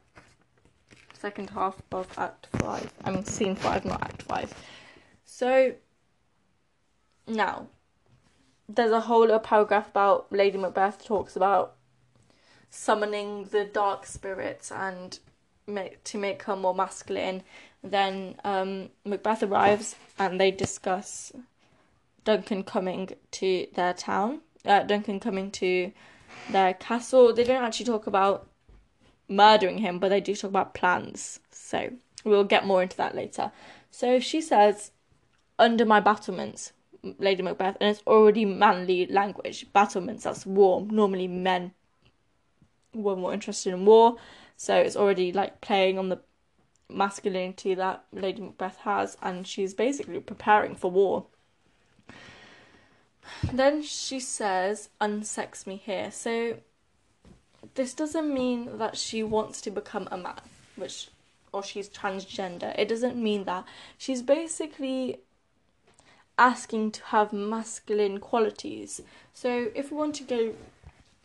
second 1.13 1.51
half 1.51 1.81
of 1.91 2.07
Act 2.17 2.47
5. 2.57 2.93
I 3.03 3.11
mean, 3.11 3.25
Scene 3.25 3.55
5, 3.55 3.85
not 3.85 4.03
Act 4.03 4.23
5. 4.23 4.53
So, 5.25 5.73
now, 7.27 7.67
there's 8.67 8.91
a 8.91 9.01
whole 9.01 9.23
other 9.23 9.39
paragraph 9.39 9.89
about 9.89 10.31
Lady 10.31 10.57
Macbeth 10.57 11.05
talks 11.05 11.35
about 11.35 11.75
summoning 12.69 13.45
the 13.45 13.65
dark 13.65 14.05
spirits 14.05 14.71
and 14.71 15.19
make, 15.67 16.03
to 16.05 16.17
make 16.17 16.43
her 16.43 16.55
more 16.55 16.73
masculine. 16.73 17.43
Then 17.83 18.35
um, 18.43 18.89
Macbeth 19.05 19.43
arrives 19.43 19.95
and 20.17 20.39
they 20.39 20.51
discuss 20.51 21.31
Duncan 22.23 22.63
coming 22.63 23.09
to 23.31 23.67
their 23.75 23.93
town, 23.93 24.41
uh, 24.65 24.83
Duncan 24.83 25.19
coming 25.19 25.51
to 25.51 25.91
their 26.49 26.73
castle. 26.73 27.33
They 27.33 27.43
don't 27.43 27.63
actually 27.63 27.85
talk 27.85 28.07
about 28.07 28.49
murdering 29.29 29.79
him, 29.79 29.99
but 29.99 30.09
they 30.09 30.21
do 30.21 30.35
talk 30.35 30.49
about 30.49 30.73
plans. 30.73 31.39
So 31.51 31.91
we'll 32.23 32.43
get 32.43 32.65
more 32.65 32.81
into 32.81 32.97
that 32.97 33.15
later. 33.15 33.51
So 33.91 34.19
she 34.19 34.41
says, 34.41 34.91
under 35.59 35.85
my 35.85 35.99
battlements, 35.99 36.73
Lady 37.19 37.41
Macbeth, 37.43 37.77
and 37.79 37.89
it's 37.89 38.03
already 38.05 38.45
manly 38.45 39.05
language. 39.07 39.65
Battlements, 39.71 40.23
that's 40.23 40.45
war. 40.45 40.85
Normally 40.89 41.27
men 41.27 41.71
were 42.93 43.15
more 43.15 43.33
interested 43.33 43.73
in 43.73 43.85
war, 43.85 44.17
so 44.57 44.75
it's 44.75 44.95
already 44.95 45.31
like 45.31 45.61
playing 45.61 45.97
on 45.97 46.09
the 46.09 46.19
masculinity 46.89 47.75
that 47.75 48.03
Lady 48.11 48.41
Macbeth 48.41 48.77
has, 48.77 49.15
and 49.21 49.47
she's 49.47 49.73
basically 49.73 50.19
preparing 50.19 50.75
for 50.75 50.91
war. 50.91 51.27
Then 53.53 53.83
she 53.83 54.19
says, 54.19 54.89
unsex 54.99 55.67
me 55.67 55.75
here. 55.77 56.11
So 56.11 56.57
this 57.75 57.93
doesn't 57.93 58.33
mean 58.33 58.77
that 58.77 58.97
she 58.97 59.21
wants 59.21 59.61
to 59.61 59.71
become 59.71 60.07
a 60.11 60.17
man, 60.17 60.39
which 60.75 61.09
or 61.53 61.63
she's 61.63 61.89
transgender. 61.89 62.77
It 62.77 62.87
doesn't 62.87 63.15
mean 63.15 63.45
that. 63.45 63.65
She's 63.97 64.21
basically 64.21 65.19
asking 66.37 66.91
to 66.91 67.03
have 67.05 67.33
masculine 67.33 68.19
qualities. 68.19 69.01
So 69.33 69.69
if 69.75 69.91
we 69.91 69.97
want 69.97 70.15
to 70.15 70.23
go 70.23 70.53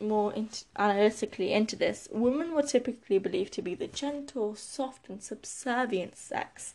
more 0.02 0.34
analytically 0.76 1.52
into 1.52 1.76
this, 1.76 2.08
women 2.10 2.54
were 2.54 2.62
typically 2.62 3.18
believed 3.18 3.52
to 3.54 3.62
be 3.62 3.74
the 3.74 3.86
gentle, 3.86 4.54
soft, 4.54 5.08
and 5.08 5.22
subservient 5.22 6.16
sex. 6.16 6.74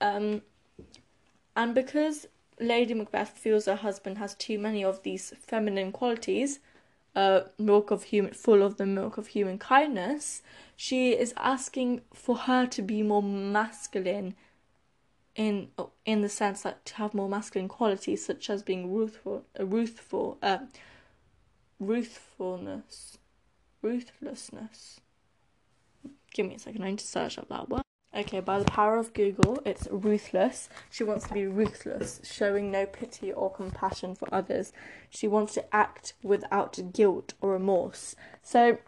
Um, 0.00 0.42
and 1.56 1.74
because 1.74 2.26
Lady 2.60 2.94
Macbeth 2.94 3.30
feels 3.30 3.66
her 3.66 3.76
husband 3.76 4.18
has 4.18 4.34
too 4.34 4.58
many 4.58 4.84
of 4.84 5.02
these 5.02 5.32
feminine 5.40 5.92
qualities, 5.92 6.60
uh, 7.16 7.42
milk 7.58 7.90
of 7.90 8.04
human, 8.04 8.32
full 8.32 8.62
of 8.62 8.76
the 8.76 8.86
milk 8.86 9.18
of 9.18 9.28
human 9.28 9.58
kindness, 9.58 10.42
she 10.76 11.12
is 11.12 11.32
asking 11.36 12.02
for 12.12 12.36
her 12.36 12.66
to 12.66 12.82
be 12.82 13.02
more 13.02 13.22
masculine 13.22 14.34
in 15.36 15.68
in 16.04 16.22
the 16.22 16.28
sense 16.28 16.62
that 16.62 16.84
to 16.84 16.94
have 16.94 17.14
more 17.14 17.28
masculine 17.28 17.68
qualities 17.68 18.24
such 18.24 18.48
as 18.48 18.62
being 18.62 18.94
ruthful, 18.94 19.44
uh, 19.58 19.64
ruthful, 19.64 20.38
uh, 20.42 20.58
ruthfulness, 21.78 23.18
ruthlessness. 23.82 25.00
Give 26.32 26.46
me 26.46 26.56
a 26.56 26.58
second. 26.58 26.82
I 26.82 26.90
need 26.90 26.98
to 26.98 27.06
search 27.06 27.38
up 27.38 27.48
that 27.48 27.68
word. 27.68 27.82
Okay, 28.16 28.38
by 28.38 28.60
the 28.60 28.64
power 28.64 28.96
of 28.96 29.12
Google, 29.12 29.60
it's 29.64 29.88
ruthless. 29.90 30.68
She 30.88 31.02
wants 31.02 31.26
to 31.26 31.34
be 31.34 31.46
ruthless, 31.46 32.20
showing 32.22 32.70
no 32.70 32.86
pity 32.86 33.32
or 33.32 33.52
compassion 33.52 34.14
for 34.14 34.32
others. 34.32 34.72
She 35.10 35.26
wants 35.26 35.54
to 35.54 35.74
act 35.74 36.14
without 36.22 36.78
guilt 36.92 37.34
or 37.40 37.50
remorse. 37.50 38.14
So, 38.40 38.78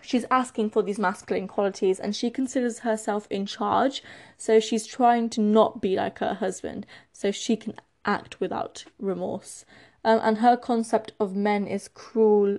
she's 0.00 0.24
asking 0.30 0.70
for 0.70 0.82
these 0.82 0.98
masculine 0.98 1.46
qualities 1.46 2.00
and 2.00 2.16
she 2.16 2.30
considers 2.30 2.80
herself 2.80 3.26
in 3.30 3.46
charge. 3.46 4.02
So 4.36 4.60
she's 4.60 4.86
trying 4.86 5.30
to 5.30 5.40
not 5.40 5.80
be 5.80 5.96
like 5.96 6.18
her 6.18 6.34
husband 6.34 6.86
so 7.12 7.30
she 7.30 7.56
can 7.56 7.74
act 8.04 8.40
without 8.40 8.84
remorse. 8.98 9.64
Um, 10.04 10.20
and 10.22 10.38
her 10.38 10.56
concept 10.56 11.12
of 11.18 11.34
men 11.34 11.66
is 11.66 11.88
cruel 11.88 12.58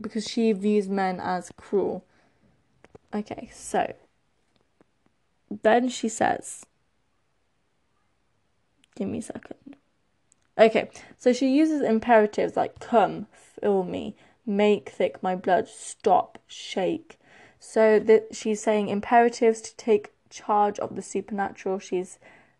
because 0.00 0.28
she 0.28 0.52
views 0.52 0.88
men 0.88 1.20
as 1.20 1.50
cruel. 1.56 2.04
Okay, 3.14 3.50
so 3.52 3.94
then 5.62 5.88
she 5.88 6.08
says, 6.08 6.66
Give 8.96 9.08
me 9.08 9.18
a 9.18 9.22
second. 9.22 9.76
Okay, 10.56 10.88
so 11.18 11.32
she 11.32 11.48
uses 11.48 11.82
imperatives 11.82 12.56
like 12.56 12.78
come, 12.78 13.26
fill 13.32 13.82
me, 13.82 14.14
make 14.46 14.88
thick 14.88 15.22
my 15.22 15.34
blood, 15.34 15.68
stop, 15.68 16.38
shake. 16.46 17.18
So 17.58 18.04
she's 18.30 18.62
saying 18.62 18.88
imperatives 18.88 19.60
to 19.62 19.76
take 19.76 20.12
charge 20.30 20.78
of 20.78 20.94
the 20.94 21.02
supernatural. 21.02 21.78
She's 21.78 22.18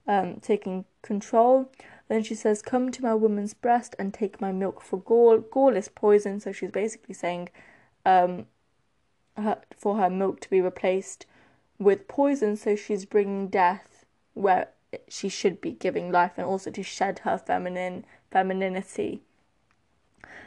um, 0.08 0.38
taking 0.40 0.86
control. 1.02 1.70
Then 2.08 2.22
she 2.22 2.34
says, 2.34 2.62
Come 2.62 2.90
to 2.92 3.02
my 3.02 3.14
woman's 3.14 3.54
breast 3.54 3.94
and 3.98 4.12
take 4.12 4.40
my 4.40 4.52
milk 4.52 4.80
for 4.80 4.98
gall. 4.98 5.38
Gall 5.38 5.76
is 5.76 5.88
poison, 5.88 6.40
so 6.40 6.52
she's 6.52 6.70
basically 6.70 7.14
saying 7.14 7.48
um, 8.04 8.46
her, 9.36 9.60
for 9.76 9.96
her 9.96 10.10
milk 10.10 10.40
to 10.40 10.50
be 10.50 10.60
replaced 10.60 11.26
with 11.78 12.06
poison, 12.08 12.56
so 12.56 12.76
she's 12.76 13.04
bringing 13.04 13.48
death 13.48 14.04
where 14.34 14.68
she 15.08 15.28
should 15.28 15.60
be 15.60 15.72
giving 15.72 16.12
life 16.12 16.32
and 16.36 16.46
also 16.46 16.70
to 16.70 16.82
shed 16.82 17.20
her 17.20 17.38
feminine 17.38 18.04
femininity. 18.30 19.22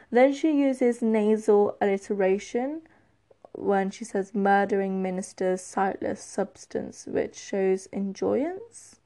Then 0.09 0.33
she 0.33 0.51
uses 0.51 1.01
nasal 1.01 1.75
alliteration 1.81 2.81
when 3.53 3.89
she 3.89 4.05
says 4.05 4.35
murdering 4.35 5.01
ministers 5.01 5.61
sightless 5.61 6.23
substance 6.23 7.05
which 7.07 7.35
shows 7.35 7.87
enjoyance. 7.87 8.96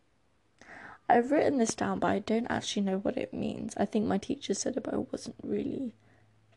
I've 1.12 1.32
written 1.32 1.58
this 1.58 1.76
down 1.76 2.00
but 2.00 2.08
I 2.08 2.20
don't 2.20 2.48
actually 2.50 2.84
know 2.84 2.98
what 2.98 3.18
it 3.18 3.34
means. 3.34 3.74
I 3.78 3.86
think 3.86 4.06
my 4.06 4.18
teacher 4.18 4.54
said 4.54 4.78
it 4.78 4.84
but 4.84 4.94
I 4.94 4.98
wasn't 4.98 5.36
really 5.44 5.94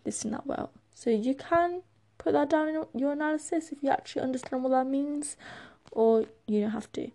listening 0.05 0.32
that 0.32 0.46
well. 0.46 0.70
So 0.94 1.11
you 1.11 1.34
can 1.34 1.82
put 2.18 2.32
that 2.32 2.50
down 2.50 2.68
in 2.68 2.84
your 2.94 3.12
analysis 3.12 3.72
if 3.72 3.82
you 3.82 3.90
actually 3.90 4.22
understand 4.22 4.62
what 4.62 4.70
that 4.70 4.86
means 4.86 5.36
or 5.92 6.26
you 6.46 6.61
don't 6.61 6.70
have 6.70 6.90
to. 6.92 7.11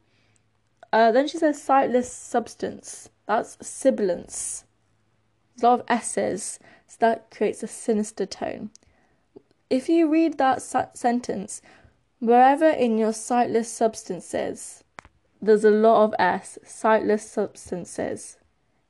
Uh, 0.92 1.12
then 1.12 1.28
she 1.28 1.38
says 1.38 1.62
sightless 1.62 2.12
substance. 2.12 3.10
That's 3.28 3.58
sibilance. 3.66 4.64
There's 5.56 5.64
a 5.64 5.68
lot 5.68 5.80
of 5.82 5.86
S's, 5.88 6.60
so 6.88 6.98
that 7.00 7.30
creates 7.30 7.62
a 7.62 7.68
sinister 7.68 8.26
tone. 8.26 8.72
If 9.70 9.88
you 9.88 10.10
read 10.10 10.38
that 10.40 10.62
sentence, 10.62 11.62
wherever 12.20 12.68
in 12.68 12.98
your 12.98 13.14
sightless 13.14 13.72
substances, 13.72 14.84
there's 15.42 15.64
a 15.64 15.72
lot 15.72 16.04
of 16.04 16.16
S, 16.20 16.58
sightless 16.66 17.30
substances. 17.30 18.38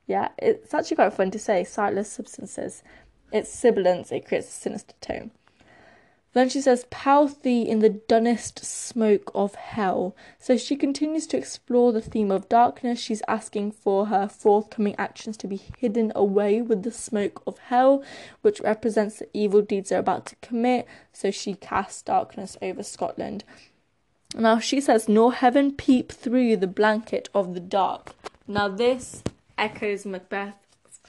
Yeah, 0.06 0.30
it's 0.38 0.74
actually 0.74 0.96
quite 0.96 1.12
fun 1.12 1.30
to 1.30 1.38
say, 1.38 1.64
sightless 1.64 2.10
substances. 2.10 2.82
It's 3.32 3.50
sibilance, 3.50 4.10
it 4.10 4.26
creates 4.26 4.48
a 4.48 4.52
sinister 4.52 4.94
tone. 5.00 5.30
Then 6.32 6.48
she 6.48 6.60
says, 6.60 6.86
Pouth 6.90 7.42
thee 7.42 7.62
in 7.62 7.80
the 7.80 7.88
dunnest 7.88 8.64
smoke 8.64 9.32
of 9.34 9.56
hell. 9.56 10.14
So 10.38 10.56
she 10.56 10.76
continues 10.76 11.26
to 11.28 11.36
explore 11.36 11.92
the 11.92 12.00
theme 12.00 12.30
of 12.30 12.48
darkness. 12.48 13.00
She's 13.00 13.22
asking 13.26 13.72
for 13.72 14.06
her 14.06 14.28
forthcoming 14.28 14.94
actions 14.96 15.36
to 15.38 15.48
be 15.48 15.60
hidden 15.78 16.12
away 16.14 16.62
with 16.62 16.84
the 16.84 16.92
smoke 16.92 17.42
of 17.48 17.58
hell, 17.58 18.04
which 18.42 18.60
represents 18.60 19.18
the 19.18 19.28
evil 19.34 19.60
deeds 19.60 19.90
they're 19.90 19.98
about 19.98 20.26
to 20.26 20.36
commit. 20.36 20.86
So 21.12 21.32
she 21.32 21.54
casts 21.54 22.02
darkness 22.02 22.56
over 22.62 22.84
Scotland. 22.84 23.42
Now 24.34 24.58
she 24.58 24.80
says, 24.80 25.08
Nor 25.08 25.32
heaven 25.32 25.72
peep 25.72 26.12
through 26.12 26.56
the 26.56 26.66
blanket 26.66 27.28
of 27.34 27.54
the 27.54 27.60
dark. 27.60 28.12
Now 28.46 28.68
this 28.68 29.22
echoes 29.58 30.06
Macbeth 30.06 30.54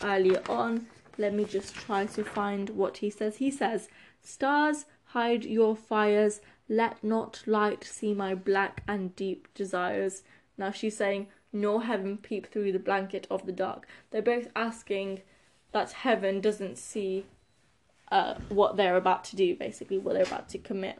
earlier 0.01 0.41
on. 0.49 0.87
Let 1.17 1.33
me 1.33 1.45
just 1.45 1.75
try 1.75 2.05
to 2.07 2.23
find 2.23 2.69
what 2.71 2.97
he 2.97 3.09
says. 3.09 3.37
He 3.37 3.51
says, 3.51 3.89
Stars 4.23 4.85
hide 5.05 5.43
your 5.43 5.75
fires, 5.75 6.41
let 6.67 7.03
not 7.03 7.43
light 7.45 7.83
see 7.83 8.13
my 8.13 8.33
black 8.33 8.81
and 8.87 9.15
deep 9.15 9.47
desires. 9.53 10.23
Now 10.57 10.71
she's 10.71 10.97
saying, 10.97 11.27
Nor 11.53 11.83
heaven 11.83 12.17
peep 12.17 12.47
through 12.47 12.71
the 12.71 12.79
blanket 12.79 13.27
of 13.29 13.45
the 13.45 13.51
dark. 13.51 13.87
They're 14.09 14.21
both 14.21 14.47
asking 14.55 15.21
that 15.73 15.91
heaven 15.91 16.41
doesn't 16.41 16.77
see 16.77 17.25
uh, 18.11 18.35
what 18.49 18.77
they're 18.77 18.97
about 18.97 19.23
to 19.25 19.35
do, 19.35 19.55
basically, 19.55 19.97
what 19.97 20.13
they're 20.13 20.23
about 20.23 20.49
to 20.49 20.57
commit. 20.57 20.99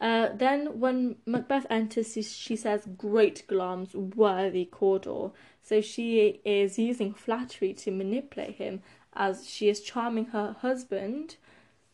Uh, 0.00 0.30
then, 0.34 0.80
when 0.80 1.16
Macbeth 1.26 1.66
enters, 1.68 2.14
she 2.14 2.56
says, 2.56 2.88
Great 2.96 3.46
Glamis 3.46 3.94
worthy 3.94 4.64
Cawdor. 4.64 5.32
So 5.62 5.80
she 5.80 6.40
is 6.44 6.78
using 6.78 7.12
flattery 7.12 7.74
to 7.74 7.90
manipulate 7.90 8.56
him 8.56 8.82
as 9.12 9.48
she 9.48 9.68
is 9.68 9.82
charming 9.82 10.26
her 10.26 10.56
husband 10.60 11.36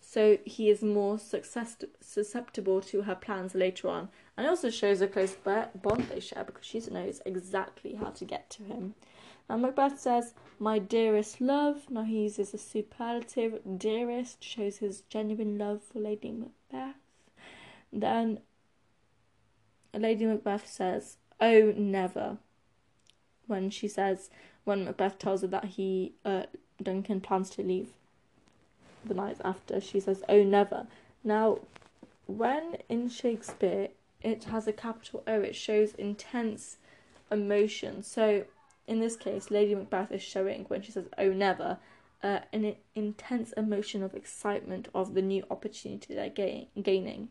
so 0.09 0.39
he 0.45 0.71
is 0.71 0.83
more 0.83 1.19
success- 1.19 1.85
susceptible 2.01 2.81
to 2.81 3.03
her 3.03 3.17
plans 3.17 3.57
later 3.57 3.89
on. 3.89 4.09
And 4.37 4.47
it 4.47 4.49
also 4.49 4.71
shows 4.71 5.01
a 5.01 5.09
close 5.09 5.35
bond 5.35 6.07
they 6.09 6.21
share 6.21 6.45
because 6.45 6.65
she 6.65 6.79
knows 6.79 7.21
exactly 7.27 7.97
how 7.97 8.11
to 8.11 8.25
get 8.25 8.49
to 8.51 8.63
him. 8.63 8.95
Now 9.51 9.57
Macbeth 9.57 9.99
says, 9.99 10.35
My 10.61 10.79
dearest 10.79 11.41
love. 11.41 11.91
Now 11.91 12.05
he 12.05 12.23
uses 12.23 12.55
a 12.55 12.59
superlative. 12.59 13.61
Dearest 13.79 14.45
shows 14.45 14.79
his 14.79 15.01
genuine 15.03 15.59
love 15.59 15.83
for 15.83 15.99
Lady 15.99 16.31
Macbeth. 16.31 16.95
Then 17.97 18.41
Lady 19.95 20.27
Macbeth 20.27 20.69
says, 20.69 21.17
Oh, 21.41 21.73
never. 21.77 22.37
When 23.47 23.71
she 23.71 23.89
says, 23.89 24.29
when 24.65 24.85
Macbeth 24.85 25.19
tells 25.19 25.41
her 25.41 25.47
that 25.47 25.65
he, 25.65 26.13
uh, 26.25 26.43
Duncan 26.83 27.23
plans 27.23 27.49
to 27.51 27.63
leave 27.63 27.93
the 29.03 29.15
night 29.15 29.39
after, 29.43 29.81
she 29.81 29.99
says, 29.99 30.23
Oh, 30.29 30.43
never. 30.43 30.87
Now, 31.25 31.61
when 32.27 32.77
in 32.89 33.09
Shakespeare 33.09 33.89
it 34.23 34.45
has 34.45 34.67
a 34.67 34.73
capital 34.73 35.23
O, 35.27 35.41
it 35.41 35.57
shows 35.57 35.95
intense 35.95 36.77
emotion. 37.31 38.03
So, 38.03 38.45
in 38.87 39.01
this 39.01 39.17
case, 39.17 39.51
Lady 39.51 39.75
Macbeth 39.75 40.13
is 40.13 40.23
showing, 40.23 40.65
when 40.65 40.83
she 40.83 40.93
says, 40.93 41.07
Oh, 41.17 41.33
never, 41.33 41.79
uh, 42.23 42.41
an 42.53 42.77
intense 42.95 43.53
emotion 43.53 44.03
of 44.03 44.15
excitement 44.15 44.89
of 44.95 45.15
the 45.15 45.23
new 45.23 45.45
opportunity 45.51 46.15
they're 46.15 46.29
gain- 46.29 46.69
gaining. 46.83 47.31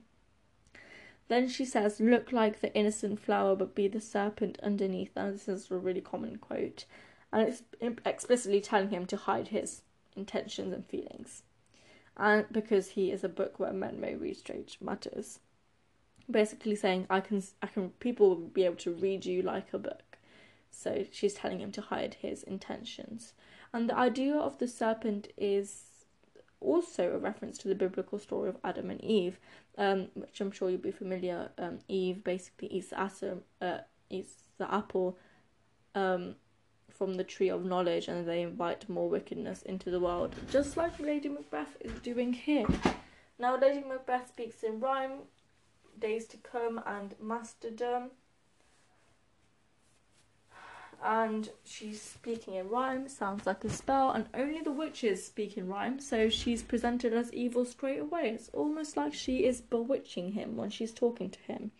Then 1.28 1.48
she 1.48 1.66
says, 1.66 2.00
Look 2.00 2.32
like 2.32 2.62
the 2.62 2.74
innocent 2.76 3.20
flower, 3.20 3.56
but 3.56 3.76
be 3.76 3.88
the 3.88 4.02
serpent 4.02 4.60
underneath. 4.62 5.12
And 5.16 5.34
this 5.34 5.48
is 5.48 5.72
a 5.72 5.78
really 5.78 6.02
common 6.02 6.38
quote. 6.38 6.86
And 7.32 7.42
it's 7.48 7.64
explicitly 8.06 8.62
telling 8.62 8.90
him 8.90 9.06
to 9.08 9.18
hide 9.18 9.50
his 9.50 9.82
intentions 10.16 10.74
and 10.74 10.86
feelings 10.86 11.44
and 12.18 12.46
because 12.52 12.90
he 12.90 13.12
is 13.12 13.24
a 13.24 13.30
book 13.30 13.60
where 13.60 13.74
men 13.74 14.00
may 14.00 14.16
read 14.16 14.38
strange 14.38 14.78
matters. 14.82 15.40
Basically 16.30 16.76
saying 16.76 17.08
I 17.10 17.20
can 17.20 17.44
I 17.62 17.68
can 17.68 17.90
people 18.00 18.30
will 18.30 18.36
be 18.36 18.66
able 18.66 18.78
to 18.78 18.92
read 18.92 19.26
you 19.26 19.42
like 19.42 19.74
a 19.74 19.80
book. 19.80 20.18
So 20.72 21.06
she's 21.12 21.34
telling 21.34 21.60
him 21.60 21.72
to 21.74 21.82
hide 21.82 22.16
his 22.16 22.44
intentions. 22.44 23.34
And 23.74 23.90
the 23.90 23.98
idea 23.98 24.36
of 24.36 24.58
the 24.58 24.68
serpent 24.68 25.28
is 25.38 25.84
also 26.66 27.14
a 27.14 27.18
reference 27.18 27.58
to 27.60 27.68
the 27.68 27.76
biblical 27.76 28.20
story 28.20 28.50
of 28.50 28.58
Adam 28.64 28.90
and 28.90 29.04
Eve, 29.04 29.40
um, 29.78 30.08
which 30.14 30.42
I'm 30.42 30.52
sure 30.52 30.70
you'll 30.70 30.80
be 30.80 30.92
familiar. 30.92 31.50
Um, 31.58 31.80
Eve 31.88 32.24
basically 32.24 32.68
eats 32.70 32.90
the, 32.90 33.38
uh, 33.62 33.80
eats 34.10 34.44
the 34.58 34.74
apple 34.74 35.18
um, 35.94 36.36
from 36.90 37.16
the 37.16 37.24
tree 37.24 37.50
of 37.50 37.66
knowledge 37.66 38.08
and 38.08 38.28
they 38.28 38.42
invite 38.42 38.88
more 38.90 39.10
wickedness 39.10 39.62
into 39.64 39.90
the 39.90 40.00
world, 40.00 40.36
just 40.52 40.78
like 40.78 41.00
Lady 41.00 41.30
Macbeth 41.30 41.78
is 41.82 41.94
doing 42.00 42.34
here. 42.34 42.68
Now, 43.38 43.60
Lady 43.60 43.84
Macbeth 43.88 44.30
speaks 44.30 44.64
in 44.64 44.80
rhyme, 44.80 45.24
days 46.00 46.26
to 46.28 46.38
come, 46.38 46.82
and 46.86 47.16
masterdom. 47.22 48.10
And 51.04 51.50
she's 51.64 52.02
speaking 52.02 52.56
in 52.56 52.70
rhyme, 52.70 53.08
sounds 53.08 53.46
like 53.46 53.64
a 53.64 53.70
spell, 53.70 54.12
and 54.12 54.28
only 54.34 54.62
the 54.62 54.72
witches 54.72 55.26
speak 55.26 55.58
in 55.58 55.68
rhyme, 55.68 56.00
so 56.00 56.30
she's 56.30 56.64
presented 56.64 57.14
as 57.14 57.34
evil 57.34 57.66
straight 57.66 58.00
away. 58.00 58.30
It's 58.30 58.50
almost 58.54 58.98
like 58.98 59.14
she 59.14 59.46
is 59.46 59.62
bewitching 59.62 60.32
him 60.32 60.58
when 60.58 60.70
she's 60.70 60.92
talking 60.92 61.30
to 61.30 61.40
him. 61.42 61.72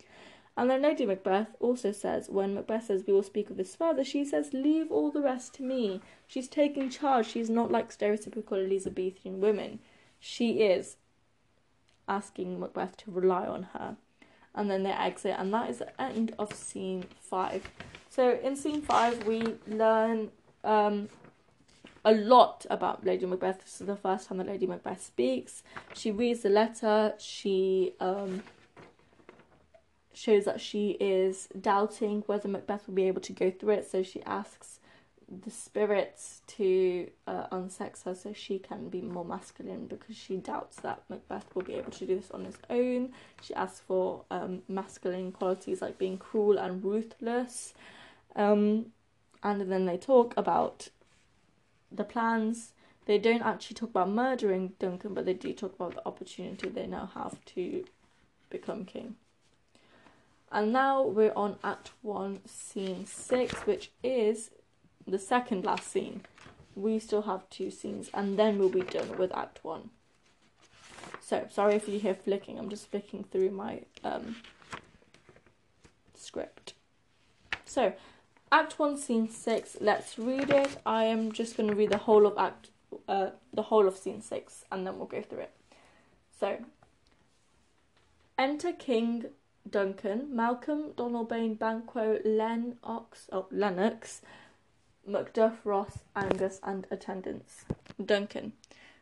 And 0.56 0.70
then 0.70 0.82
Lady 0.82 1.04
Macbeth 1.04 1.54
also 1.60 1.92
says, 1.92 2.30
when 2.30 2.54
Macbeth 2.54 2.86
says, 2.86 3.04
We 3.06 3.12
will 3.12 3.22
speak 3.22 3.50
of 3.50 3.58
this 3.58 3.76
further, 3.76 4.04
she 4.04 4.24
says, 4.24 4.54
Leave 4.54 4.90
all 4.90 5.10
the 5.10 5.20
rest 5.20 5.54
to 5.54 5.62
me. 5.62 6.00
She's 6.26 6.48
taking 6.48 6.88
charge. 6.88 7.26
She's 7.26 7.50
not 7.50 7.70
like 7.70 7.90
stereotypical 7.90 8.64
Elizabethan 8.64 9.40
women. 9.40 9.80
She 10.18 10.62
is 10.62 10.96
asking 12.08 12.58
Macbeth 12.58 12.96
to 12.98 13.10
rely 13.10 13.46
on 13.46 13.64
her. 13.74 13.96
And 14.54 14.70
then 14.70 14.84
they 14.84 14.92
exit, 14.92 15.34
and 15.36 15.52
that 15.52 15.68
is 15.68 15.78
the 15.78 16.00
end 16.00 16.34
of 16.38 16.54
scene 16.54 17.04
five. 17.20 17.68
So 18.16 18.40
in 18.42 18.56
scene 18.56 18.80
five, 18.80 19.26
we 19.26 19.42
learn 19.66 20.30
um, 20.64 21.10
a 22.02 22.14
lot 22.14 22.64
about 22.70 23.04
Lady 23.04 23.26
Macbeth. 23.26 23.60
This 23.62 23.82
is 23.82 23.86
the 23.86 23.94
first 23.94 24.26
time 24.26 24.38
that 24.38 24.46
Lady 24.46 24.66
Macbeth 24.66 25.04
speaks. 25.04 25.62
She 25.92 26.10
reads 26.10 26.40
the 26.40 26.48
letter. 26.48 27.12
She 27.18 27.92
um, 28.00 28.42
shows 30.14 30.46
that 30.46 30.62
she 30.62 30.92
is 30.92 31.48
doubting 31.60 32.22
whether 32.24 32.48
Macbeth 32.48 32.86
will 32.86 32.94
be 32.94 33.06
able 33.06 33.20
to 33.20 33.34
go 33.34 33.50
through 33.50 33.74
it. 33.74 33.90
So 33.90 34.02
she 34.02 34.22
asks 34.22 34.80
the 35.28 35.50
spirits 35.50 36.40
to 36.46 37.10
uh, 37.26 37.48
unsex 37.52 38.04
her 38.04 38.14
so 38.14 38.32
she 38.32 38.58
can 38.58 38.88
be 38.88 39.02
more 39.02 39.26
masculine 39.26 39.88
because 39.88 40.16
she 40.16 40.38
doubts 40.38 40.76
that 40.76 41.02
Macbeth 41.10 41.54
will 41.54 41.64
be 41.64 41.74
able 41.74 41.92
to 41.92 42.06
do 42.06 42.16
this 42.16 42.30
on 42.30 42.46
his 42.46 42.56
own. 42.70 43.12
She 43.42 43.52
asks 43.52 43.80
for 43.86 44.24
um, 44.30 44.62
masculine 44.68 45.32
qualities 45.32 45.82
like 45.82 45.98
being 45.98 46.16
cruel 46.16 46.56
and 46.56 46.82
ruthless. 46.82 47.74
Um, 48.36 48.92
and 49.42 49.72
then 49.72 49.86
they 49.86 49.96
talk 49.96 50.34
about 50.36 50.90
the 51.90 52.04
plans. 52.04 52.72
They 53.06 53.18
don't 53.18 53.42
actually 53.42 53.74
talk 53.74 53.90
about 53.90 54.10
murdering 54.10 54.74
Duncan, 54.78 55.14
but 55.14 55.24
they 55.24 55.34
do 55.34 55.52
talk 55.52 55.74
about 55.74 55.94
the 55.94 56.06
opportunity 56.06 56.68
they 56.68 56.86
now 56.86 57.10
have 57.14 57.44
to 57.46 57.84
become 58.50 58.84
king. 58.84 59.16
And 60.52 60.72
now 60.72 61.02
we're 61.02 61.32
on 61.34 61.56
Act 61.64 61.90
1, 62.02 62.40
Scene 62.46 63.06
6, 63.06 63.54
which 63.66 63.90
is 64.02 64.50
the 65.06 65.18
second 65.18 65.64
last 65.64 65.90
scene. 65.90 66.22
We 66.74 66.98
still 66.98 67.22
have 67.22 67.48
two 67.48 67.70
scenes, 67.70 68.10
and 68.12 68.38
then 68.38 68.58
we'll 68.58 68.68
be 68.68 68.82
done 68.82 69.16
with 69.16 69.34
Act 69.34 69.60
1. 69.62 69.90
So, 71.20 71.46
sorry 71.50 71.74
if 71.74 71.88
you 71.88 71.98
hear 71.98 72.14
flicking, 72.14 72.58
I'm 72.58 72.68
just 72.68 72.90
flicking 72.90 73.24
through 73.24 73.50
my 73.50 73.82
um, 74.04 74.36
script. 76.14 76.74
So, 77.64 77.94
Act 78.56 78.78
1, 78.78 78.96
Scene 78.96 79.28
6, 79.28 79.76
let's 79.82 80.18
read 80.18 80.48
it. 80.48 80.78
I 80.86 81.04
am 81.04 81.30
just 81.30 81.58
going 81.58 81.68
to 81.68 81.74
read 81.74 81.90
the 81.90 81.98
whole 81.98 82.26
of 82.26 82.38
Act, 82.38 82.70
uh, 83.06 83.32
the 83.52 83.64
whole 83.64 83.86
of 83.86 83.98
Scene 83.98 84.22
6, 84.22 84.64
and 84.72 84.86
then 84.86 84.96
we'll 84.96 85.04
go 85.04 85.20
through 85.20 85.40
it. 85.40 85.50
So, 86.40 86.64
enter 88.38 88.72
King 88.72 89.26
Duncan, 89.68 90.34
Malcolm, 90.34 90.92
Donald, 90.96 91.28
Donalbain, 91.28 91.58
Banquo, 91.58 92.18
Lennox, 92.24 93.28
oh, 93.30 93.46
Lennox, 93.50 94.22
Macduff, 95.06 95.56
Ross, 95.62 95.98
Angus, 96.16 96.58
and 96.62 96.86
attendants. 96.90 97.66
Duncan. 98.02 98.54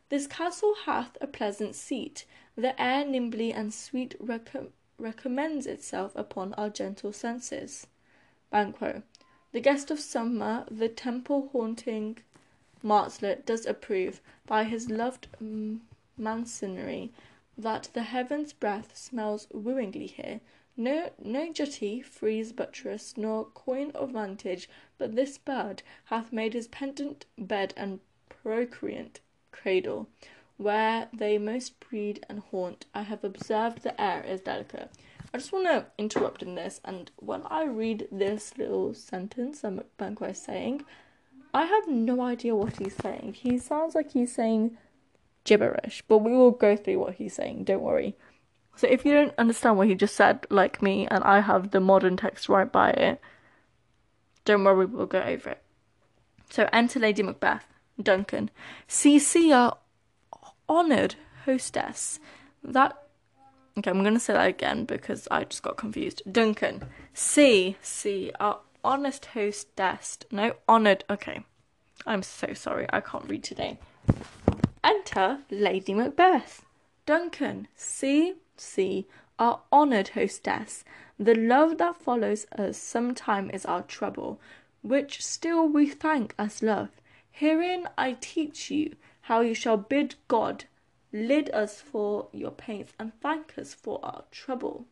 This 0.08 0.26
castle 0.26 0.74
hath 0.84 1.16
a 1.20 1.28
pleasant 1.28 1.76
seat. 1.76 2.24
The 2.56 2.74
air 2.82 3.04
nimbly 3.04 3.52
and 3.52 3.72
sweet 3.72 4.16
recommends 4.98 5.66
itself 5.66 6.10
upon 6.16 6.54
our 6.54 6.70
gentle 6.70 7.12
senses. 7.12 7.86
Banquo. 8.50 9.04
The 9.54 9.60
guest 9.60 9.92
of 9.92 10.00
summer, 10.00 10.66
the 10.68 10.88
temple 10.88 11.48
haunting 11.52 12.18
martlet, 12.82 13.46
does 13.46 13.66
approve, 13.66 14.20
by 14.48 14.64
his 14.64 14.90
loved 14.90 15.28
masonry, 16.18 17.12
that 17.56 17.88
the 17.92 18.02
heaven's 18.02 18.52
breath 18.52 18.96
smells 18.96 19.46
wooingly 19.54 20.08
here. 20.10 20.40
No, 20.76 21.10
no 21.22 21.52
jutty, 21.52 22.02
frieze, 22.02 22.50
buttress, 22.50 23.16
nor 23.16 23.44
coign 23.44 23.92
of 23.92 24.10
vantage, 24.10 24.68
but 24.98 25.14
this 25.14 25.38
bird 25.38 25.84
hath 26.06 26.32
made 26.32 26.54
his 26.54 26.66
pendant 26.66 27.24
bed 27.38 27.74
and 27.76 28.00
procreant 28.28 29.20
cradle, 29.52 30.08
where 30.56 31.08
they 31.12 31.38
most 31.38 31.78
breed 31.78 32.26
and 32.28 32.40
haunt. 32.50 32.86
I 32.92 33.02
have 33.02 33.22
observed 33.22 33.84
the 33.84 34.00
air 34.00 34.24
is 34.24 34.40
delicate. 34.40 34.90
I 35.34 35.38
just 35.38 35.52
want 35.52 35.66
to 35.66 35.86
interrupt 35.98 36.44
in 36.44 36.54
this, 36.54 36.80
and 36.84 37.10
when 37.16 37.42
I 37.46 37.64
read 37.64 38.06
this 38.12 38.56
little 38.56 38.94
sentence 38.94 39.62
that 39.62 39.96
Banquo 39.96 40.26
is 40.26 40.40
saying, 40.40 40.84
I 41.52 41.64
have 41.64 41.88
no 41.88 42.22
idea 42.22 42.54
what 42.54 42.76
he's 42.76 42.94
saying. 42.94 43.34
He 43.34 43.58
sounds 43.58 43.96
like 43.96 44.12
he's 44.12 44.32
saying 44.32 44.76
gibberish, 45.42 46.04
but 46.06 46.18
we 46.18 46.30
will 46.30 46.52
go 46.52 46.76
through 46.76 47.00
what 47.00 47.14
he's 47.14 47.34
saying, 47.34 47.64
don't 47.64 47.82
worry. 47.82 48.14
So 48.76 48.86
if 48.86 49.04
you 49.04 49.12
don't 49.12 49.34
understand 49.36 49.76
what 49.76 49.88
he 49.88 49.96
just 49.96 50.14
said, 50.14 50.46
like 50.50 50.80
me, 50.80 51.08
and 51.08 51.24
I 51.24 51.40
have 51.40 51.72
the 51.72 51.80
modern 51.80 52.16
text 52.16 52.48
right 52.48 52.70
by 52.70 52.90
it, 52.90 53.20
don't 54.44 54.62
worry, 54.62 54.86
we'll 54.86 55.06
go 55.06 55.20
over 55.20 55.50
it. 55.50 55.62
So 56.50 56.68
enter 56.72 57.00
Lady 57.00 57.24
Macbeth, 57.24 57.66
Duncan. 58.00 58.50
See 58.86 59.52
our 59.52 59.78
honoured 60.68 61.16
hostess. 61.44 62.20
That 62.62 62.96
okay, 63.78 63.90
I'm 63.90 64.02
gonna 64.02 64.20
say 64.20 64.32
that 64.32 64.48
again 64.48 64.84
because 64.84 65.28
I 65.30 65.44
just 65.44 65.62
got 65.62 65.76
confused. 65.76 66.22
Duncan, 66.30 66.84
see, 67.12 67.76
see 67.82 68.32
our 68.40 68.60
honest 68.84 69.26
hostess. 69.26 70.18
No, 70.30 70.54
honoured. 70.68 71.04
Okay, 71.08 71.44
I'm 72.06 72.22
so 72.22 72.54
sorry. 72.54 72.86
I 72.90 73.00
can't 73.00 73.28
read 73.28 73.44
today. 73.44 73.78
Enter 74.82 75.38
Lady 75.50 75.94
Macbeth. 75.94 76.64
Duncan, 77.06 77.68
see, 77.74 78.34
see, 78.56 79.06
our 79.38 79.60
honoured 79.72 80.08
hostess, 80.08 80.84
the 81.18 81.34
love 81.34 81.78
that 81.78 81.96
follows 81.96 82.46
us 82.56 82.78
sometime 82.78 83.50
is 83.50 83.64
our 83.66 83.82
trouble, 83.82 84.40
which 84.82 85.24
still 85.24 85.68
we 85.68 85.88
thank 85.88 86.34
as 86.38 86.62
love. 86.62 86.90
Herein 87.30 87.88
I 87.98 88.16
teach 88.20 88.70
you 88.70 88.94
how 89.22 89.40
you 89.40 89.54
shall 89.54 89.76
bid 89.76 90.14
God 90.28 90.64
lid 91.14 91.48
us 91.50 91.80
for 91.80 92.26
your 92.32 92.50
pains 92.50 92.90
and 92.98 93.12
thank 93.20 93.56
us 93.56 93.72
for 93.72 94.00
our 94.02 94.24
trouble. 94.32 94.84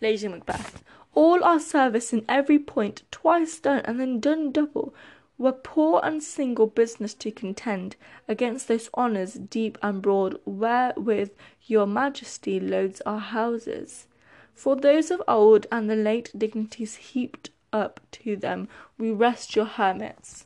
Lady 0.00 0.28
Macbeth, 0.28 0.84
all 1.14 1.42
our 1.42 1.58
service 1.58 2.12
in 2.12 2.24
every 2.28 2.60
point 2.60 3.02
twice 3.10 3.58
done 3.58 3.82
and 3.84 3.98
then 3.98 4.20
done 4.20 4.52
double 4.52 4.94
were 5.36 5.52
poor 5.52 6.00
and 6.04 6.22
single 6.22 6.68
business 6.68 7.12
to 7.14 7.32
contend 7.32 7.96
against 8.28 8.68
those 8.68 8.88
honours 8.96 9.34
deep 9.34 9.76
and 9.82 10.00
broad 10.00 10.38
wherewith 10.44 11.32
your 11.66 11.86
majesty 11.86 12.60
loads 12.60 13.00
our 13.04 13.18
houses. 13.18 14.06
For 14.54 14.76
those 14.76 15.10
of 15.10 15.20
old 15.26 15.66
and 15.72 15.90
the 15.90 15.96
late 15.96 16.30
dignities 16.38 16.94
heaped 16.94 17.50
up 17.72 18.00
to 18.12 18.36
them, 18.36 18.68
we 18.96 19.10
rest 19.10 19.56
your 19.56 19.64
hermits. 19.64 20.44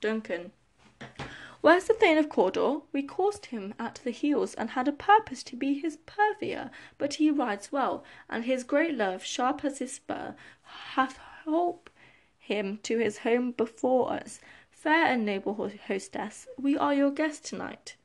Duncan. 0.00 0.52
Where's 1.60 1.86
the 1.86 1.94
Thane 1.94 2.18
of 2.18 2.28
Cawdor? 2.28 2.82
We 2.92 3.02
coursed 3.02 3.46
him 3.46 3.74
at 3.80 4.00
the 4.04 4.12
heels, 4.12 4.54
and 4.54 4.70
had 4.70 4.86
a 4.86 4.92
purpose 4.92 5.42
to 5.42 5.56
be 5.56 5.74
his 5.74 5.96
purveyor, 5.96 6.70
but 6.98 7.14
he 7.14 7.32
rides 7.32 7.72
well, 7.72 8.04
and 8.28 8.44
his 8.44 8.62
great 8.62 8.94
love, 8.94 9.24
sharp 9.24 9.64
as 9.64 9.78
his 9.78 9.94
spur, 9.94 10.36
hath 10.62 11.18
holp 11.44 11.90
him 12.38 12.78
to 12.84 12.98
his 12.98 13.18
home 13.18 13.50
before 13.50 14.12
us. 14.12 14.40
Fair 14.70 15.06
and 15.06 15.26
noble 15.26 15.68
hostess, 15.86 16.46
we 16.56 16.78
are 16.78 16.94
your 16.94 17.10
guests 17.10 17.50
tonight. 17.50 17.96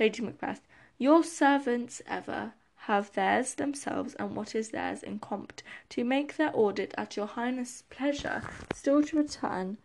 Lady 0.00 0.22
Macbeth, 0.22 0.66
your 0.96 1.22
servants 1.22 2.00
ever 2.06 2.54
have 2.82 3.12
theirs 3.12 3.54
themselves 3.54 4.14
and 4.14 4.34
what 4.34 4.54
is 4.54 4.70
theirs 4.70 5.02
in 5.02 5.18
compt, 5.18 5.62
to 5.90 6.04
make 6.04 6.36
their 6.36 6.50
audit 6.54 6.94
at 6.96 7.16
your 7.16 7.26
highness' 7.26 7.84
pleasure, 7.90 8.42
still 8.72 9.02
to 9.02 9.18
return 9.18 9.76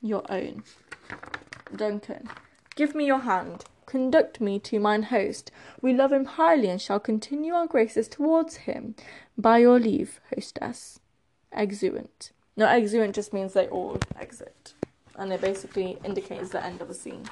your 0.00 0.22
own. 0.30 0.62
Duncan, 1.76 2.28
give 2.76 2.94
me 2.94 3.06
your 3.06 3.20
hand. 3.20 3.64
Conduct 3.86 4.40
me 4.40 4.58
to 4.60 4.80
mine 4.80 5.04
host. 5.04 5.50
We 5.80 5.92
love 5.92 6.12
him 6.12 6.24
highly 6.24 6.68
and 6.68 6.80
shall 6.80 7.00
continue 7.00 7.52
our 7.52 7.66
graces 7.66 8.08
towards 8.08 8.56
him. 8.56 8.94
By 9.36 9.58
your 9.58 9.78
leave, 9.78 10.20
hostess. 10.34 11.00
Exeunt. 11.52 12.32
No, 12.56 12.66
exeunt 12.66 13.14
just 13.14 13.32
means 13.32 13.52
they 13.52 13.68
all 13.68 13.98
exit. 14.18 14.74
And 15.16 15.32
it 15.32 15.40
basically 15.40 15.98
indicates 16.04 16.50
the 16.50 16.64
end 16.64 16.80
of 16.80 16.90
a 16.90 16.94
scene. 16.94 17.24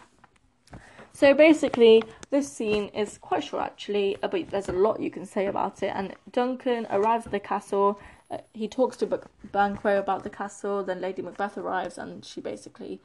So 1.14 1.34
basically, 1.34 2.02
this 2.30 2.50
scene 2.50 2.88
is 2.88 3.18
quite 3.18 3.44
short 3.44 3.62
actually, 3.62 4.16
but 4.20 4.50
there's 4.50 4.68
a 4.68 4.72
lot 4.72 5.00
you 5.00 5.10
can 5.10 5.26
say 5.26 5.46
about 5.46 5.82
it. 5.82 5.92
And 5.94 6.14
Duncan 6.30 6.86
arrives 6.90 7.26
at 7.26 7.32
the 7.32 7.40
castle. 7.40 8.00
Uh, 8.30 8.38
he 8.54 8.66
talks 8.66 8.96
to 8.98 9.20
Banquo 9.52 9.98
about 9.98 10.24
the 10.24 10.30
castle. 10.30 10.82
Then 10.82 11.00
Lady 11.00 11.20
Macbeth 11.20 11.58
arrives, 11.58 11.98
and 11.98 12.24
she 12.24 12.40
basically 12.40 13.00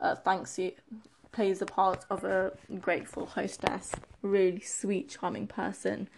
uh, 0.00 0.14
thanks 0.16 0.58
you, 0.58 0.72
plays 1.32 1.60
the 1.60 1.66
part 1.66 2.04
of 2.10 2.24
a 2.24 2.52
grateful 2.80 3.26
hostess, 3.26 3.92
really 4.22 4.60
sweet, 4.60 5.08
charming 5.08 5.46
person. 5.46 6.08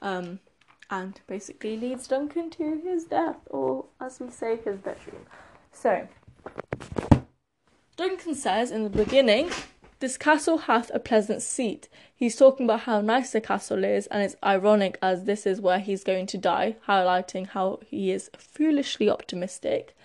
Um, 0.00 0.40
and 0.90 1.20
basically 1.26 1.76
leads 1.76 2.06
Duncan 2.06 2.50
to 2.50 2.80
his 2.84 3.04
death, 3.04 3.38
or 3.46 3.86
as 4.00 4.20
we 4.20 4.30
say, 4.30 4.56
his 4.56 4.78
bedroom. 4.78 5.26
So, 5.72 6.06
Duncan 7.96 8.34
says 8.34 8.70
in 8.70 8.84
the 8.84 8.90
beginning, 8.90 9.50
This 10.00 10.16
castle 10.16 10.58
hath 10.58 10.90
a 10.92 10.98
pleasant 10.98 11.42
seat. 11.42 11.88
He's 12.14 12.36
talking 12.36 12.66
about 12.66 12.80
how 12.80 13.00
nice 13.00 13.32
the 13.32 13.40
castle 13.40 13.84
is, 13.84 14.06
and 14.08 14.22
it's 14.22 14.36
ironic 14.44 14.98
as 15.00 15.24
this 15.24 15.46
is 15.46 15.60
where 15.60 15.78
he's 15.78 16.04
going 16.04 16.26
to 16.26 16.38
die, 16.38 16.76
highlighting 16.86 17.48
how 17.48 17.80
he 17.86 18.10
is 18.10 18.30
foolishly 18.36 19.08
optimistic. 19.08 19.96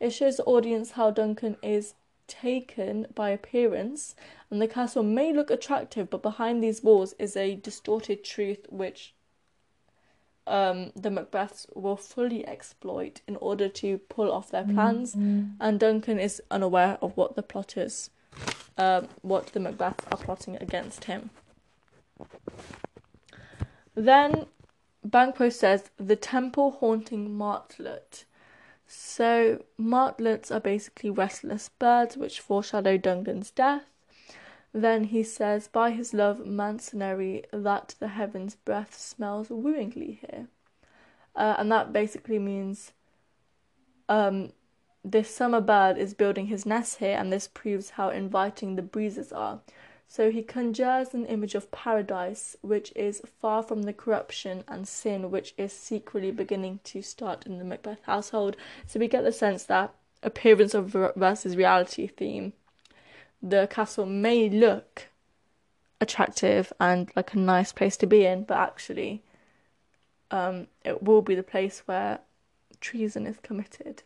It 0.00 0.10
shows 0.10 0.38
the 0.38 0.44
audience 0.44 0.92
how 0.92 1.10
Duncan 1.10 1.56
is 1.62 1.94
taken 2.40 3.06
by 3.14 3.30
appearance, 3.30 4.14
and 4.50 4.60
the 4.60 4.68
castle 4.68 5.02
may 5.02 5.32
look 5.32 5.50
attractive, 5.50 6.10
but 6.10 6.22
behind 6.22 6.62
these 6.62 6.82
walls 6.82 7.14
is 7.18 7.36
a 7.36 7.56
distorted 7.56 8.24
truth 8.24 8.66
which 8.68 9.14
um, 10.46 10.92
the 10.94 11.10
Macbeths 11.10 11.66
will 11.74 11.96
fully 11.96 12.46
exploit 12.46 13.20
in 13.26 13.36
order 13.36 13.68
to 13.68 13.98
pull 13.98 14.30
off 14.30 14.50
their 14.50 14.64
plans, 14.64 15.14
mm-hmm. 15.14 15.52
and 15.60 15.80
Duncan 15.80 16.18
is 16.18 16.42
unaware 16.50 16.98
of 17.00 17.16
what 17.16 17.34
the 17.34 17.42
plotters, 17.42 18.10
um, 18.76 19.08
what 19.22 19.46
the 19.48 19.60
Macbeths 19.60 20.04
are 20.12 20.18
plotting 20.18 20.56
against 20.56 21.04
him. 21.04 21.30
Then 23.94 24.46
Banquo 25.04 25.48
says 25.48 25.90
the 25.96 26.16
temple 26.16 26.72
haunting 26.80 27.36
martlet. 27.36 28.24
So 28.86 29.64
martlets 29.78 30.50
are 30.50 30.60
basically 30.60 31.10
restless 31.10 31.68
birds 31.68 32.16
which 32.16 32.40
foreshadow 32.40 32.96
Duncan's 32.96 33.50
death. 33.50 33.84
Then 34.72 35.04
he 35.04 35.22
says, 35.22 35.68
by 35.68 35.92
his 35.92 36.12
love 36.12 36.40
mansionry, 36.40 37.44
that 37.52 37.94
the 38.00 38.08
heaven's 38.08 38.56
breath 38.56 38.98
smells 38.98 39.48
wooingly 39.48 40.18
here. 40.20 40.48
Uh, 41.36 41.54
and 41.58 41.70
that 41.70 41.92
basically 41.92 42.38
means 42.38 42.92
um, 44.08 44.52
this 45.04 45.34
summer 45.34 45.60
bird 45.60 45.96
is 45.96 46.14
building 46.14 46.46
his 46.46 46.66
nest 46.66 46.98
here, 46.98 47.16
and 47.16 47.32
this 47.32 47.46
proves 47.46 47.90
how 47.90 48.08
inviting 48.08 48.74
the 48.74 48.82
breezes 48.82 49.32
are. 49.32 49.60
So 50.14 50.30
he 50.30 50.44
conjures 50.44 51.12
an 51.12 51.26
image 51.26 51.56
of 51.56 51.72
paradise, 51.72 52.56
which 52.60 52.92
is 52.94 53.20
far 53.40 53.64
from 53.64 53.82
the 53.82 53.92
corruption 53.92 54.62
and 54.68 54.86
sin 54.86 55.32
which 55.32 55.54
is 55.58 55.72
secretly 55.72 56.30
beginning 56.30 56.78
to 56.84 57.02
start 57.02 57.46
in 57.46 57.58
the 57.58 57.64
Macbeth 57.64 57.98
household. 58.04 58.56
So 58.86 59.00
we 59.00 59.08
get 59.08 59.24
the 59.24 59.32
sense 59.32 59.64
that 59.64 59.92
appearance 60.22 60.72
of 60.72 60.94
versus 61.16 61.56
reality 61.56 62.06
theme 62.06 62.52
the 63.42 63.66
castle 63.68 64.06
may 64.06 64.48
look 64.48 65.08
attractive 66.00 66.72
and 66.78 67.10
like 67.16 67.34
a 67.34 67.38
nice 67.40 67.72
place 67.72 67.96
to 67.96 68.06
be 68.06 68.24
in, 68.24 68.44
but 68.44 68.58
actually, 68.58 69.20
um, 70.30 70.68
it 70.84 71.02
will 71.02 71.22
be 71.22 71.34
the 71.34 71.42
place 71.42 71.82
where 71.86 72.20
treason 72.80 73.26
is 73.26 73.38
committed. 73.42 74.04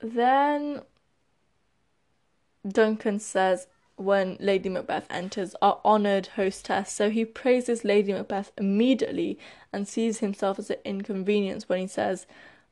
Then 0.00 0.82
Duncan 2.66 3.18
says 3.18 3.66
when 3.96 4.36
Lady 4.40 4.68
Macbeth 4.68 5.06
enters, 5.10 5.54
our 5.60 5.78
honoured 5.84 6.28
hostess. 6.28 6.90
So 6.90 7.10
he 7.10 7.24
praises 7.24 7.84
Lady 7.84 8.12
Macbeth 8.12 8.50
immediately 8.56 9.38
and 9.72 9.86
sees 9.86 10.18
himself 10.18 10.58
as 10.58 10.70
an 10.70 10.78
inconvenience 10.84 11.68
when 11.68 11.80
he 11.80 11.86
says, 11.86 12.26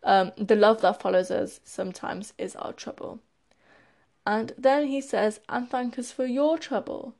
um, 0.05 0.33
the 0.37 0.57
love 0.57 0.81
that 0.81 1.01
follows 1.01 1.31
us 1.31 1.61
sometimes 1.65 2.33
is 2.39 2.57
our 2.57 2.73
trouble. 2.73 3.21
And 4.27 4.53
then 4.57 4.87
he 4.87 5.01
says, 5.01 5.41
and 5.49 5.69
thank 5.69 5.99
us 5.99 6.13
for 6.13 6.25
your 6.25 6.59
trouble. 6.59 7.15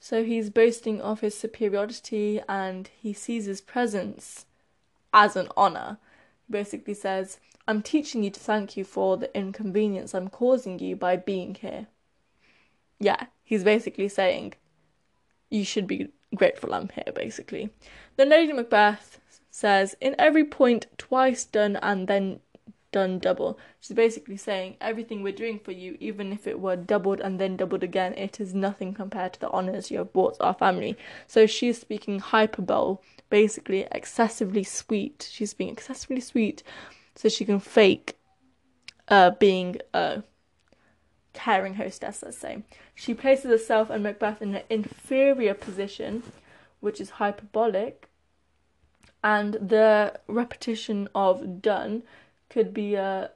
So 0.00 0.24
he's 0.24 0.50
boasting 0.50 1.00
of 1.00 1.20
his 1.20 1.38
superiority 1.38 2.40
and 2.48 2.90
he 3.00 3.12
sees 3.12 3.44
his 3.44 3.60
presence 3.60 4.46
as 5.12 5.36
an 5.36 5.48
honour. 5.56 5.98
He 6.46 6.52
basically 6.52 6.94
says, 6.94 7.38
I'm 7.66 7.82
teaching 7.82 8.24
you 8.24 8.30
to 8.30 8.40
thank 8.40 8.76
you 8.76 8.84
for 8.84 9.16
the 9.16 9.34
inconvenience 9.36 10.14
I'm 10.14 10.28
causing 10.28 10.78
you 10.78 10.96
by 10.96 11.16
being 11.16 11.54
here. 11.54 11.86
Yeah, 12.98 13.26
he's 13.44 13.64
basically 13.64 14.08
saying, 14.08 14.54
you 15.50 15.64
should 15.64 15.86
be 15.86 16.08
grateful 16.34 16.74
I'm 16.74 16.88
here, 16.88 17.12
basically. 17.14 17.70
Then 18.16 18.30
Lady 18.30 18.52
Macbeth 18.52 19.20
says, 19.50 19.94
in 20.00 20.16
every 20.18 20.44
point, 20.44 20.86
twice 20.98 21.44
done 21.44 21.76
and 21.76 22.08
then 22.08 22.40
done 22.90 23.18
double. 23.18 23.58
She's 23.80 23.96
basically 23.96 24.36
saying 24.36 24.76
everything 24.80 25.22
we're 25.22 25.32
doing 25.32 25.58
for 25.58 25.72
you, 25.72 25.96
even 26.00 26.32
if 26.32 26.46
it 26.46 26.60
were 26.60 26.76
doubled 26.76 27.20
and 27.20 27.38
then 27.38 27.56
doubled 27.56 27.82
again, 27.82 28.14
it 28.14 28.40
is 28.40 28.54
nothing 28.54 28.92
compared 28.92 29.34
to 29.34 29.40
the 29.40 29.50
honours 29.50 29.90
you 29.90 29.98
have 29.98 30.12
brought 30.12 30.36
our 30.40 30.54
family. 30.54 30.96
So 31.26 31.46
she's 31.46 31.80
speaking 31.80 32.18
hyperbole, 32.18 32.98
basically 33.30 33.86
excessively 33.90 34.64
sweet. 34.64 35.28
She's 35.30 35.54
being 35.54 35.70
excessively 35.70 36.20
sweet 36.20 36.62
so 37.14 37.28
she 37.28 37.44
can 37.44 37.60
fake 37.60 38.16
uh, 39.08 39.30
being 39.30 39.76
a 39.92 40.22
caring 41.32 41.74
hostess, 41.74 42.22
let's 42.22 42.38
say. 42.38 42.62
She 42.94 43.14
places 43.14 43.50
herself 43.50 43.90
and 43.90 44.02
Macbeth 44.02 44.42
in 44.42 44.54
an 44.54 44.62
inferior 44.68 45.54
position, 45.54 46.22
which 46.80 47.00
is 47.00 47.10
hyperbolic, 47.10 48.08
and 49.24 49.54
the 49.54 50.18
repetition 50.26 51.08
of 51.14 51.62
done 51.62 52.02
could 52.48 52.74
be 52.74 52.94
a 52.94 53.30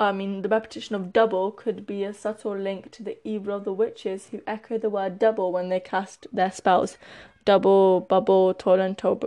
I 0.00 0.10
mean, 0.10 0.42
the 0.42 0.48
repetition 0.48 0.96
of 0.96 1.12
double 1.12 1.52
could 1.52 1.86
be 1.86 2.02
a 2.02 2.12
subtle 2.12 2.56
link 2.56 2.90
to 2.92 3.04
the 3.04 3.16
evil 3.26 3.54
of 3.54 3.64
the 3.64 3.72
witches 3.72 4.28
who 4.30 4.42
echo 4.48 4.76
the 4.76 4.90
word 4.90 5.20
double 5.20 5.52
when 5.52 5.68
they 5.68 5.78
cast 5.78 6.26
their 6.32 6.50
spells. 6.50 6.98
Double, 7.44 8.00
bubble, 8.00 8.52
toil 8.52 8.80
and, 8.80 8.98
toil, 8.98 9.20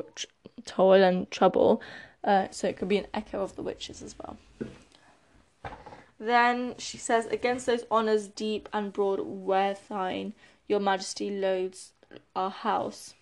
toil 0.66 1.01
and 1.01 1.32
trouble. 1.32 1.82
Uh, 2.26 2.47
so 2.51 2.67
it 2.67 2.76
could 2.76 2.89
be 2.89 2.97
an 2.97 3.07
echo 3.13 3.41
of 3.41 3.55
the 3.55 3.61
witches 3.61 4.01
as 4.01 4.15
well. 4.19 4.38
Then 6.19 6.76
she 6.78 6.97
says, 6.97 7.28
Against 7.28 7.67
those 7.67 7.86
honours 7.89 8.28
deep 8.28 8.67
and 8.73 8.91
broad 8.91 9.19
where 9.21 9.78
thine, 9.88 10.34
your 10.67 10.82
majesty 10.82 11.30
loads 11.30 11.93
our 12.36 12.49
house. 12.49 13.13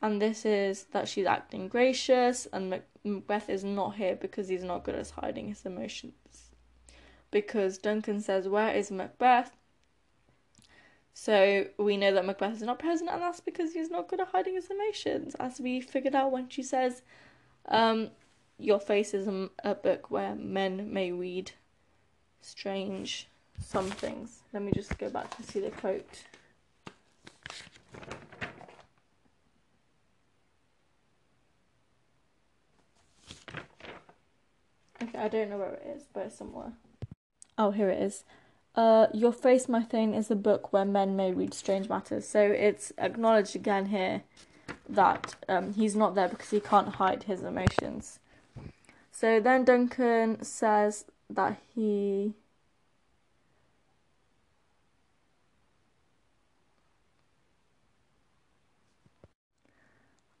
and 0.00 0.22
this 0.22 0.44
is 0.44 0.84
that 0.92 1.08
she's 1.08 1.26
acting 1.26 1.68
gracious, 1.68 2.46
and 2.52 2.82
Macbeth 3.04 3.50
is 3.50 3.64
not 3.64 3.96
here 3.96 4.14
because 4.14 4.48
he's 4.48 4.62
not 4.62 4.84
good 4.84 4.94
at 4.94 5.10
hiding 5.10 5.48
his 5.48 5.64
emotions. 5.66 6.50
Because 7.30 7.78
Duncan 7.78 8.20
says, 8.20 8.48
Where 8.48 8.72
is 8.74 8.90
Macbeth? 8.90 9.50
So 11.20 11.66
we 11.78 11.96
know 11.96 12.14
that 12.14 12.24
Macbeth 12.24 12.54
is 12.54 12.62
not 12.62 12.78
present, 12.78 13.10
and 13.10 13.20
that's 13.20 13.40
because 13.40 13.72
he's 13.72 13.90
not 13.90 14.06
good 14.06 14.20
at 14.20 14.28
hiding 14.28 14.54
his 14.54 14.70
emotions, 14.70 15.34
as 15.40 15.58
we 15.58 15.80
figured 15.80 16.14
out 16.14 16.30
when 16.30 16.48
she 16.48 16.62
says, 16.62 17.02
um, 17.66 18.10
Your 18.56 18.78
face 18.78 19.12
is 19.14 19.26
a, 19.26 19.50
a 19.64 19.74
book 19.74 20.12
where 20.12 20.36
men 20.36 20.92
may 20.92 21.10
read 21.10 21.50
strange 22.40 23.26
some 23.60 23.90
things. 23.90 24.42
Let 24.52 24.62
me 24.62 24.70
just 24.72 24.96
go 24.96 25.10
back 25.10 25.36
to 25.36 25.42
see 25.42 25.58
the 25.58 25.72
quote. 25.72 26.24
Okay, 35.02 35.18
I 35.18 35.26
don't 35.26 35.50
know 35.50 35.58
where 35.58 35.74
it 35.74 35.96
is, 35.96 36.04
but 36.12 36.26
it's 36.26 36.38
somewhere. 36.38 36.74
Oh, 37.58 37.72
here 37.72 37.90
it 37.90 38.00
is. 38.00 38.22
Uh, 38.78 39.08
Your 39.12 39.32
Face, 39.32 39.68
My 39.68 39.82
Thing 39.82 40.14
is 40.14 40.30
a 40.30 40.36
book 40.36 40.72
where 40.72 40.84
men 40.84 41.16
may 41.16 41.32
read 41.32 41.52
strange 41.52 41.88
matters. 41.88 42.28
So 42.28 42.40
it's 42.40 42.92
acknowledged 42.96 43.56
again 43.56 43.86
here 43.86 44.22
that 44.88 45.34
um, 45.48 45.74
he's 45.74 45.96
not 45.96 46.14
there 46.14 46.28
because 46.28 46.50
he 46.50 46.60
can't 46.60 46.90
hide 46.90 47.24
his 47.24 47.42
emotions. 47.42 48.20
So 49.10 49.40
then 49.40 49.64
Duncan 49.64 50.44
says 50.44 51.06
that 51.28 51.58
he. 51.74 52.34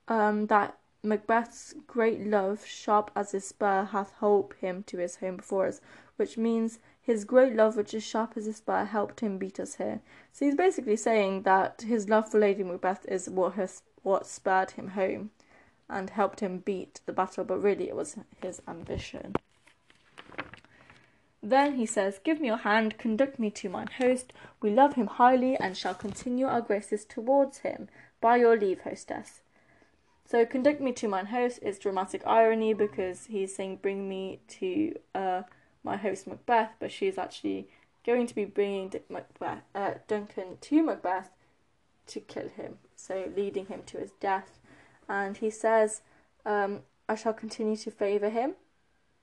Um, 0.06 0.46
that 0.46 0.78
Macbeth's 1.02 1.74
great 1.88 2.24
love, 2.24 2.64
sharp 2.64 3.10
as 3.16 3.32
his 3.32 3.48
spur, 3.48 3.88
hath 3.90 4.12
holp 4.20 4.54
him 4.60 4.84
to 4.84 4.98
his 4.98 5.16
home 5.16 5.38
before 5.38 5.66
us, 5.66 5.80
which 6.14 6.38
means 6.38 6.78
his 7.08 7.24
great 7.24 7.56
love, 7.56 7.74
which 7.74 7.94
is 7.94 8.04
sharp 8.04 8.34
as 8.36 8.46
a 8.46 8.52
spur, 8.52 8.84
helped 8.84 9.20
him 9.20 9.38
beat 9.38 9.58
us 9.58 9.76
here. 9.76 10.02
So 10.30 10.44
he's 10.44 10.54
basically 10.54 10.96
saying 10.96 11.44
that 11.44 11.80
his 11.80 12.06
love 12.06 12.30
for 12.30 12.38
Lady 12.38 12.62
Macbeth 12.62 13.06
is 13.06 13.30
what 13.30 13.54
has 13.54 13.80
what 14.02 14.26
spurred 14.26 14.72
him 14.72 14.88
home 14.88 15.30
and 15.88 16.10
helped 16.10 16.40
him 16.40 16.58
beat 16.58 17.00
the 17.06 17.14
battle, 17.14 17.44
but 17.44 17.62
really 17.62 17.88
it 17.88 17.96
was 17.96 18.18
his 18.42 18.60
ambition. 18.68 19.34
Then 21.42 21.76
he 21.76 21.86
says, 21.86 22.20
Give 22.22 22.42
me 22.42 22.48
your 22.48 22.58
hand, 22.58 22.98
conduct 22.98 23.38
me 23.38 23.50
to 23.52 23.70
mine 23.70 23.88
host. 23.96 24.34
We 24.60 24.68
love 24.68 24.92
him 24.92 25.06
highly, 25.06 25.56
and 25.56 25.78
shall 25.78 25.94
continue 25.94 26.46
our 26.46 26.60
graces 26.60 27.06
towards 27.06 27.60
him. 27.60 27.88
By 28.20 28.36
your 28.36 28.58
leave, 28.58 28.82
hostess. 28.82 29.40
So 30.26 30.44
conduct 30.44 30.82
me 30.82 30.92
to 30.92 31.08
mine 31.08 31.26
host 31.26 31.60
is 31.62 31.78
dramatic 31.78 32.22
irony 32.26 32.74
because 32.74 33.24
he's 33.26 33.56
saying 33.56 33.76
bring 33.76 34.10
me 34.10 34.40
to 34.48 34.94
uh, 35.14 35.42
my 35.88 35.96
host 35.96 36.26
Macbeth, 36.26 36.72
but 36.78 36.92
she's 36.92 37.18
actually 37.18 37.68
going 38.04 38.26
to 38.26 38.34
be 38.34 38.44
bringing 38.44 38.92
Macbeth, 39.08 39.62
uh, 39.74 39.94
Duncan 40.06 40.58
to 40.60 40.82
Macbeth 40.82 41.30
to 42.08 42.20
kill 42.20 42.48
him, 42.48 42.78
so 42.94 43.30
leading 43.34 43.66
him 43.66 43.80
to 43.86 43.98
his 43.98 44.12
death. 44.20 44.60
And 45.08 45.36
he 45.38 45.50
says, 45.50 46.02
um, 46.44 46.80
I 47.08 47.14
shall 47.14 47.32
continue 47.32 47.76
to 47.76 47.90
favour 47.90 48.28
him. 48.28 48.54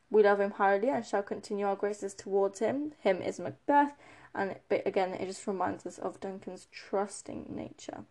We 0.10 0.24
love 0.24 0.40
him 0.40 0.52
highly 0.52 0.90
and 0.90 1.06
shall 1.06 1.24
continue 1.24 1.68
our 1.68 1.76
graces 1.76 2.14
towards 2.14 2.60
him. 2.60 2.94
Him 3.00 3.22
is 3.22 3.40
Macbeth, 3.40 3.94
and 4.34 4.56
but 4.70 4.86
again, 4.86 5.14
it 5.14 5.26
just 5.28 5.48
reminds 5.48 5.86
us 5.86 5.98
of 5.98 6.20
Duncan's 6.20 6.68
trusting 6.72 7.46
nature. 7.50 8.06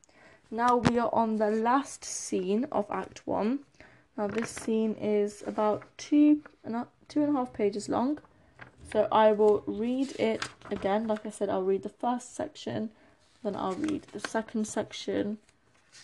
Now 0.51 0.77
we 0.77 0.99
are 0.99 1.11
on 1.13 1.37
the 1.37 1.51
last 1.51 2.05
scene 2.05 2.67
of 2.71 2.87
Act 2.91 3.27
1. 3.27 3.59
Now 4.17 4.29
this 4.29 4.51
scene 4.51 4.95
is 4.95 5.43
about 5.47 5.83
two 5.97 6.43
and, 6.63 6.87
two 7.09 7.23
and 7.23 7.31
a 7.35 7.39
half 7.39 7.53
pages 7.53 7.89
long. 7.89 8.19
So 8.95 9.09
I 9.11 9.33
will 9.33 9.65
read 9.67 10.13
it 10.21 10.49
again. 10.71 11.09
Like 11.09 11.27
I 11.27 11.31
said, 11.31 11.49
I'll 11.49 11.65
read 11.65 11.83
the 11.83 11.89
first 11.89 12.37
section, 12.37 12.91
then 13.43 13.57
I'll 13.57 13.75
read 13.75 14.07
the 14.13 14.21
second 14.21 14.69
section, 14.69 15.39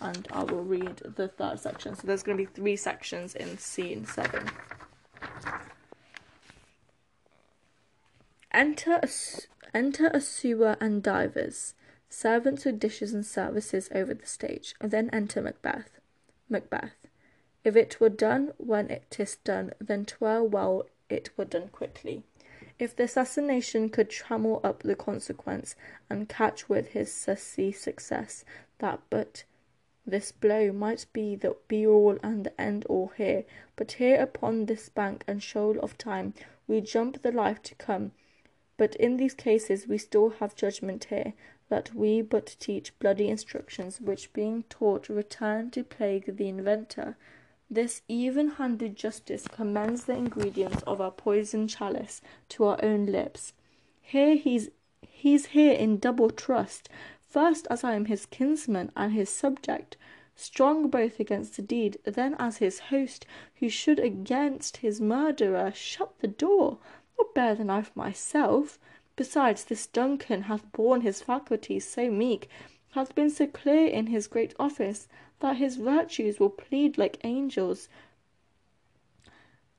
and 0.01 0.27
I 0.33 0.43
will 0.43 0.65
read 0.65 0.97
the 0.97 1.29
third 1.29 1.61
section. 1.61 1.95
So 1.95 2.05
there's 2.05 2.25
going 2.25 2.37
to 2.37 2.45
be 2.45 2.53
three 2.53 2.75
sections 2.75 3.37
in 3.37 3.59
scene 3.59 4.07
seven. 4.07 4.51
Enter 8.51 8.99
a, 9.05 9.09
enter 9.73 10.09
a 10.13 10.21
sewer 10.21 10.77
and 10.81 11.01
divers, 11.01 11.75
servants 12.09 12.65
with 12.65 12.81
dishes 12.81 13.15
and 13.15 13.25
services 13.25 13.89
over 13.95 14.15
the 14.15 14.27
stage, 14.27 14.75
and 14.81 14.91
then 14.91 15.11
enter 15.13 15.41
Macbeth. 15.41 16.01
Macbeth. 16.49 17.07
If 17.63 17.77
it 17.77 18.01
were 18.01 18.09
done 18.09 18.51
when 18.57 18.91
it 18.91 19.15
is 19.21 19.37
done, 19.45 19.75
then 19.81 20.07
twere 20.07 20.43
well 20.43 20.87
it 21.09 21.31
were 21.37 21.45
done 21.45 21.69
quickly. 21.69 22.25
If 22.81 22.97
the 22.97 23.03
assassination 23.03 23.91
could 23.91 24.09
trammel 24.09 24.65
up 24.65 24.83
the 24.83 24.97
consequence, 24.97 25.77
and 26.09 26.31
catch 26.31 26.71
with 26.71 26.89
his 26.89 27.11
sussy 27.11 27.75
success, 27.75 28.43
that 28.79 29.01
but 29.11 29.45
this 30.07 30.33
blow 30.33 30.73
might 30.73 31.05
be 31.13 31.37
the 31.37 31.57
be 31.69 31.87
all 31.87 32.19
and 32.23 32.47
the 32.47 32.59
end 32.59 32.87
all 32.87 33.13
here, 33.19 33.45
but 33.77 33.93
here 33.93 34.19
upon 34.19 34.65
this 34.65 34.89
bank 34.89 35.25
and 35.29 35.43
shoal 35.43 35.79
of 35.81 35.99
time 35.99 36.33
we 36.67 36.81
jump 36.81 37.21
the 37.21 37.33
life 37.33 37.63
to 37.65 37.75
come. 37.75 38.13
But 38.79 38.97
in 38.97 39.19
these 39.19 39.35
cases 39.35 39.87
we 39.87 39.99
still 39.99 40.31
have 40.41 40.57
judgment 40.57 41.05
here, 41.11 41.35
that 41.69 41.95
we 41.95 42.23
but 42.23 42.57
teach 42.59 42.99
bloody 42.99 43.29
instructions, 43.29 44.01
which 44.01 44.33
being 44.33 44.63
taught 44.71 45.11
return 45.11 45.71
to 45.73 45.85
plague 45.85 46.39
the 46.39 46.49
inventor. 46.49 47.19
This 47.73 48.03
even 48.09 48.49
handed 48.49 48.97
justice 48.97 49.47
commends 49.47 50.05
the 50.05 50.17
ingredients 50.17 50.83
of 50.89 51.01
our 51.01 51.13
poisoned 51.13 51.71
chalice 51.71 52.21
to 52.49 52.65
our 52.65 52.85
own 52.85 53.07
lips. 53.07 53.53
Here 54.03 54.35
he's 54.35 54.71
he's 55.03 55.47
here 55.47 55.75
in 55.75 55.99
double 55.99 56.31
trust, 56.31 56.89
first 57.21 57.69
as 57.71 57.85
I 57.85 57.95
am 57.95 58.07
his 58.07 58.27
kinsman 58.27 58.91
and 58.97 59.13
his 59.13 59.31
subject, 59.31 59.97
strong 60.35 60.89
both 60.91 61.21
against 61.21 61.55
the 61.55 61.63
deed, 61.63 61.99
then 62.03 62.35
as 62.41 62.57
his 62.57 62.81
host, 62.81 63.25
who 63.61 63.69
should 63.69 64.01
against 64.01 64.79
his 64.79 65.01
murderer 65.01 65.71
shut 65.73 66.19
the 66.19 66.27
door, 66.27 66.79
or 67.17 67.27
bear 67.37 67.55
the 67.55 67.63
knife 67.63 67.93
myself. 67.95 68.81
Besides, 69.15 69.65
this 69.65 69.87
Duncan 69.87 70.43
hath 70.43 70.73
borne 70.73 71.03
his 71.03 71.23
faculties 71.23 71.87
so 71.87 72.11
meek, 72.11 72.49
hath 72.95 73.15
been 73.15 73.31
so 73.31 73.47
clear 73.47 73.87
in 73.87 74.09
his 74.09 74.27
great 74.27 74.55
office, 74.59 75.07
that 75.41 75.57
his 75.57 75.77
virtues 75.77 76.39
will 76.39 76.51
plead 76.51 76.97
like 76.97 77.19
angels, 77.25 77.89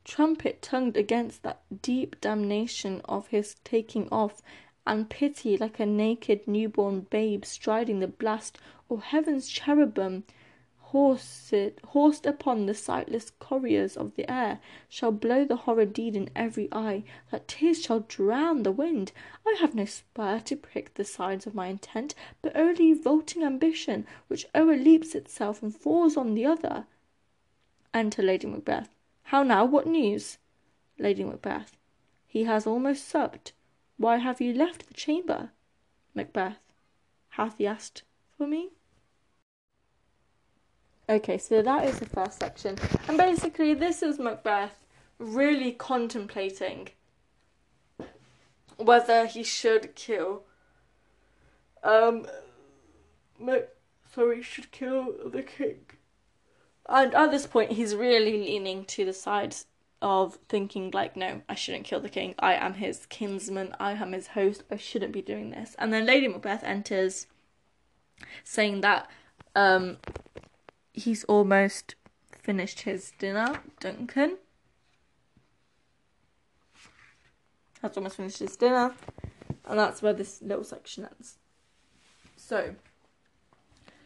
trumpet 0.03 0.61
tongued 0.61 0.97
against 0.97 1.43
that 1.43 1.61
deep 1.81 2.19
damnation 2.19 3.01
of 3.05 3.27
his 3.27 3.55
taking 3.63 4.09
off, 4.11 4.41
and 4.85 5.09
pity 5.09 5.57
like 5.57 5.79
a 5.79 5.85
naked 5.85 6.47
newborn 6.47 7.01
babe 7.01 7.45
striding 7.45 7.99
the 7.99 8.07
blast, 8.07 8.57
or 8.89 9.01
heaven's 9.01 9.47
cherubim 9.47 10.23
horsed, 10.91 11.53
horsed 11.87 12.25
upon 12.25 12.65
the 12.65 12.73
sightless 12.73 13.31
couriers 13.39 13.95
of 13.95 14.13
the 14.15 14.29
air, 14.29 14.59
shall 14.89 15.11
blow 15.11 15.45
the 15.45 15.55
horrid 15.55 15.93
deed 15.93 16.17
in 16.17 16.29
every 16.35 16.67
eye, 16.73 17.01
that 17.31 17.47
tears 17.47 17.81
shall 17.81 18.01
drown 18.01 18.63
the 18.63 18.73
wind. 18.73 19.13
I 19.47 19.55
have 19.61 19.73
no 19.73 19.85
spur 19.85 20.39
to 20.39 20.55
prick 20.57 20.93
the 20.95 21.05
sides 21.05 21.47
of 21.47 21.55
my 21.55 21.67
intent, 21.67 22.13
but 22.41 22.55
only 22.57 22.91
vaulting 22.91 23.41
ambition, 23.41 24.05
which 24.27 24.45
o'erleaps 24.53 25.15
itself 25.15 25.63
and 25.63 25.73
falls 25.73 26.17
on 26.17 26.33
the 26.33 26.45
other. 26.45 26.85
Enter 27.93 28.21
Lady 28.21 28.47
Macbeth. 28.47 28.89
How 29.23 29.43
now? 29.43 29.63
What 29.63 29.87
news? 29.87 30.39
Lady 30.99 31.23
Macbeth. 31.23 31.77
He 32.27 32.43
has 32.43 32.67
almost 32.67 33.07
supped. 33.07 33.53
Why 33.95 34.17
have 34.17 34.41
you 34.41 34.53
left 34.53 34.87
the 34.87 34.93
chamber? 34.93 35.51
Macbeth. 36.13 36.59
Hath 37.29 37.57
he 37.57 37.65
asked 37.65 38.03
for 38.37 38.45
me? 38.45 38.71
Okay, 41.11 41.37
so 41.37 41.61
that 41.61 41.83
is 41.83 41.99
the 41.99 42.05
first 42.05 42.39
section. 42.39 42.77
And 43.09 43.17
basically, 43.17 43.73
this 43.73 44.01
is 44.01 44.17
Macbeth 44.17 44.85
really 45.19 45.73
contemplating 45.73 46.87
whether 48.77 49.25
he 49.25 49.43
should 49.43 49.93
kill. 49.93 50.43
Um. 51.83 52.27
Mac- 53.37 53.67
Sorry, 54.13 54.41
should 54.41 54.71
kill 54.71 55.13
the 55.25 55.43
king. 55.43 55.81
And 56.87 57.13
at 57.13 57.31
this 57.31 57.45
point, 57.45 57.73
he's 57.73 57.93
really 57.93 58.37
leaning 58.37 58.85
to 58.85 59.03
the 59.03 59.13
side 59.13 59.55
of 60.01 60.37
thinking, 60.47 60.91
like, 60.91 61.17
no, 61.17 61.41
I 61.49 61.55
shouldn't 61.55 61.85
kill 61.85 61.99
the 61.99 62.09
king. 62.09 62.35
I 62.39 62.53
am 62.53 62.75
his 62.75 63.05
kinsman. 63.07 63.75
I 63.79 63.91
am 63.91 64.13
his 64.13 64.27
host. 64.27 64.63
I 64.71 64.77
shouldn't 64.77 65.11
be 65.11 65.21
doing 65.21 65.51
this. 65.51 65.75
And 65.77 65.91
then 65.91 66.05
Lady 66.05 66.27
Macbeth 66.29 66.63
enters, 66.63 67.27
saying 68.43 68.81
that 68.81 69.09
um, 69.55 69.97
he's 70.93 71.23
almost 71.25 71.95
finished 72.41 72.81
his 72.81 73.11
dinner. 73.17 73.61
Duncan 73.79 74.37
has 77.81 77.97
almost 77.97 78.17
finished 78.17 78.39
his 78.39 78.55
dinner, 78.57 78.93
and 79.65 79.79
that's 79.79 80.01
where 80.01 80.13
this 80.13 80.41
little 80.41 80.63
section 80.63 81.05
ends. 81.05 81.37
So, 82.35 82.75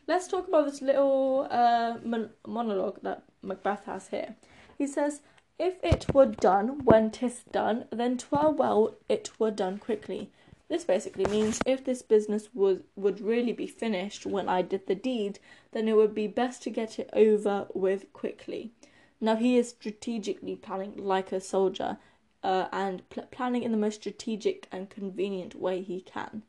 let's 0.08 0.28
talk 0.28 0.48
about 0.48 0.66
this 0.66 0.82
little 0.82 1.48
uh, 1.50 1.96
mon- 2.04 2.32
monologue 2.48 3.00
that 3.04 3.24
Macbeth 3.42 3.86
has 3.86 4.08
here. 4.10 4.36
He 4.78 4.88
says, 4.88 5.22
If 5.58 5.76
it 5.84 6.14
were 6.14 6.26
done 6.26 6.84
when 6.84 7.12
'tis 7.12 7.44
done, 7.52 7.86
then 7.92 8.18
'twere 8.18 8.50
well 8.50 8.96
it 9.08 9.32
were 9.40 9.52
done 9.52 9.78
quickly. 9.78 10.32
This 10.68 10.84
basically 10.84 11.26
means 11.26 11.60
if 11.66 11.84
this 11.84 12.02
business 12.02 12.50
would 12.54 12.84
would 12.96 13.22
really 13.22 13.54
be 13.54 13.68
finished 13.68 14.26
when 14.26 14.50
I 14.50 14.64
did 14.64 14.88
the 14.88 14.96
deed, 14.96 15.40
then 15.76 15.90
it 15.90 15.98
would 15.98 16.16
be 16.16 16.26
best 16.26 16.64
to 16.64 16.70
get 16.70 16.98
it 17.00 17.10
over 17.12 17.68
with 17.74 18.14
quickly. 18.14 18.72
Now 19.20 19.36
he 19.36 19.58
is 19.58 19.68
strategically 19.68 20.56
planning 20.56 20.94
like 20.96 21.34
a 21.34 21.42
soldier, 21.42 21.98
uh, 22.42 22.70
and 22.72 23.08
pl- 23.10 23.28
planning 23.30 23.62
in 23.62 23.72
the 23.74 23.78
most 23.78 23.96
strategic 23.96 24.70
and 24.72 24.90
convenient 24.90 25.54
way 25.54 25.82
he 25.82 26.00
can. 26.00 26.44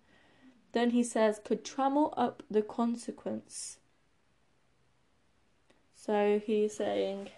Then 0.70 0.90
he 0.90 1.02
says, 1.02 1.40
could 1.42 1.64
trammel 1.64 2.14
up 2.16 2.44
the 2.48 2.62
consequence. 2.62 3.78
So 5.96 6.40
he's 6.46 6.76
saying 6.76 7.30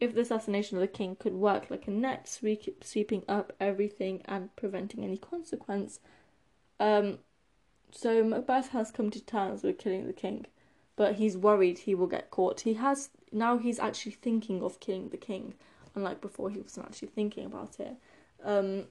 if 0.00 0.14
the 0.14 0.20
assassination 0.20 0.76
of 0.76 0.82
the 0.82 0.88
king 0.88 1.16
could 1.16 1.32
work 1.32 1.70
like 1.70 1.88
a 1.88 1.90
net, 1.90 2.28
sweeping 2.28 3.22
up 3.26 3.54
everything 3.58 4.20
and 4.26 4.54
preventing 4.56 5.02
any 5.02 5.16
consequence. 5.16 6.00
Um, 6.78 7.20
so 7.90 8.22
Macbeth 8.22 8.68
has 8.72 8.90
come 8.90 9.10
to 9.10 9.24
terms 9.24 9.62
with 9.62 9.78
killing 9.78 10.06
the 10.06 10.12
king, 10.12 10.44
but 10.96 11.16
he's 11.16 11.36
worried 11.36 11.78
he 11.78 11.94
will 11.94 12.06
get 12.06 12.30
caught. 12.30 12.60
He 12.60 12.74
has 12.74 13.10
now 13.32 13.58
he's 13.58 13.78
actually 13.78 14.12
thinking 14.12 14.62
of 14.62 14.80
killing 14.80 15.08
the 15.08 15.16
king, 15.16 15.54
unlike 15.94 16.20
before 16.20 16.50
he 16.50 16.60
wasn't 16.60 16.86
actually 16.86 17.08
thinking 17.08 17.46
about 17.46 17.80
it. 17.80 17.96
Um, 18.44 18.84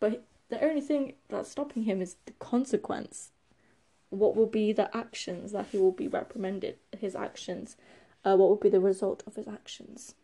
but 0.00 0.24
the 0.48 0.62
only 0.62 0.80
thing 0.80 1.14
that's 1.28 1.50
stopping 1.50 1.84
him 1.84 2.00
is 2.00 2.16
the 2.26 2.32
consequence. 2.32 3.30
What 4.10 4.36
will 4.36 4.46
be 4.46 4.72
the 4.72 4.94
actions 4.96 5.52
that 5.52 5.66
he 5.72 5.78
will 5.78 5.92
be 5.92 6.08
reprimanded? 6.08 6.76
His 6.98 7.14
actions. 7.14 7.76
Uh, 8.24 8.36
what 8.36 8.48
will 8.48 8.56
be 8.56 8.70
the 8.70 8.80
result 8.80 9.22
of 9.26 9.36
his 9.36 9.46
actions? 9.46 10.14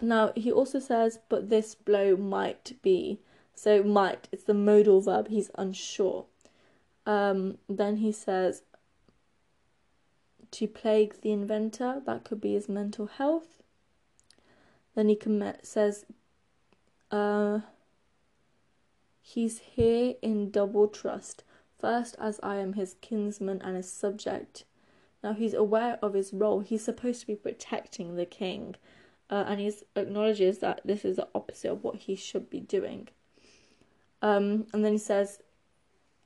Now, 0.00 0.32
he 0.34 0.50
also 0.50 0.78
says, 0.78 1.18
but 1.28 1.50
this 1.50 1.74
blow 1.74 2.16
might 2.16 2.80
be. 2.82 3.20
So, 3.54 3.82
might, 3.82 4.28
it's 4.32 4.44
the 4.44 4.54
modal 4.54 5.00
verb, 5.00 5.28
he's 5.28 5.50
unsure. 5.56 6.24
Um, 7.06 7.58
then 7.68 7.96
he 7.96 8.10
says, 8.10 8.62
to 10.52 10.66
plague 10.66 11.20
the 11.20 11.32
inventor, 11.32 12.02
that 12.06 12.24
could 12.24 12.40
be 12.40 12.54
his 12.54 12.68
mental 12.68 13.06
health. 13.06 13.62
Then 14.94 15.08
he 15.08 15.16
com- 15.16 15.54
says, 15.62 16.04
uh, 17.10 17.60
he's 19.20 19.58
here 19.58 20.14
in 20.22 20.50
double 20.50 20.88
trust. 20.88 21.44
First, 21.78 22.16
as 22.18 22.40
I 22.42 22.56
am 22.56 22.74
his 22.74 22.96
kinsman 23.00 23.62
and 23.62 23.76
his 23.76 23.90
subject. 23.90 24.64
Now, 25.22 25.32
he's 25.34 25.54
aware 25.54 25.98
of 26.02 26.14
his 26.14 26.32
role. 26.32 26.60
He's 26.60 26.84
supposed 26.84 27.20
to 27.20 27.26
be 27.26 27.36
protecting 27.36 28.16
the 28.16 28.26
king 28.26 28.76
uh, 29.30 29.44
and 29.46 29.60
he 29.60 29.72
acknowledges 29.94 30.58
that 30.58 30.80
this 30.84 31.04
is 31.04 31.16
the 31.16 31.28
opposite 31.34 31.70
of 31.70 31.84
what 31.84 31.96
he 31.96 32.16
should 32.16 32.50
be 32.50 32.60
doing. 32.60 33.08
Um, 34.20 34.66
and 34.72 34.84
then 34.84 34.92
he 34.92 34.98
says, 34.98 35.40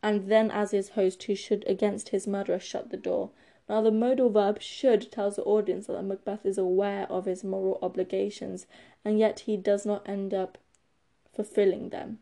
and 0.02 0.28
then 0.30 0.50
as 0.50 0.70
his 0.70 0.90
host, 0.90 1.22
who 1.24 1.34
should 1.34 1.64
against 1.66 2.08
his 2.08 2.26
murderer 2.26 2.58
shut 2.58 2.90
the 2.90 2.96
door. 2.96 3.30
Now, 3.68 3.80
the 3.80 3.90
modal 3.90 4.30
verb 4.30 4.60
should 4.60 5.10
tells 5.10 5.36
the 5.36 5.44
audience 5.44 5.86
that 5.86 6.02
Macbeth 6.02 6.44
is 6.44 6.58
aware 6.58 7.10
of 7.10 7.24
his 7.24 7.42
moral 7.42 7.78
obligations, 7.80 8.66
and 9.04 9.18
yet 9.18 9.40
he 9.40 9.56
does 9.56 9.86
not 9.86 10.08
end 10.08 10.34
up 10.34 10.58
fulfilling 11.32 11.88
them. 11.88 12.18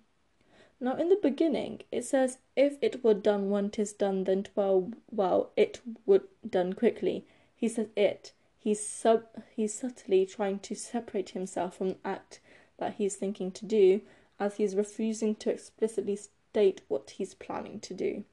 Now, 0.80 0.96
in 0.96 1.08
the 1.08 1.16
beginning, 1.16 1.82
it 1.90 2.04
says, 2.04 2.38
If 2.56 2.76
it 2.80 3.02
were 3.04 3.14
done 3.14 3.50
when 3.50 3.70
'tis 3.70 3.92
done, 3.92 4.24
then 4.24 4.44
'twere 4.44 4.88
well, 5.10 5.50
it 5.56 5.80
would 6.06 6.28
done 6.48 6.72
quickly. 6.72 7.24
He 7.54 7.68
says 7.68 7.88
it 7.96 8.32
he's 8.62 8.84
sub 8.84 9.24
he's 9.56 9.74
subtly 9.74 10.24
trying 10.24 10.58
to 10.60 10.74
separate 10.74 11.30
himself 11.30 11.76
from 11.76 11.88
the 11.88 11.96
act 12.04 12.38
that 12.78 12.94
he's 12.94 13.16
thinking 13.16 13.50
to 13.50 13.66
do 13.66 14.00
as 14.38 14.56
he's 14.56 14.76
refusing 14.76 15.34
to 15.34 15.50
explicitly 15.50 16.16
state 16.16 16.80
what 16.86 17.10
he's 17.10 17.34
planning 17.34 17.80
to 17.80 17.92
do 17.92 18.24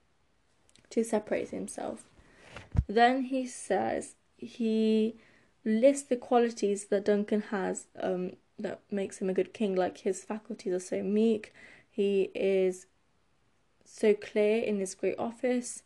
to 0.89 1.03
separate 1.03 1.49
himself 1.49 2.05
then 2.87 3.23
he 3.23 3.45
says 3.45 4.15
he 4.37 5.15
lists 5.65 6.07
the 6.07 6.15
qualities 6.15 6.85
that 6.85 7.05
duncan 7.05 7.41
has 7.51 7.87
um, 8.01 8.31
that 8.59 8.81
makes 8.91 9.19
him 9.19 9.29
a 9.29 9.33
good 9.33 9.53
king. 9.53 9.75
Like 9.75 9.99
his 9.99 10.23
faculties 10.23 10.73
are 10.73 10.79
so 10.79 11.01
meek, 11.01 11.53
he 11.89 12.29
is 12.35 12.85
so 13.85 14.13
clear 14.13 14.61
in 14.61 14.79
his 14.79 14.93
great 14.93 15.17
office. 15.17 15.83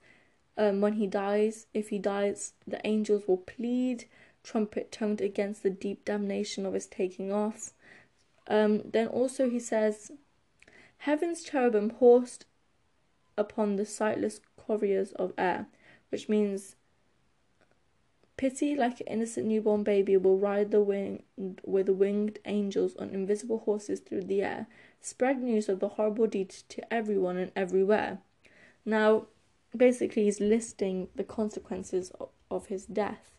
Um, 0.58 0.82
when 0.82 0.94
he 0.94 1.08
dies, 1.08 1.68
if 1.74 1.90
he 1.90 1.98
dies, 1.98 2.54
the 2.68 2.86
angels 2.86 3.24
will 3.28 3.38
plead, 3.38 4.06
trumpet 4.44 4.92
tongued 4.92 5.22
against 5.22 5.64
the 5.64 5.70
deep 5.70 6.06
damnation 6.06 6.66
of 6.66 6.74
his 6.74 6.86
taking 6.86 7.32
off. 7.32 7.74
Um, 8.48 8.82
then 8.84 9.08
also 9.08 9.50
he 9.50 9.60
says, 9.60 10.12
Heaven's 10.98 11.44
cherubim 11.44 11.92
horsed 11.92 12.46
upon 13.38 13.78
the 13.78 13.86
sightless 13.86 14.42
couriers 14.58 15.12
of 15.14 15.34
air, 15.38 15.68
which 16.14 16.30
means 16.30 16.76
pity 18.38 18.76
like 18.76 19.00
an 19.02 19.08
innocent 19.08 19.48
newborn 19.48 19.84
baby 19.84 20.16
will 20.16 20.38
ride 20.38 20.70
the 20.70 20.80
wing 20.80 21.24
with 21.66 21.90
winged 21.90 22.38
angels 22.46 22.96
on 22.98 23.10
invisible 23.10 23.58
horses 23.66 24.00
through 24.00 24.22
the 24.22 24.44
air, 24.44 24.68
spread 25.02 25.42
news 25.42 25.68
of 25.68 25.80
the 25.80 25.88
horrible 25.90 26.28
deed 26.28 26.50
to 26.70 26.94
everyone 26.94 27.36
and 27.38 27.52
everywhere. 27.56 28.20
Now, 28.86 29.26
basically, 29.76 30.26
he's 30.26 30.40
listing 30.40 31.08
the 31.16 31.24
consequences 31.24 32.12
of, 32.52 32.68
his 32.68 32.86
death, 32.86 33.32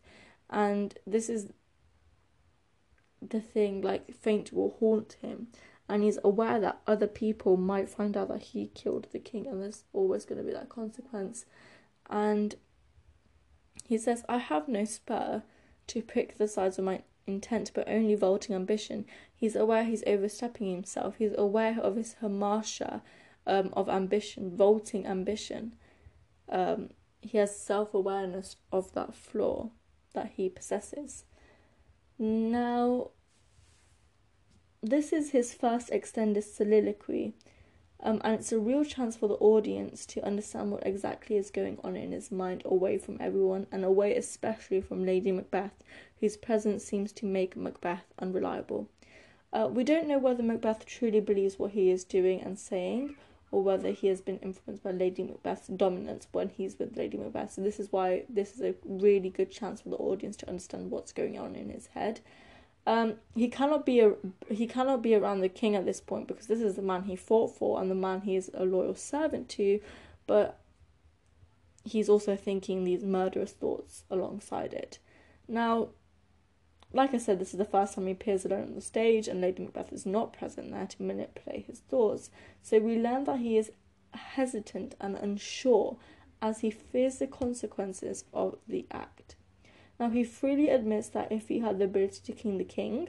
and 0.51 0.99
this 1.07 1.29
is 1.29 1.53
the 3.23 3.41
thing 3.41 3.83
like 3.83 4.13
fate 4.13 4.53
will 4.53 4.77
haunt 4.81 5.17
him 5.23 5.47
and 5.89 6.03
he's 6.03 6.19
aware 6.25 6.59
that 6.59 6.81
other 6.89 7.07
people 7.07 7.57
might 7.57 7.89
find 7.89 8.17
out 8.17 8.29
that 8.29 8.43
he 8.43 8.67
killed 8.75 9.07
the 9.13 9.19
king 9.21 9.47
and 9.47 9.63
there's 9.63 9.85
always 9.93 10.25
going 10.25 10.39
to 10.39 10.45
be 10.45 10.53
that 10.53 10.69
consequence 10.69 11.47
and 12.11 12.57
he 13.87 13.99
says 13.99 14.25
i 14.29 14.39
have 14.39 14.69
no 14.69 14.85
spur 14.85 15.43
to 15.87 16.03
pick 16.03 16.39
the 16.39 16.49
sides 16.49 16.79
of 16.79 16.85
my 16.85 17.03
intent 17.27 17.71
but 17.75 17.89
only 17.89 18.15
vaulting 18.15 18.55
ambition. 18.55 19.05
He's 19.35 19.57
aware 19.57 19.85
he's 19.85 20.05
overstepping 20.07 20.71
himself. 20.71 21.17
He's 21.19 21.35
aware 21.37 21.79
of 21.81 21.97
his 21.97 22.17
hamartia 22.23 23.03
um, 23.47 23.71
of 23.75 23.89
ambition 23.89 24.57
vaulting 24.57 25.07
ambition. 25.07 25.75
Um, 26.49 26.91
he 27.21 27.39
has 27.39 27.59
self-awareness 27.59 28.57
of 28.71 28.93
that 28.93 29.15
flaw 29.15 29.71
that 30.13 30.33
he 30.37 30.49
possesses. 30.49 31.25
Now 32.19 33.11
this 34.83 35.13
is 35.13 35.31
his 35.31 35.55
first 35.55 35.91
extended 35.91 36.45
soliloquy, 36.45 37.35
um, 38.01 38.21
and 38.25 38.35
it's 38.35 38.53
a 38.53 38.59
real 38.59 38.85
chance 38.85 39.17
for 39.17 39.29
the 39.29 39.35
audience 39.35 40.05
to 40.07 40.25
understand 40.25 40.71
what 40.71 40.87
exactly 40.87 41.37
is 41.37 41.51
going 41.51 41.79
on 41.83 41.97
in 41.97 42.13
his 42.13 42.31
mind 42.31 42.63
away 42.65 42.99
from 42.99 43.17
everyone, 43.21 43.67
and 43.73 43.85
away 43.85 44.17
especially 44.17 44.81
from 44.81 45.07
Lady 45.07 45.33
Macbeth, 45.33 45.73
whose 46.21 46.37
presence 46.37 46.85
seems 46.85 47.13
to 47.13 47.27
make 47.27 47.57
Macbeth 47.57 48.05
unreliable. 48.19 48.89
Uh, 49.53 49.69
we 49.71 49.85
don't 49.85 50.09
know 50.09 50.19
whether 50.19 50.43
Macbeth 50.43 50.85
truly 50.85 51.21
believes 51.21 51.59
what 51.59 51.71
he 51.71 51.91
is 51.91 52.05
doing 52.05 52.41
and 52.41 52.59
saying, 52.59 53.15
or 53.53 53.63
whether 53.63 53.93
he 53.93 54.09
has 54.09 54.21
been 54.21 54.39
influenced 54.39 54.83
by 54.83 54.91
Lady 54.91 55.23
Macbeth's 55.23 55.69
dominance 55.69 56.27
when 56.33 56.49
he's 56.49 56.77
with 56.77 56.97
Lady 56.97 57.17
Macbeth. 57.17 57.53
So 57.53 57.63
this 57.63 57.79
is 57.79 57.93
why 57.93 58.25
this 58.29 58.57
is 58.57 58.61
a 58.61 58.75
really 58.85 59.31
good 59.31 59.53
chance 59.53 59.81
for 59.81 59.91
the 59.91 59.97
audience 59.97 60.37
to 60.39 60.49
understand 60.49 60.91
what's 60.91 61.13
going 61.13 61.39
on 61.39 61.55
in 61.55 61.71
his 61.71 61.87
head. 61.87 62.21
Um, 62.87 63.15
he 63.35 63.49
cannot 63.49 63.87
be 63.87 64.01
a 64.01 64.13
he 64.51 64.67
cannot 64.67 65.01
be 65.01 65.15
around 65.15 65.41
the 65.41 65.49
king 65.49 65.75
at 65.75 65.87
this 65.87 66.01
point 66.01 66.29
because 66.29 66.49
this 66.49 66.61
is 66.61 66.75
the 66.75 66.83
man 66.83 67.05
he 67.05 67.17
fought 67.17 67.57
for 67.57 67.81
and 67.81 67.91
the 67.91 67.95
man 67.95 68.21
he 68.23 68.37
is 68.37 68.51
a 68.53 68.65
loyal 68.65 68.95
servant 68.95 69.49
to, 69.51 69.81
but 70.27 70.61
he's 71.85 72.09
also 72.09 72.37
thinking 72.37 72.85
these 72.85 73.05
murderous 73.05 73.53
thoughts 73.53 74.05
alongside 74.11 74.75
it. 74.75 74.99
Now, 75.49 75.89
like 76.93 77.13
I 77.13 77.19
said, 77.19 77.39
this 77.39 77.53
is 77.53 77.59
the 77.59 77.65
first 77.65 77.95
time 77.95 78.07
he 78.07 78.13
appears 78.13 78.45
alone 78.45 78.69
on 78.69 78.75
the 78.75 78.81
stage, 78.81 79.29
and 79.29 79.41
Lady 79.41 79.63
Macbeth 79.63 79.93
is 79.93 80.07
not 80.07 80.33
present 80.33 80.71
there 80.71 80.87
to 80.87 81.03
manipulate 81.03 81.67
his 81.67 81.81
thoughts. 81.81 82.31
So 82.63 82.79
we 82.79 82.97
learn 82.97 83.25
that 83.25 83.41
he 83.41 83.59
is 83.59 83.73
hesitant 84.13 84.95
and 85.01 85.17
unsure 85.17 85.97
as 86.41 86.61
he 86.61 86.71
fears 86.71 87.19
the 87.19 87.27
consequences 87.27 88.25
of 88.33 88.59
the 88.69 88.87
act. 88.91 89.37
Now, 89.99 90.11
he 90.11 90.25
freely 90.25 90.69
admits 90.69 91.09
that 91.11 91.31
if 91.31 91.49
he 91.49 91.61
had 91.61 91.79
the 91.79 91.85
ability 91.85 92.21
to 92.25 92.33
king 92.33 92.59
the 92.59 92.65
king, 92.65 93.09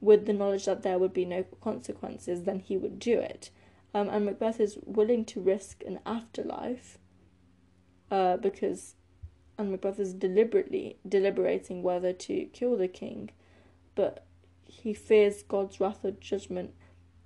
with 0.00 0.26
the 0.26 0.32
knowledge 0.32 0.66
that 0.66 0.82
there 0.82 0.98
would 0.98 1.12
be 1.12 1.24
no 1.24 1.44
consequences, 1.60 2.44
then 2.44 2.60
he 2.60 2.76
would 2.76 2.98
do 2.98 3.18
it. 3.18 3.50
Um, 3.94 4.08
and 4.08 4.24
Macbeth 4.24 4.60
is 4.60 4.78
willing 4.84 5.24
to 5.26 5.40
risk 5.40 5.82
an 5.86 6.00
afterlife 6.06 6.98
uh, 8.10 8.36
because, 8.36 8.94
and 9.56 9.70
Macbeth 9.70 9.98
is 9.98 10.14
deliberately 10.14 10.98
deliberating 11.08 11.82
whether 11.82 12.12
to 12.12 12.44
kill 12.52 12.76
the 12.76 12.88
king, 12.88 13.30
but 13.94 14.24
he 14.64 14.94
fears 14.94 15.42
God's 15.42 15.80
wrath 15.80 16.04
or 16.04 16.12
judgment 16.12 16.74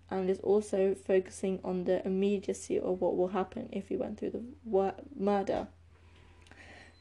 and 0.09 0.31
is 0.31 0.41
also 0.41 0.95
focusing 0.95 1.59
on 1.65 1.85
the 1.85 2.05
immediacy 2.07 2.79
of 2.79 3.01
what 3.01 3.17
will 3.17 3.29
happen 3.29 3.69
if 3.73 3.89
he 3.89 3.97
went 3.97 4.19
through 4.19 4.31
the 4.31 4.95
murder. 5.19 5.69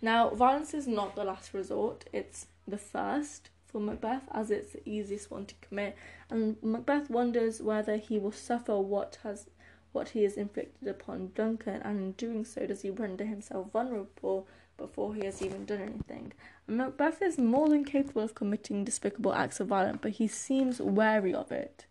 Now, 0.02 0.30
violence 0.30 0.74
is 0.74 0.88
not 0.88 1.16
the 1.16 1.24
last 1.24 1.54
resort, 1.54 2.06
it's 2.12 2.48
the 2.68 2.78
first 2.78 3.50
for 3.66 3.80
Macbeth 3.80 4.24
as 4.32 4.52
it's 4.52 4.74
the 4.74 4.88
easiest 4.88 5.32
one 5.32 5.46
to 5.46 5.56
commit. 5.62 5.96
And 6.30 6.58
Macbeth 6.62 7.10
wonders 7.10 7.62
whether 7.62 7.98
he 7.98 8.20
will 8.20 8.32
suffer 8.32 8.78
what 8.80 9.20
has 9.24 9.48
what 9.94 10.10
he 10.10 10.24
has 10.24 10.38
inflicted 10.38 10.88
upon 10.88 11.32
Duncan, 11.36 11.82
and 11.82 12.00
in 12.00 12.12
doing 12.14 12.46
so 12.46 12.66
does 12.66 12.82
he 12.82 12.90
render 12.90 13.26
himself 13.26 13.72
vulnerable 13.72 14.48
before 14.78 15.14
he 15.14 15.26
has 15.26 15.42
even 15.42 15.66
done 15.66 15.82
anything. 15.82 16.32
And 16.66 16.78
Macbeth 16.78 17.22
is 17.22 17.38
more 17.38 17.68
than 17.68 17.84
capable 17.84 18.22
of 18.22 18.34
committing 18.34 18.86
despicable 18.86 19.34
acts 19.34 19.60
of 19.60 19.68
violence, 19.68 20.00
but 20.02 20.12
he 20.12 20.28
seems 20.28 20.80
wary 20.80 21.34
of 21.34 21.52
it. 21.52 21.86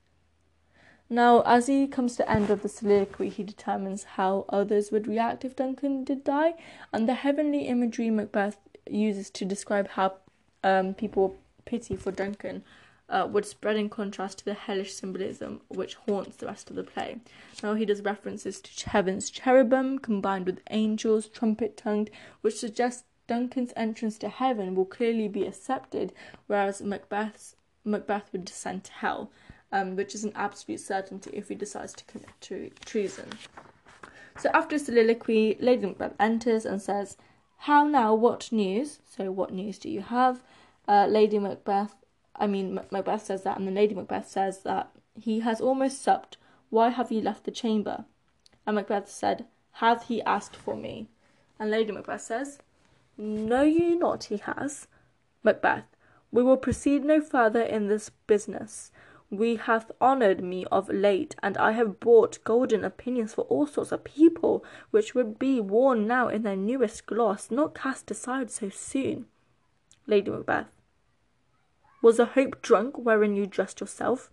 Now, 1.13 1.41
as 1.41 1.67
he 1.67 1.89
comes 1.89 2.13
to 2.13 2.19
the 2.19 2.31
end 2.31 2.51
of 2.51 2.63
the 2.63 2.69
soliloquy, 2.69 3.31
he 3.31 3.43
determines 3.43 4.05
how 4.05 4.45
others 4.49 4.93
would 4.93 5.09
react 5.09 5.45
if 5.45 5.57
Duncan 5.57 6.05
did 6.05 6.23
die, 6.23 6.55
and 6.93 7.09
the 7.09 7.15
heavenly 7.15 7.63
imagery 7.63 8.11
Macbeth 8.11 8.59
uses 8.89 9.29
to 9.31 9.45
describe 9.45 9.89
how 9.89 10.15
um, 10.63 10.95
people 10.95 11.37
pity 11.65 11.97
for 11.97 12.13
Duncan 12.13 12.63
uh, 13.09 13.27
would 13.29 13.45
spread 13.45 13.75
in 13.75 13.89
contrast 13.89 14.39
to 14.39 14.45
the 14.45 14.55
hellish 14.55 14.95
symbolism 14.95 15.63
which 15.67 15.97
haunts 15.97 16.37
the 16.37 16.47
rest 16.47 16.71
of 16.71 16.77
the 16.77 16.85
play. 16.85 17.19
Now, 17.61 17.75
he 17.75 17.85
does 17.85 18.03
references 18.03 18.61
to 18.61 18.91
heaven's 18.91 19.31
cherubim 19.31 19.99
combined 19.99 20.47
with 20.47 20.61
angels, 20.71 21.27
trumpet 21.27 21.77
tongued, 21.77 22.11
which 22.41 22.55
suggests 22.55 23.03
Duncan's 23.27 23.73
entrance 23.75 24.17
to 24.19 24.29
heaven 24.29 24.77
will 24.77 24.85
clearly 24.85 25.27
be 25.27 25.45
accepted, 25.45 26.13
whereas 26.47 26.81
Macbeth's 26.81 27.57
Macbeth 27.85 28.29
would 28.33 28.45
descend 28.45 28.85
to 28.85 28.93
hell 28.93 29.31
um, 29.73 29.97
which 29.97 30.15
is 30.15 30.25
an 30.25 30.33
absolute 30.35 30.81
certainty 30.81 31.31
if 31.33 31.49
he 31.49 31.55
decides 31.55 31.93
to 31.95 32.05
commit 32.05 32.31
tre- 32.41 32.73
treason. 32.85 33.29
So 34.39 34.51
after 34.55 34.77
a 34.77 34.79
soliloquy, 34.79 35.57
Lady 35.61 35.87
Macbeth 35.87 36.15
enters 36.19 36.65
and 36.65 36.81
says, 36.81 37.17
How 37.59 37.87
now, 37.87 38.15
what 38.15 38.51
news? 38.53 39.01
So, 39.05 39.31
what 39.31 39.53
news 39.53 39.79
do 39.79 39.91
you 39.91 40.01
have? 40.01 40.43
Uh, 40.89 41.07
Lady 41.07 41.39
Macbeth, 41.39 41.95
I 42.35 42.47
mean, 42.47 42.81
Macbeth 42.91 43.25
says 43.25 43.43
that, 43.43 43.59
and 43.59 43.67
then 43.67 43.75
Lady 43.75 43.95
Macbeth 43.95 44.29
says 44.29 44.61
that 44.61 44.91
he 45.21 45.41
has 45.41 45.61
almost 45.61 46.03
supped. 46.03 46.37
Why 46.71 46.89
have 46.89 47.13
you 47.13 47.21
left 47.21 47.45
the 47.45 47.51
chamber? 47.51 48.05
And 48.67 48.77
Macbeth 48.77 49.11
said, 49.11 49.45
Hath 49.73 50.09
he 50.09 50.23
asked 50.23 50.57
for 50.57 50.77
me? 50.77 51.09
And 51.59 51.71
Lady 51.71 51.93
Macbeth 51.93 52.23
says, 52.23 52.59
Know 53.19 53.63
you 53.63 53.99
not 53.99 54.25
he 54.25 54.39
has? 54.39 54.87
Macbeth, 55.43 55.85
we 56.33 56.43
will 56.43 56.57
proceed 56.57 57.05
no 57.05 57.21
further 57.21 57.63
in 57.63 57.89
this 57.89 58.11
business 58.27 58.91
we 59.31 59.55
hath 59.55 59.93
honoured 60.01 60.43
me 60.43 60.67
of 60.73 60.89
late, 60.89 61.37
and 61.41 61.57
I 61.57 61.73
have 61.73 62.01
bought 62.01 62.43
golden 62.43 62.85
opinions 62.85 63.35
for 63.35 63.43
all 63.43 63.67
sorts 63.67 63.93
of 63.93 64.03
people, 64.03 64.65
which 64.91 65.15
would 65.15 65.39
be 65.39 65.61
worn 65.61 66.09
now 66.09 66.29
in 66.29 66.43
their 66.43 66.57
newest 66.57 67.07
gloss, 67.07 67.49
not 67.51 67.75
cast 67.75 68.11
aside 68.11 68.51
so 68.51 68.69
soon. 68.71 69.27
Lady 70.07 70.31
Macbeth. 70.31 70.67
Was 72.03 72.19
a 72.19 72.25
hope 72.25 72.61
drunk 72.61 72.99
wherein 72.99 73.37
you 73.37 73.47
dressed 73.47 73.81
yourself? 73.81 74.31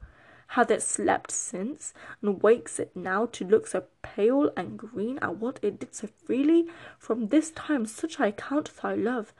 Hath 0.51 0.71
it 0.71 0.81
slept 0.81 1.29
since, 1.29 1.93
and 2.21 2.41
wakes 2.41 2.79
it 2.79 2.95
now 2.95 3.27
to 3.27 3.45
look 3.45 3.67
so 3.67 3.83
pale 4.01 4.49
and 4.57 4.79
green 4.79 5.19
at 5.19 5.35
what 5.35 5.59
it 5.61 5.79
did 5.79 5.93
so 5.93 6.07
freely? 6.07 6.67
From 6.97 7.27
this 7.27 7.51
time 7.51 7.85
such 7.85 8.19
I 8.19 8.31
count 8.31 8.71
thy 8.81 8.95
love. 8.95 9.33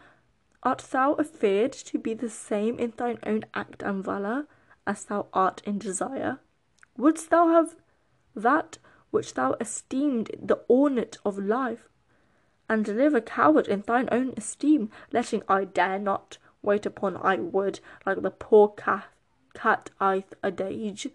Art 0.61 0.85
thou 0.91 1.13
afeard 1.13 1.71
to 1.71 1.97
be 1.97 2.13
the 2.13 2.29
same 2.29 2.77
in 2.77 2.93
thine 2.97 3.19
own 3.25 3.45
act 3.53 3.81
and 3.81 4.03
valour? 4.03 4.47
As 4.87 5.05
thou 5.05 5.27
art 5.33 5.61
in 5.65 5.77
desire? 5.77 6.39
Wouldst 6.97 7.29
thou 7.29 7.49
have 7.49 7.75
that 8.35 8.79
which 9.11 9.35
thou 9.35 9.55
esteemed 9.59 10.31
the 10.41 10.63
ornament 10.67 11.17
of 11.23 11.37
life, 11.37 11.87
and 12.67 12.87
live 12.87 13.13
a 13.13 13.21
coward 13.21 13.67
in 13.67 13.81
thine 13.81 14.09
own 14.11 14.33
esteem, 14.35 14.89
letting 15.11 15.43
I 15.47 15.65
dare 15.65 15.99
not 15.99 16.37
wait 16.61 16.85
upon 16.85 17.17
I 17.17 17.35
would, 17.35 17.79
like 18.05 18.21
the 18.21 18.31
poor 18.31 18.69
cat, 18.69 19.05
cat 19.53 19.91
i'th 19.99 20.33
adage? 20.43 21.09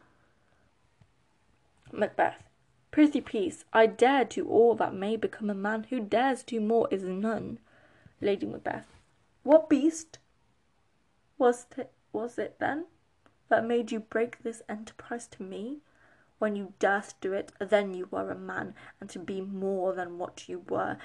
Macbeth. 1.93 2.45
Prithee 2.91 3.23
peace, 3.23 3.65
I 3.73 3.87
dare 3.87 4.25
do 4.25 4.49
all 4.49 4.75
that 4.75 4.95
may 4.95 5.17
become 5.17 5.49
a 5.49 5.55
man 5.55 5.85
who 5.85 6.01
dares 6.01 6.43
do 6.43 6.61
more 6.61 6.89
is 6.91 7.05
none. 7.05 7.59
Lady 8.21 8.47
Macbeth. 8.47 8.87
What 9.43 9.69
beast 9.69 10.19
was, 11.39 11.65
t- 11.65 11.85
was 12.13 12.39
it 12.39 12.57
then? 12.59 12.85
That 13.53 13.67
made 13.67 13.93
you 13.93 14.01
break 14.01 14.43
this 14.43 14.63
enterprise 14.67 15.27
to 15.27 15.43
me? 15.43 15.83
When 16.39 16.57
you 16.57 16.73
durst 16.79 17.21
do 17.21 17.35
it, 17.35 17.53
then 17.61 17.93
you 17.93 18.09
were 18.11 18.31
a 18.31 18.35
man, 18.35 18.75
and 18.99 19.11
to 19.11 19.19
be 19.19 19.43
more 19.43 19.93
than 19.93 20.17
what 20.17 20.49
you 20.49 20.61
were, 20.71 20.97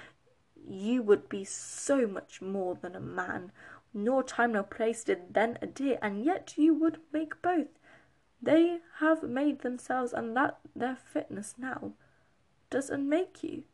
you 0.66 1.04
would 1.04 1.28
be 1.28 1.44
so 1.44 2.08
much 2.08 2.42
more 2.42 2.76
than 2.76 2.96
a 2.96 3.02
man. 3.02 3.52
Nor 3.94 4.24
time 4.24 4.54
nor 4.54 4.64
place 4.64 5.04
did 5.04 5.34
then 5.34 5.58
adhere, 5.62 6.00
and 6.02 6.24
yet 6.24 6.54
you 6.58 6.74
would 6.74 7.02
make 7.12 7.42
both. 7.42 7.68
They 8.42 8.80
have 9.00 9.24
made 9.24 9.60
themselves, 9.60 10.14
and 10.14 10.34
that 10.38 10.58
their 10.74 10.96
fitness 10.96 11.56
now 11.58 11.96
does 12.70 12.90
unmake 12.90 13.44
you. 13.44 13.66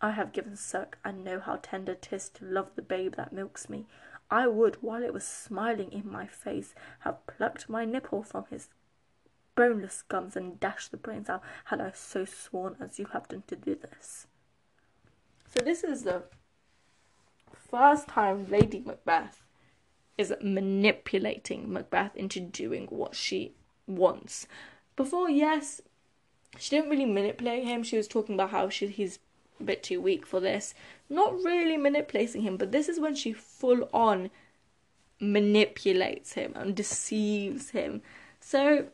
I 0.00 0.10
have 0.10 0.32
given 0.32 0.56
suck, 0.56 0.98
and 1.04 1.22
know 1.22 1.38
how 1.38 1.60
tender 1.62 1.94
'tis 1.94 2.30
to 2.30 2.44
love 2.44 2.74
the 2.74 2.82
babe 2.82 3.14
that 3.14 3.32
milks 3.32 3.68
me. 3.68 3.86
I 4.30 4.46
would, 4.46 4.82
while 4.82 5.02
it 5.02 5.12
was 5.12 5.24
smiling 5.24 5.92
in 5.92 6.10
my 6.10 6.26
face, 6.26 6.74
have 7.00 7.26
plucked 7.26 7.68
my 7.68 7.84
nipple 7.84 8.22
from 8.22 8.44
his 8.50 8.68
boneless 9.54 10.02
gums 10.02 10.36
and 10.36 10.60
dashed 10.60 10.90
the 10.90 10.96
brains 10.96 11.28
out, 11.28 11.42
had 11.66 11.80
I 11.80 11.92
so 11.92 12.24
sworn 12.24 12.76
as 12.80 12.98
you 12.98 13.06
have 13.12 13.28
done 13.28 13.44
to 13.46 13.56
do 13.56 13.74
this. 13.74 14.26
So 15.54 15.64
this 15.64 15.84
is 15.84 16.02
the 16.02 16.24
first 17.70 18.08
time 18.08 18.46
Lady 18.48 18.82
Macbeth 18.84 19.42
is 20.18 20.34
manipulating 20.42 21.72
Macbeth 21.72 22.16
into 22.16 22.40
doing 22.40 22.86
what 22.86 23.14
she 23.14 23.54
wants. 23.86 24.46
Before, 24.96 25.30
yes, 25.30 25.80
she 26.58 26.70
didn't 26.70 26.90
really 26.90 27.06
manipulate 27.06 27.64
him. 27.64 27.82
She 27.82 27.96
was 27.96 28.08
talking 28.08 28.34
about 28.34 28.50
how 28.50 28.68
she, 28.68 28.88
he's 28.88 29.18
a 29.60 29.64
bit 29.64 29.82
too 29.82 30.00
weak 30.00 30.26
for 30.26 30.40
this. 30.40 30.74
Not 31.08 31.34
really 31.34 31.76
manipulating 31.76 32.42
him, 32.42 32.56
but 32.56 32.72
this 32.72 32.88
is 32.88 33.00
when 33.00 33.14
she 33.14 33.32
full 33.32 33.88
on 33.92 34.30
manipulates 35.20 36.34
him 36.34 36.52
and 36.54 36.74
deceives 36.74 37.70
him. 37.70 38.02
So 38.40 38.88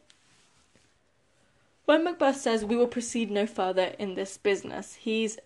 when 1.85 2.05
Macbeth 2.05 2.37
says 2.37 2.65
we 2.65 2.77
will 2.77 2.87
proceed 2.87 3.31
no 3.31 3.47
further 3.47 3.95
in 3.99 4.15
this 4.15 4.37
business, 4.37 4.95
he's 4.95 5.39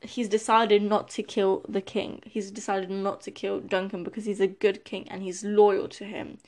he's 0.00 0.28
decided 0.28 0.82
not 0.82 1.08
to 1.08 1.22
kill 1.22 1.64
the 1.68 1.80
king. 1.80 2.20
He's 2.26 2.50
decided 2.50 2.90
not 2.90 3.20
to 3.22 3.30
kill 3.30 3.60
Duncan 3.60 4.02
because 4.02 4.24
he's 4.24 4.40
a 4.40 4.46
good 4.46 4.84
king 4.84 5.08
and 5.08 5.22
he's 5.22 5.44
loyal 5.44 5.88
to 5.88 6.04
him. 6.04 6.38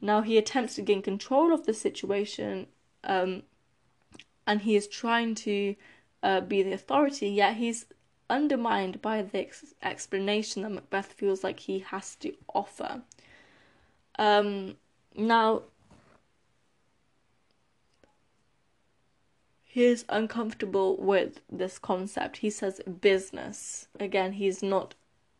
Now 0.00 0.22
he 0.22 0.36
attempts 0.36 0.74
to 0.74 0.82
gain 0.82 1.02
control 1.02 1.52
of 1.52 1.66
the 1.66 1.72
situation, 1.72 2.66
um, 3.04 3.44
and 4.46 4.62
he 4.62 4.76
is 4.76 4.86
trying 4.86 5.34
to 5.36 5.74
uh, 6.22 6.40
be 6.40 6.62
the 6.62 6.72
authority. 6.72 7.28
Yet 7.28 7.56
he's 7.56 7.86
undermined 8.28 9.00
by 9.00 9.22
the 9.22 9.40
ex- 9.40 9.74
explanation 9.82 10.62
that 10.62 10.70
Macbeth 10.70 11.12
feels 11.12 11.44
like 11.44 11.60
he 11.60 11.80
has 11.80 12.16
to 12.16 12.32
offer. 12.52 13.02
Um, 14.18 14.76
now 15.14 15.62
he 19.62 19.84
is 19.84 20.04
uncomfortable 20.08 20.96
with 20.96 21.40
this 21.52 21.78
concept. 21.78 22.38
He 22.38 22.50
says 22.50 22.80
business. 23.00 23.88
Again, 24.00 24.32
he's 24.32 24.62
not 24.62 24.94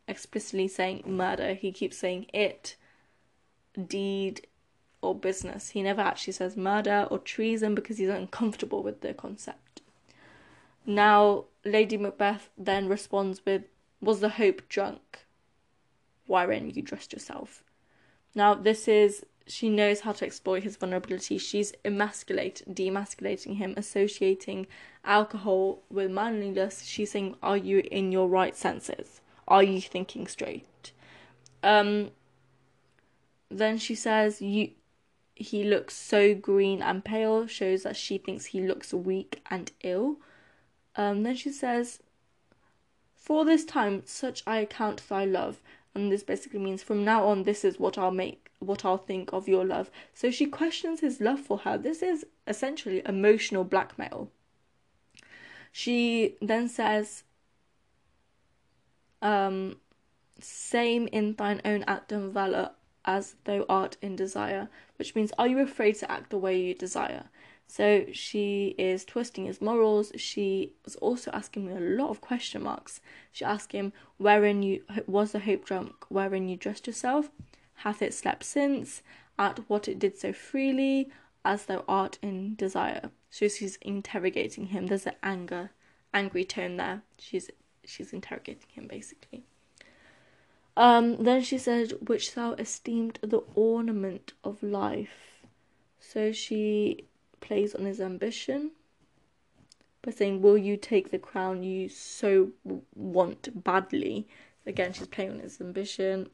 explicitly 0.07 0.69
saying 0.69 1.03
murder. 1.07 1.55
He 1.55 1.73
keeps 1.73 1.99
saying 1.99 2.27
it 2.33 2.77
deed 3.89 4.47
or 5.03 5.15
business. 5.15 5.71
He 5.71 5.83
never 5.83 6.01
actually 6.01 6.35
says 6.35 6.57
murder 6.57 7.07
or 7.11 7.19
treason 7.19 7.75
because 7.75 7.99
he's 7.99 8.09
uncomfortable 8.09 8.83
with 8.83 9.01
the 9.01 9.15
concept. 9.15 9.66
Now, 10.87 11.47
Lady 11.65 11.97
Macbeth 11.97 12.49
then 12.57 12.89
responds 12.89 13.45
with, 13.45 13.65
Was 14.01 14.21
the 14.21 14.31
hope 14.31 14.69
drunk? 14.69 15.27
Wherein 16.27 16.71
you 16.71 16.83
dressed 16.83 17.13
yourself. 17.13 17.65
Now, 18.35 18.55
this 18.55 18.87
is, 18.87 19.27
she 19.47 19.69
knows 19.69 20.01
how 20.01 20.13
to 20.13 20.25
exploit 20.25 20.63
his 20.63 20.77
vulnerability. 20.77 21.39
She's 21.39 21.73
emasculating, 21.85 22.73
demasculating 22.73 23.57
him, 23.57 23.75
associating 23.77 24.67
alcohol 25.05 25.83
with 25.91 26.11
manliness. 26.11 26.83
She's 26.83 27.11
saying, 27.11 27.37
Are 27.43 27.57
you 27.57 27.83
in 27.91 28.13
your 28.13 28.29
right 28.29 28.57
senses? 28.57 29.21
Are 29.49 29.63
you 29.63 29.81
thinking 29.81 30.27
straight? 30.27 30.93
Um, 31.63 32.11
then 33.51 33.79
she 33.79 33.95
says, 33.95 34.41
"You." 34.41 34.71
He 35.39 35.65
looks 35.65 35.95
so 35.95 36.35
green 36.35 36.81
and 36.81 37.05
pale, 37.05 37.47
shows 37.47 37.83
that 37.83 37.95
she 37.95 38.17
thinks 38.17 38.47
he 38.47 38.67
looks 38.67 38.95
weak 38.95 39.43
and 39.51 39.71
ill. 39.83 40.17
Um, 40.97 41.23
then 41.23 41.37
she 41.37 41.51
says, 41.51 42.01
"For 43.15 43.45
this 43.45 43.65
time, 43.65 44.03
such 44.07 44.43
I 44.47 44.59
account 44.59 45.07
thy 45.09 45.25
love," 45.25 45.61
and 45.95 46.11
this 46.11 46.23
basically 46.23 46.61
means 46.61 46.83
from 46.83 47.05
now 47.05 47.27
on, 47.27 47.43
this 47.43 47.65
is 47.65 47.79
what 47.79 47.99
I'll 47.99 48.11
make, 48.11 48.51
what 48.59 48.85
I'll 48.85 48.97
think 48.99 49.33
of 49.33 49.49
your 49.49 49.65
love. 49.65 49.91
So 50.15 50.31
she 50.31 50.47
questions 50.47 51.01
his 51.01 51.21
love 51.21 51.41
for 51.41 51.59
her. 51.59 51.77
This 51.77 52.03
is 52.03 52.25
essentially 52.47 53.03
emotional 53.05 53.65
blackmail. 53.65 54.31
She 55.73 56.37
then 56.41 56.69
says, 56.69 57.25
um, 59.21 59.81
"Same 60.41 61.09
in 61.09 61.35
thine 61.35 61.61
own 61.65 61.85
act 61.87 62.13
and 62.13 62.33
valor." 62.33 62.73
as 63.07 63.37
thou 63.45 63.65
art 63.69 63.97
in 64.03 64.17
desire, 64.17 64.69
which 64.97 65.15
means, 65.15 65.33
are 65.39 65.47
you 65.47 65.61
afraid 65.61 65.95
to 65.95 66.11
act 66.11 66.31
the 66.31 66.39
way 66.39 66.59
you 66.61 66.75
desire? 66.75 67.25
So 67.67 68.07
she 68.13 68.75
is 68.79 69.05
twisting 69.05 69.47
his 69.47 69.61
morals. 69.61 70.13
She 70.17 70.73
was 70.85 70.97
also 70.97 71.31
asking 71.33 71.67
me 71.67 71.73
a 71.73 71.81
lot 72.03 72.11
of 72.11 72.21
question 72.21 72.63
marks. 72.63 73.01
She 73.33 73.45
asked 73.45 73.73
him, 73.73 73.93
Wherein 74.19 74.63
you 74.63 74.83
was 75.07 75.33
the 75.33 75.41
hope 75.41 75.65
drunk, 75.65 75.93
wherein 76.09 76.49
you 76.49 76.57
dressed 76.57 76.87
yourself? 76.87 77.31
Hath 77.81 78.03
it 78.03 78.15
slept 78.15 78.45
since? 78.45 79.03
At 79.39 79.69
what 79.69 79.89
it 79.89 79.99
did 79.99 80.17
so 80.17 80.33
freely, 80.33 81.11
as 81.45 81.67
thou 81.67 81.85
art 81.87 82.19
in 82.23 82.55
desire. 82.55 83.11
So 83.31 83.49
she's 83.49 83.77
interrogating 83.83 84.67
him. 84.67 84.87
There's 84.87 85.07
an 85.07 85.17
anger, 85.23 85.71
angry 86.15 86.45
tone 86.45 86.77
there. 86.77 87.03
She's 87.19 87.51
she's 87.85 88.13
interrogating 88.13 88.71
him 88.71 88.87
basically. 88.87 89.45
Um, 90.77 91.23
then 91.23 91.43
she 91.43 91.57
said, 91.57 91.93
which 92.07 92.35
thou 92.35 92.53
esteemed 92.55 93.19
the 93.23 93.41
ornament 93.55 94.35
of 94.45 94.63
life. 94.63 95.41
So 95.99 96.33
she 96.33 97.07
plays 97.41 97.75
on 97.75 97.85
his 97.85 98.01
ambition 98.01 98.73
by 100.03 100.13
saying, 100.13 100.43
Will 100.43 100.59
you 100.59 100.77
take 100.77 101.11
the 101.11 101.19
crown 101.19 101.63
you 101.63 101.89
so 101.89 102.51
want 102.95 103.65
badly? 103.65 104.27
Again, 104.67 104.93
she's 104.93 105.07
playing 105.07 105.33
on 105.33 105.39
his 105.41 105.61
ambition. 105.61 106.29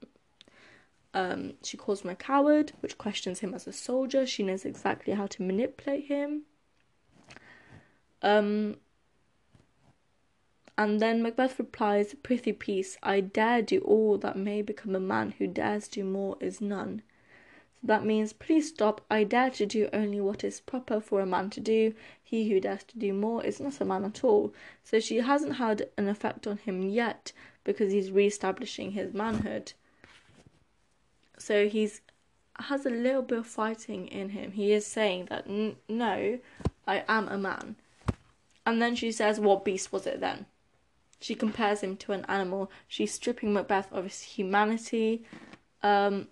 Um, 1.14 1.54
she 1.62 1.76
calls 1.76 2.02
him 2.02 2.10
a 2.10 2.14
coward, 2.14 2.72
which 2.80 2.96
questions 2.96 3.40
him 3.40 3.54
as 3.54 3.66
a 3.66 3.72
soldier. 3.72 4.26
She 4.26 4.42
knows 4.42 4.64
exactly 4.64 5.12
how 5.12 5.26
to 5.26 5.42
manipulate 5.42 6.06
him. 6.06 6.42
Um, 8.22 8.76
and 10.78 11.00
then 11.00 11.22
Macbeth 11.22 11.58
replies, 11.58 12.14
Prithee 12.22 12.52
peace, 12.52 12.96
I 13.02 13.20
dare 13.20 13.60
do 13.60 13.80
all 13.80 14.16
that 14.18 14.36
may 14.36 14.62
become 14.62 14.96
a 14.96 15.00
man 15.00 15.34
who 15.38 15.46
dares 15.46 15.86
do 15.88 16.02
more 16.02 16.36
is 16.40 16.60
none. 16.60 17.02
That 17.84 18.04
means, 18.04 18.32
please 18.32 18.68
stop, 18.68 19.00
I 19.10 19.24
dare 19.24 19.50
to 19.50 19.66
do 19.66 19.88
only 19.92 20.20
what 20.20 20.44
is 20.44 20.60
proper 20.60 21.00
for 21.00 21.20
a 21.20 21.26
man 21.26 21.50
to 21.50 21.60
do. 21.60 21.94
He 22.22 22.48
who 22.48 22.60
dares 22.60 22.84
to 22.84 22.98
do 22.98 23.12
more 23.12 23.44
is 23.44 23.58
not 23.58 23.80
a 23.80 23.84
man 23.84 24.04
at 24.04 24.22
all. 24.22 24.54
So 24.84 25.00
she 25.00 25.16
hasn't 25.16 25.56
had 25.56 25.88
an 25.98 26.08
effect 26.08 26.46
on 26.46 26.58
him 26.58 26.82
yet 26.82 27.32
because 27.64 27.92
he's 27.92 28.12
re 28.12 28.26
establishing 28.26 28.92
his 28.92 29.12
manhood. 29.12 29.72
So 31.38 31.68
he's 31.68 32.00
has 32.56 32.86
a 32.86 32.90
little 32.90 33.22
bit 33.22 33.38
of 33.38 33.46
fighting 33.46 34.06
in 34.08 34.28
him. 34.28 34.52
He 34.52 34.72
is 34.72 34.86
saying 34.86 35.26
that 35.30 35.48
no, 35.48 36.38
I 36.86 37.04
am 37.08 37.28
a 37.28 37.38
man. 37.38 37.76
And 38.64 38.80
then 38.80 38.94
she 38.94 39.10
says, 39.10 39.40
What 39.40 39.64
beast 39.64 39.92
was 39.92 40.06
it 40.06 40.20
then? 40.20 40.46
She 41.20 41.34
compares 41.34 41.80
him 41.82 41.96
to 41.98 42.12
an 42.12 42.24
animal. 42.28 42.70
She's 42.88 43.14
stripping 43.14 43.52
Macbeth 43.52 43.92
of 43.92 44.04
his 44.04 44.22
humanity. 44.22 45.24
Um, 45.82 46.28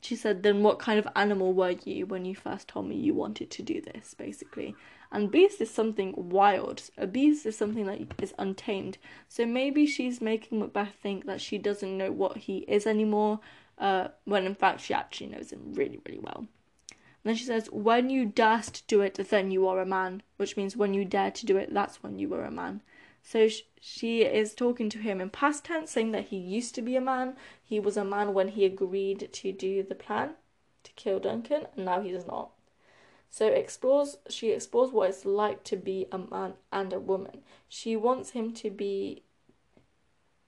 she 0.00 0.16
said, 0.16 0.42
Then 0.42 0.62
what 0.62 0.78
kind 0.78 0.98
of 0.98 1.08
animal 1.16 1.52
were 1.52 1.76
you 1.84 2.06
when 2.06 2.24
you 2.24 2.34
first 2.34 2.68
told 2.68 2.88
me 2.88 2.96
you 2.96 3.14
wanted 3.14 3.50
to 3.50 3.62
do 3.62 3.80
this, 3.80 4.14
basically? 4.14 4.74
And 5.12 5.30
beast 5.30 5.60
is 5.60 5.70
something 5.70 6.14
wild. 6.16 6.82
A 6.98 7.06
beast 7.06 7.46
is 7.46 7.56
something 7.56 7.86
that 7.86 8.00
is 8.20 8.34
untamed. 8.38 8.98
So 9.28 9.46
maybe 9.46 9.86
she's 9.86 10.20
making 10.20 10.58
Macbeth 10.58 10.94
think 11.00 11.26
that 11.26 11.40
she 11.40 11.58
doesn't 11.58 11.96
know 11.96 12.10
what 12.10 12.36
he 12.36 12.58
is 12.68 12.86
anymore, 12.86 13.40
uh, 13.78 14.08
when 14.24 14.46
in 14.46 14.54
fact 14.54 14.80
she 14.80 14.94
actually 14.94 15.28
knows 15.28 15.52
him 15.52 15.74
really, 15.74 16.00
really 16.06 16.18
well. 16.18 16.46
And 16.90 17.30
then 17.30 17.36
she 17.36 17.44
says, 17.44 17.70
When 17.70 18.10
you 18.10 18.26
durst 18.26 18.86
do 18.86 19.00
it, 19.00 19.14
then 19.14 19.50
you 19.50 19.66
are 19.68 19.80
a 19.80 19.86
man, 19.86 20.22
which 20.36 20.56
means 20.56 20.76
when 20.76 20.94
you 20.94 21.04
dare 21.04 21.30
to 21.30 21.46
do 21.46 21.56
it, 21.56 21.72
that's 21.72 22.02
when 22.02 22.18
you 22.18 22.28
were 22.28 22.44
a 22.44 22.50
man. 22.50 22.82
So 23.26 23.48
she 23.80 24.22
is 24.22 24.54
talking 24.54 24.88
to 24.88 24.98
him 24.98 25.20
in 25.20 25.30
past 25.30 25.64
tense, 25.64 25.90
saying 25.90 26.12
that 26.12 26.28
he 26.28 26.36
used 26.36 26.76
to 26.76 26.80
be 26.80 26.94
a 26.94 27.00
man. 27.00 27.34
He 27.60 27.80
was 27.80 27.96
a 27.96 28.04
man 28.04 28.34
when 28.34 28.46
he 28.46 28.64
agreed 28.64 29.30
to 29.32 29.50
do 29.50 29.82
the 29.82 29.96
plan 29.96 30.34
to 30.84 30.92
kill 30.92 31.18
Duncan, 31.18 31.66
and 31.74 31.84
now 31.84 32.00
he's 32.00 32.24
not. 32.24 32.50
So 33.28 33.48
explores 33.48 34.18
she 34.28 34.52
explores 34.52 34.92
what 34.92 35.10
it's 35.10 35.24
like 35.24 35.64
to 35.64 35.76
be 35.76 36.06
a 36.12 36.18
man 36.18 36.54
and 36.72 36.92
a 36.92 37.00
woman. 37.00 37.42
She 37.68 37.96
wants 37.96 38.30
him 38.30 38.54
to 38.54 38.70
be 38.70 39.24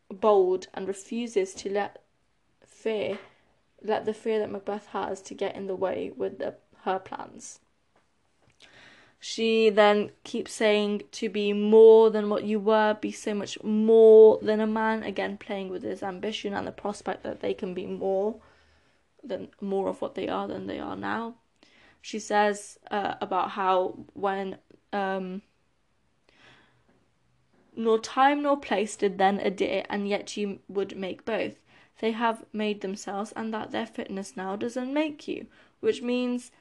bold 0.09 0.69
and 0.73 0.87
refuses 0.87 1.55
to 1.55 1.69
let 1.69 2.05
fear 2.65 3.19
let 3.83 4.05
the 4.05 4.15
fear 4.15 4.39
that 4.39 4.53
Macbeth 4.53 4.87
has 4.93 5.21
to 5.23 5.35
get 5.35 5.57
in 5.57 5.67
the 5.67 5.75
way 5.75 6.13
with 6.17 6.39
the, 6.39 6.55
her 6.85 7.01
plans. 7.01 7.59
She 9.21 9.69
then 9.69 10.13
keeps 10.23 10.53
saying 10.53 11.03
to 11.13 11.29
be 11.29 11.53
more 11.53 12.09
than 12.11 12.31
what 12.31 12.45
you 12.45 12.61
were, 12.61 12.97
be 13.01 13.11
so 13.11 13.35
much 13.35 13.61
more 13.65 14.39
than 14.41 14.61
a 14.61 14.67
man, 14.67 15.03
again 15.03 15.39
playing 15.39 15.71
with 15.71 15.83
his 15.83 16.03
ambition 16.03 16.55
and 16.55 16.67
the 16.67 16.73
prospect 16.73 17.25
that 17.25 17.41
they 17.41 17.53
can 17.53 17.75
be 17.75 17.87
more 17.87 18.37
than 19.25 19.49
more 19.61 19.89
of 19.89 20.01
what 20.01 20.15
they 20.15 20.29
are 20.29 20.47
than 20.47 20.67
they 20.67 20.79
are 20.79 20.97
now. 20.97 21.35
She 22.01 22.21
says 22.21 22.79
uh, 22.93 23.15
about 23.21 23.51
how 23.51 23.99
when 24.15 24.59
um, 24.93 25.43
nor 27.75 27.99
time 27.99 28.43
nor 28.43 28.57
place 28.57 28.97
did 28.97 29.19
then 29.19 29.41
a 29.41 29.47
adhere, 29.47 29.85
and 29.91 30.09
yet 30.09 30.37
you 30.37 30.61
would 30.69 30.97
make 30.97 31.25
both. 31.25 31.59
They 32.01 32.13
have 32.13 32.45
made 32.53 32.81
themselves, 32.81 33.33
and 33.33 33.53
that 33.53 33.73
their 33.73 33.87
fitness 33.87 34.37
now 34.37 34.55
doesn't 34.55 34.93
make 34.93 35.27
you, 35.27 35.47
which 35.81 36.03
means 36.03 36.53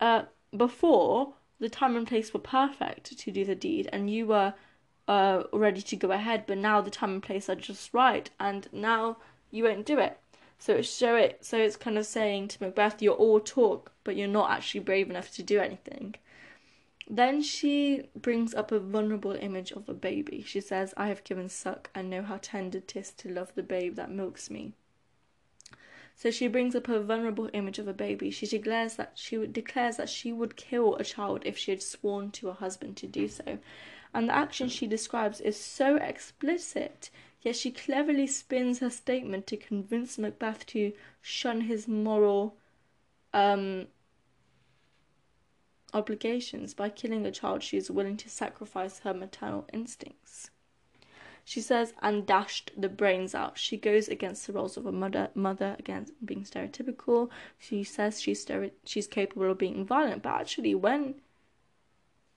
uh, 0.00 0.22
before 0.56 1.34
the 1.58 1.68
time 1.68 1.96
and 1.96 2.06
place 2.06 2.32
were 2.32 2.40
perfect 2.40 3.16
to 3.18 3.30
do 3.30 3.44
the 3.44 3.54
deed, 3.54 3.88
and 3.92 4.10
you 4.10 4.26
were 4.26 4.54
uh, 5.06 5.44
ready 5.52 5.82
to 5.82 5.96
go 5.96 6.10
ahead, 6.10 6.44
but 6.46 6.58
now 6.58 6.80
the 6.80 6.90
time 6.90 7.12
and 7.12 7.22
place 7.22 7.48
are 7.48 7.54
just 7.54 7.92
right, 7.92 8.30
and 8.40 8.68
now 8.72 9.18
you 9.50 9.64
won't 9.64 9.86
do 9.86 9.98
it. 9.98 10.18
So 10.58 10.74
it's 10.76 10.96
show 10.96 11.16
it. 11.16 11.44
So 11.44 11.58
it's 11.58 11.76
kind 11.76 11.98
of 11.98 12.06
saying 12.06 12.48
to 12.48 12.62
Macbeth, 12.62 13.02
"You're 13.02 13.14
all 13.14 13.40
talk, 13.40 13.92
but 14.02 14.16
you're 14.16 14.28
not 14.28 14.50
actually 14.50 14.80
brave 14.80 15.10
enough 15.10 15.30
to 15.34 15.42
do 15.42 15.60
anything." 15.60 16.14
Then 17.08 17.42
she 17.42 18.08
brings 18.16 18.54
up 18.54 18.72
a 18.72 18.78
vulnerable 18.78 19.32
image 19.32 19.72
of 19.72 19.88
a 19.88 19.94
baby. 19.94 20.42
She 20.42 20.60
says, 20.60 20.94
"I 20.96 21.08
have 21.08 21.22
given 21.24 21.50
suck 21.50 21.90
and 21.94 22.08
know 22.08 22.22
how 22.22 22.38
tender 22.40 22.80
'tis 22.80 23.12
to 23.12 23.28
love 23.28 23.54
the 23.54 23.62
babe 23.62 23.96
that 23.96 24.10
milks 24.10 24.48
me." 24.48 24.72
So 26.16 26.30
she 26.30 26.46
brings 26.46 26.74
up 26.74 26.88
a 26.88 27.00
vulnerable 27.00 27.50
image 27.52 27.78
of 27.78 27.88
a 27.88 27.92
baby. 27.92 28.30
She 28.30 28.46
declares 28.46 28.94
that 28.96 29.12
she 29.14 29.36
would, 29.36 29.52
declares 29.52 29.96
that 29.96 30.08
she 30.08 30.32
would 30.32 30.56
kill 30.56 30.94
a 30.96 31.04
child 31.04 31.42
if 31.44 31.58
she 31.58 31.72
had 31.72 31.82
sworn 31.82 32.30
to 32.32 32.46
her 32.48 32.52
husband 32.52 32.96
to 32.98 33.06
do 33.06 33.28
so. 33.28 33.58
And 34.14 34.28
the 34.28 34.34
action 34.34 34.68
she 34.68 34.86
describes 34.86 35.40
is 35.40 35.58
so 35.58 35.96
explicit, 35.96 37.10
yet 37.42 37.56
she 37.56 37.72
cleverly 37.72 38.28
spins 38.28 38.78
her 38.78 38.90
statement 38.90 39.48
to 39.48 39.56
convince 39.56 40.16
Macbeth 40.16 40.64
to 40.66 40.92
shun 41.20 41.62
his 41.62 41.88
moral 41.88 42.56
um, 43.32 43.88
obligations 45.92 46.74
by 46.74 46.90
killing 46.90 47.26
a 47.26 47.32
child 47.32 47.62
she 47.62 47.76
is 47.76 47.90
willing 47.90 48.16
to 48.18 48.28
sacrifice 48.30 49.00
her 49.00 49.12
maternal 49.12 49.66
instincts. 49.72 50.50
She 51.44 51.60
says, 51.60 51.92
and 52.00 52.26
dashed 52.26 52.72
the 52.76 52.88
brains 52.88 53.34
out. 53.34 53.58
She 53.58 53.76
goes 53.76 54.08
against 54.08 54.46
the 54.46 54.54
roles 54.54 54.78
of 54.78 54.86
a 54.86 54.92
mother, 54.92 55.28
mother 55.34 55.76
against 55.78 56.12
being 56.24 56.42
stereotypical. 56.42 57.28
She 57.58 57.84
says 57.84 58.20
she's 58.20 58.44
stere- 58.44 58.72
she's 58.84 59.06
capable 59.06 59.50
of 59.50 59.58
being 59.58 59.84
violent, 59.84 60.22
but 60.22 60.40
actually, 60.40 60.74
when 60.74 61.16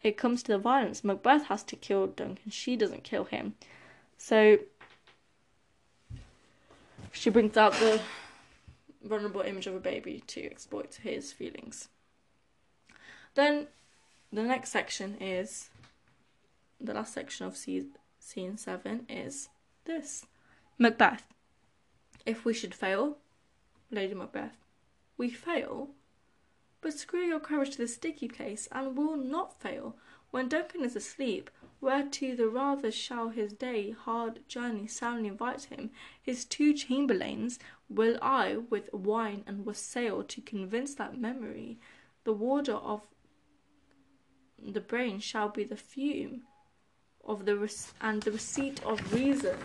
it 0.03 0.17
comes 0.17 0.43
to 0.43 0.51
the 0.51 0.57
violence, 0.57 1.05
Macbeth 1.05 1.45
has 1.45 1.63
to 1.63 1.77
kill 1.77 2.07
Duncan. 2.07 2.51
She 2.51 2.75
doesn't 2.75 3.05
kill 3.05 3.23
him. 3.23 3.55
So 4.17 4.59
she 7.13 7.29
brings 7.29 7.55
out 7.55 7.73
the 7.73 8.01
vulnerable 9.01 9.41
image 9.41 9.67
of 9.67 9.75
a 9.75 9.79
baby 9.79 10.21
to 10.27 10.45
exploit 10.45 10.95
his 11.01 11.31
feelings. 11.31 11.87
Then 13.35 13.67
the 14.33 14.43
next 14.43 14.71
section 14.71 15.15
is 15.21 15.69
the 16.81 16.93
last 16.93 17.13
section 17.13 17.45
of 17.45 17.55
season 17.55 17.91
scene 18.27 18.57
7 18.57 19.05
is 19.07 19.47
this 19.85 20.25
Macbeth. 20.77 21.33
If 22.25 22.43
we 22.43 22.53
should 22.53 22.75
fail, 22.75 23.19
Lady 23.89 24.15
Macbeth, 24.15 24.57
we 25.17 25.29
fail. 25.29 25.91
But 26.81 26.91
screw 26.91 27.21
your 27.21 27.39
courage 27.39 27.71
to 27.71 27.77
the 27.77 27.87
sticky 27.87 28.27
place, 28.27 28.67
and 28.73 28.97
will 28.97 29.15
not 29.15 29.61
fail. 29.61 29.95
When 30.31 30.49
Duncan 30.49 30.83
is 30.83 30.97
asleep, 30.97 31.49
where 31.79 32.03
to 32.03 32.35
the 32.35 32.49
rather 32.49 32.91
shall 32.91 33.29
his 33.29 33.53
day 33.53 33.91
hard 33.91 34.41
journey 34.49 34.87
soundly 34.87 35.29
invite 35.29 35.63
him, 35.63 35.91
his 36.21 36.43
two 36.43 36.73
chamberlains 36.73 37.59
will 37.87 38.19
I 38.21 38.57
with 38.57 38.93
wine 38.93 39.45
and 39.47 39.65
wassail 39.65 40.23
to 40.23 40.41
convince 40.41 40.95
that 40.95 41.17
memory, 41.17 41.79
the 42.25 42.33
warder 42.33 42.75
of 42.75 43.07
the 44.61 44.81
brain 44.81 45.21
shall 45.21 45.47
be 45.47 45.63
the 45.63 45.77
fume 45.77 46.41
of 47.27 47.45
the 47.45 47.57
res- 47.57 47.93
and 48.01 48.23
the 48.23 48.31
receipt 48.31 48.83
of 48.83 49.13
reason, 49.13 49.57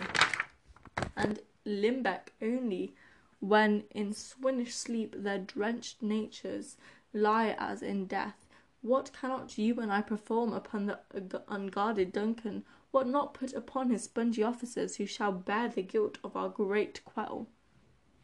and 1.15 1.39
limbeck 1.65 2.33
only 2.41 2.93
when 3.39 3.83
in 3.91 4.13
swinish 4.13 4.73
sleep 4.73 5.15
their 5.17 5.39
drenched 5.39 6.01
natures 6.01 6.77
lie 7.13 7.55
as 7.57 7.81
in 7.81 8.05
death. 8.05 8.47
What 8.81 9.11
cannot 9.13 9.57
you 9.57 9.79
and 9.79 9.91
I 9.91 10.01
perform 10.01 10.53
upon 10.53 10.87
the 10.87 11.43
unguarded 11.47 12.11
Duncan? 12.11 12.65
What 12.91 13.07
not 13.07 13.33
put 13.33 13.53
upon 13.53 13.89
his 13.89 14.03
spongy 14.03 14.43
officers 14.43 14.97
who 14.97 15.05
shall 15.05 15.31
bear 15.31 15.69
the 15.69 15.81
guilt 15.81 16.17
of 16.23 16.35
our 16.35 16.49
great 16.49 17.03
quell? 17.05 17.47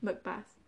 Macbeth. 0.01 0.59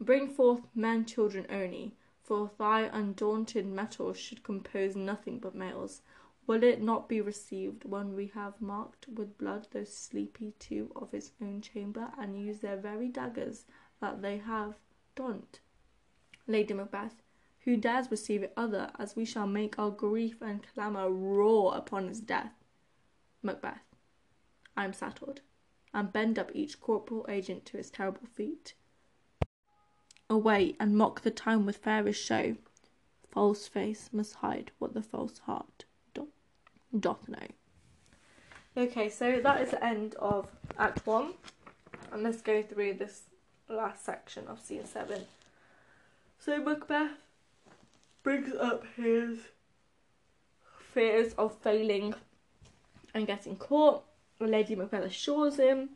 Bring 0.00 0.28
forth 0.28 0.62
men 0.74 1.04
children 1.04 1.46
only, 1.50 1.94
for 2.22 2.50
thy 2.58 2.82
undaunted 2.82 3.66
mettle 3.66 4.12
should 4.12 4.42
compose 4.42 4.94
nothing 4.94 5.38
but 5.38 5.54
males. 5.54 6.02
Will 6.48 6.62
it 6.62 6.80
not 6.80 7.10
be 7.10 7.20
received 7.20 7.84
when 7.84 8.14
we 8.14 8.28
have 8.28 8.58
marked 8.58 9.06
with 9.06 9.36
blood 9.36 9.68
those 9.70 9.94
sleepy 9.94 10.54
two 10.58 10.90
of 10.96 11.12
his 11.12 11.32
own 11.42 11.60
chamber, 11.60 12.10
and 12.16 12.40
use 12.40 12.60
their 12.60 12.78
very 12.78 13.06
daggers 13.08 13.66
that 14.00 14.22
they 14.22 14.38
have 14.38 14.78
donned? 15.14 15.60
Lady 16.46 16.72
Macbeth, 16.72 17.20
who 17.64 17.76
dares 17.76 18.10
receive 18.10 18.42
it 18.42 18.54
other, 18.56 18.90
as 18.98 19.14
we 19.14 19.26
shall 19.26 19.46
make 19.46 19.78
our 19.78 19.90
grief 19.90 20.40
and 20.40 20.66
clamour 20.72 21.10
roar 21.10 21.76
upon 21.76 22.08
his 22.08 22.22
death? 22.22 22.54
Macbeth, 23.42 23.94
I 24.74 24.86
am 24.86 24.94
saddled, 24.94 25.42
and 25.92 26.14
bend 26.14 26.38
up 26.38 26.50
each 26.54 26.80
corporal 26.80 27.26
agent 27.28 27.66
to 27.66 27.76
his 27.76 27.90
terrible 27.90 28.26
feat. 28.26 28.72
Away, 30.30 30.76
and 30.80 30.96
mock 30.96 31.20
the 31.20 31.30
time 31.30 31.66
with 31.66 31.76
fairest 31.76 32.24
show. 32.24 32.56
False 33.30 33.68
face 33.68 34.08
must 34.14 34.36
hide 34.36 34.70
what 34.78 34.94
the 34.94 35.02
false 35.02 35.40
heart 35.40 35.84
doth 36.98 37.28
know. 37.28 37.46
Okay, 38.76 39.08
so 39.08 39.40
that 39.40 39.60
is 39.60 39.70
the 39.70 39.84
end 39.84 40.14
of 40.16 40.48
Act 40.78 41.06
1. 41.06 41.32
And 42.12 42.22
let's 42.22 42.40
go 42.40 42.62
through 42.62 42.94
this 42.94 43.22
last 43.68 44.04
section 44.04 44.46
of 44.46 44.60
Scene 44.60 44.84
7. 44.84 45.22
So 46.38 46.58
Macbeth 46.58 47.10
brings 48.22 48.54
up 48.54 48.84
his 48.96 49.38
fears 50.92 51.34
of 51.34 51.56
failing 51.58 52.14
and 53.14 53.26
getting 53.26 53.56
caught. 53.56 54.04
Lady 54.40 54.74
Macbeth 54.76 55.04
assures 55.04 55.56
him 55.56 55.90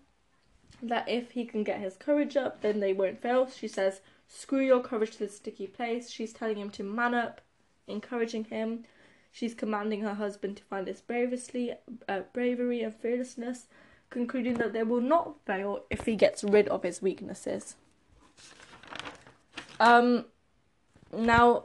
that 0.82 1.08
if 1.08 1.30
he 1.30 1.44
can 1.44 1.62
get 1.62 1.80
his 1.80 1.96
courage 1.96 2.36
up, 2.36 2.60
then 2.60 2.80
they 2.80 2.92
won't 2.92 3.22
fail. 3.22 3.48
She 3.48 3.68
says, 3.68 4.00
Screw 4.26 4.60
your 4.60 4.80
courage 4.80 5.12
to 5.12 5.18
the 5.20 5.28
sticky 5.28 5.66
place. 5.66 6.10
She's 6.10 6.32
telling 6.32 6.56
him 6.56 6.70
to 6.70 6.82
man 6.82 7.14
up, 7.14 7.40
encouraging 7.86 8.44
him. 8.44 8.84
She's 9.32 9.54
commanding 9.54 10.02
her 10.02 10.14
husband 10.14 10.58
to 10.58 10.62
find 10.64 10.86
his 10.86 11.00
bravery, 11.00 11.72
uh, 12.06 12.20
bravery 12.34 12.82
and 12.82 12.94
fearlessness, 12.94 13.66
concluding 14.10 14.54
that 14.54 14.74
they 14.74 14.82
will 14.82 15.00
not 15.00 15.36
fail 15.46 15.84
if 15.88 16.04
he 16.04 16.16
gets 16.16 16.44
rid 16.44 16.68
of 16.68 16.82
his 16.82 17.00
weaknesses. 17.00 17.76
Um, 19.80 20.26
now, 21.16 21.64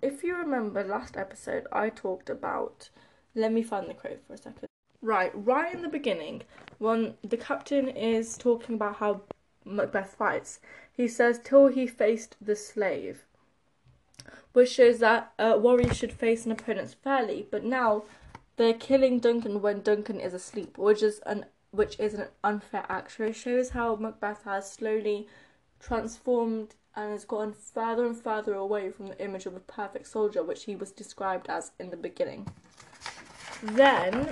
if 0.00 0.22
you 0.22 0.36
remember 0.36 0.84
last 0.84 1.16
episode, 1.16 1.66
I 1.72 1.90
talked 1.90 2.30
about. 2.30 2.90
Let 3.34 3.52
me 3.52 3.62
find 3.62 3.88
the 3.88 3.94
quote 3.94 4.22
for 4.26 4.34
a 4.34 4.38
second. 4.38 4.68
Right, 5.02 5.32
right 5.34 5.74
in 5.74 5.82
the 5.82 5.88
beginning, 5.88 6.42
when 6.78 7.14
the 7.22 7.36
captain 7.36 7.88
is 7.88 8.36
talking 8.36 8.76
about 8.76 8.96
how 8.96 9.22
Macbeth 9.64 10.14
fights, 10.14 10.60
he 10.92 11.08
says, 11.08 11.40
till 11.42 11.68
he 11.68 11.86
faced 11.86 12.36
the 12.40 12.56
slave 12.56 13.24
which 14.52 14.70
shows 14.70 14.98
that 14.98 15.32
uh, 15.38 15.56
warriors 15.58 15.96
should 15.96 16.12
face 16.12 16.44
an 16.44 16.52
opponent 16.52 16.94
fairly. 17.02 17.46
But 17.50 17.64
now 17.64 18.04
they're 18.56 18.74
killing 18.74 19.20
Duncan 19.20 19.62
when 19.62 19.82
Duncan 19.82 20.20
is 20.20 20.34
asleep, 20.34 20.78
which 20.78 21.02
is 21.02 21.20
an 21.26 21.46
which 21.72 21.98
is 22.00 22.14
an 22.14 22.26
unfair 22.42 22.84
act. 22.88 23.12
So 23.12 23.24
it 23.24 23.36
shows 23.36 23.70
how 23.70 23.94
Macbeth 23.94 24.42
has 24.44 24.70
slowly 24.70 25.28
transformed 25.78 26.74
and 26.96 27.12
has 27.12 27.24
gotten 27.24 27.52
further 27.52 28.04
and 28.04 28.16
further 28.16 28.54
away 28.54 28.90
from 28.90 29.06
the 29.06 29.24
image 29.24 29.46
of 29.46 29.54
a 29.54 29.60
perfect 29.60 30.08
soldier, 30.08 30.42
which 30.42 30.64
he 30.64 30.74
was 30.74 30.90
described 30.90 31.46
as 31.48 31.70
in 31.78 31.90
the 31.90 31.96
beginning. 31.96 32.48
Then 33.62 34.30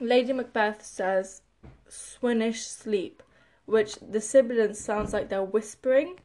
Lady 0.00 0.32
Macbeth 0.32 0.84
says, 0.84 1.42
"Swinish 1.88 2.66
sleep," 2.66 3.22
which 3.66 3.94
the 3.96 4.20
sibilants 4.20 4.80
sounds 4.80 5.12
like 5.12 5.28
they're 5.28 5.44
whispering 5.44 6.18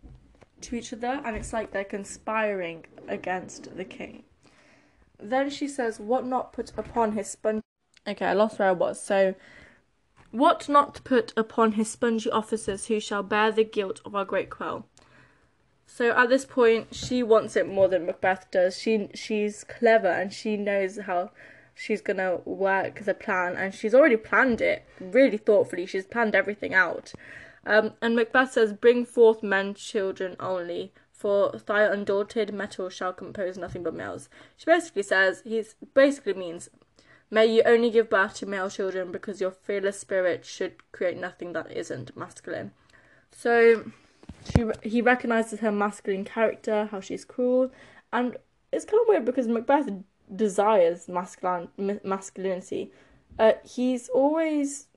to 0.65 0.75
each 0.75 0.93
other, 0.93 1.21
and 1.23 1.35
it's 1.35 1.53
like 1.53 1.71
they're 1.71 1.83
conspiring 1.83 2.85
against 3.07 3.75
the 3.75 3.85
king. 3.85 4.23
Then 5.19 5.49
she 5.49 5.67
says, 5.67 5.99
What 5.99 6.25
not 6.25 6.53
put 6.53 6.71
upon 6.77 7.13
his 7.13 7.29
spongy. 7.29 7.61
Okay, 8.07 8.25
I 8.25 8.33
lost 8.33 8.59
where 8.59 8.69
I 8.69 8.73
was. 8.73 9.01
So, 9.01 9.35
what 10.31 10.67
not 10.67 11.01
put 11.03 11.33
upon 11.37 11.73
his 11.73 11.89
spongy 11.89 12.29
officers 12.29 12.87
who 12.87 12.99
shall 12.99 13.23
bear 13.23 13.51
the 13.51 13.63
guilt 13.63 14.01
of 14.05 14.15
our 14.15 14.25
great 14.25 14.49
quell? 14.49 14.85
So 15.87 16.11
at 16.11 16.29
this 16.29 16.45
point, 16.45 16.93
she 16.93 17.23
wants 17.23 17.55
it 17.55 17.67
more 17.67 17.87
than 17.87 18.05
Macbeth 18.05 18.49
does. 18.51 18.77
She 18.77 19.09
she's 19.13 19.63
clever 19.63 20.09
and 20.09 20.33
she 20.33 20.57
knows 20.57 20.97
how 20.97 21.31
she's 21.73 22.01
gonna 22.01 22.37
work 22.43 23.05
the 23.05 23.13
plan, 23.13 23.55
and 23.55 23.73
she's 23.73 23.93
already 23.93 24.17
planned 24.17 24.61
it 24.61 24.85
really 24.99 25.37
thoughtfully. 25.37 25.85
She's 25.85 26.05
planned 26.05 26.35
everything 26.35 26.73
out. 26.73 27.13
Um, 27.65 27.93
and 28.01 28.15
Macbeth 28.15 28.51
says, 28.51 28.73
"Bring 28.73 29.05
forth 29.05 29.43
men, 29.43 29.73
children 29.73 30.35
only." 30.39 30.93
For 31.11 31.53
thy 31.65 31.83
undaunted 31.83 32.53
mettle 32.53 32.89
shall 32.89 33.13
compose 33.13 33.57
nothing 33.57 33.83
but 33.83 33.95
males. 33.95 34.29
She 34.57 34.65
basically 34.65 35.03
says 35.03 35.41
he's 35.45 35.75
basically 35.93 36.33
means 36.33 36.69
May 37.31 37.47
you 37.47 37.63
only 37.65 37.89
give 37.89 38.09
birth 38.09 38.35
to 38.35 38.45
male 38.45 38.69
children 38.69 39.11
because 39.11 39.41
your 39.41 39.51
fearless 39.51 39.99
spirit 39.99 40.45
should 40.45 40.91
create 40.91 41.17
nothing 41.17 41.53
that 41.53 41.71
isn't 41.71 42.15
masculine. 42.15 42.71
So 43.31 43.91
she 44.53 44.65
he 44.83 45.01
recognizes 45.01 45.59
her 45.59 45.71
masculine 45.71 46.23
character, 46.23 46.87
how 46.91 46.99
she's 46.99 47.25
cruel, 47.25 47.71
and 48.13 48.37
it's 48.71 48.85
kind 48.85 49.01
of 49.01 49.07
weird 49.07 49.25
because 49.25 49.47
Macbeth 49.47 49.89
desires 50.33 51.07
masculine 51.07 51.69
masculinity. 52.03 52.91
Uh, 53.39 53.53
he's 53.63 54.07
always 54.09 54.87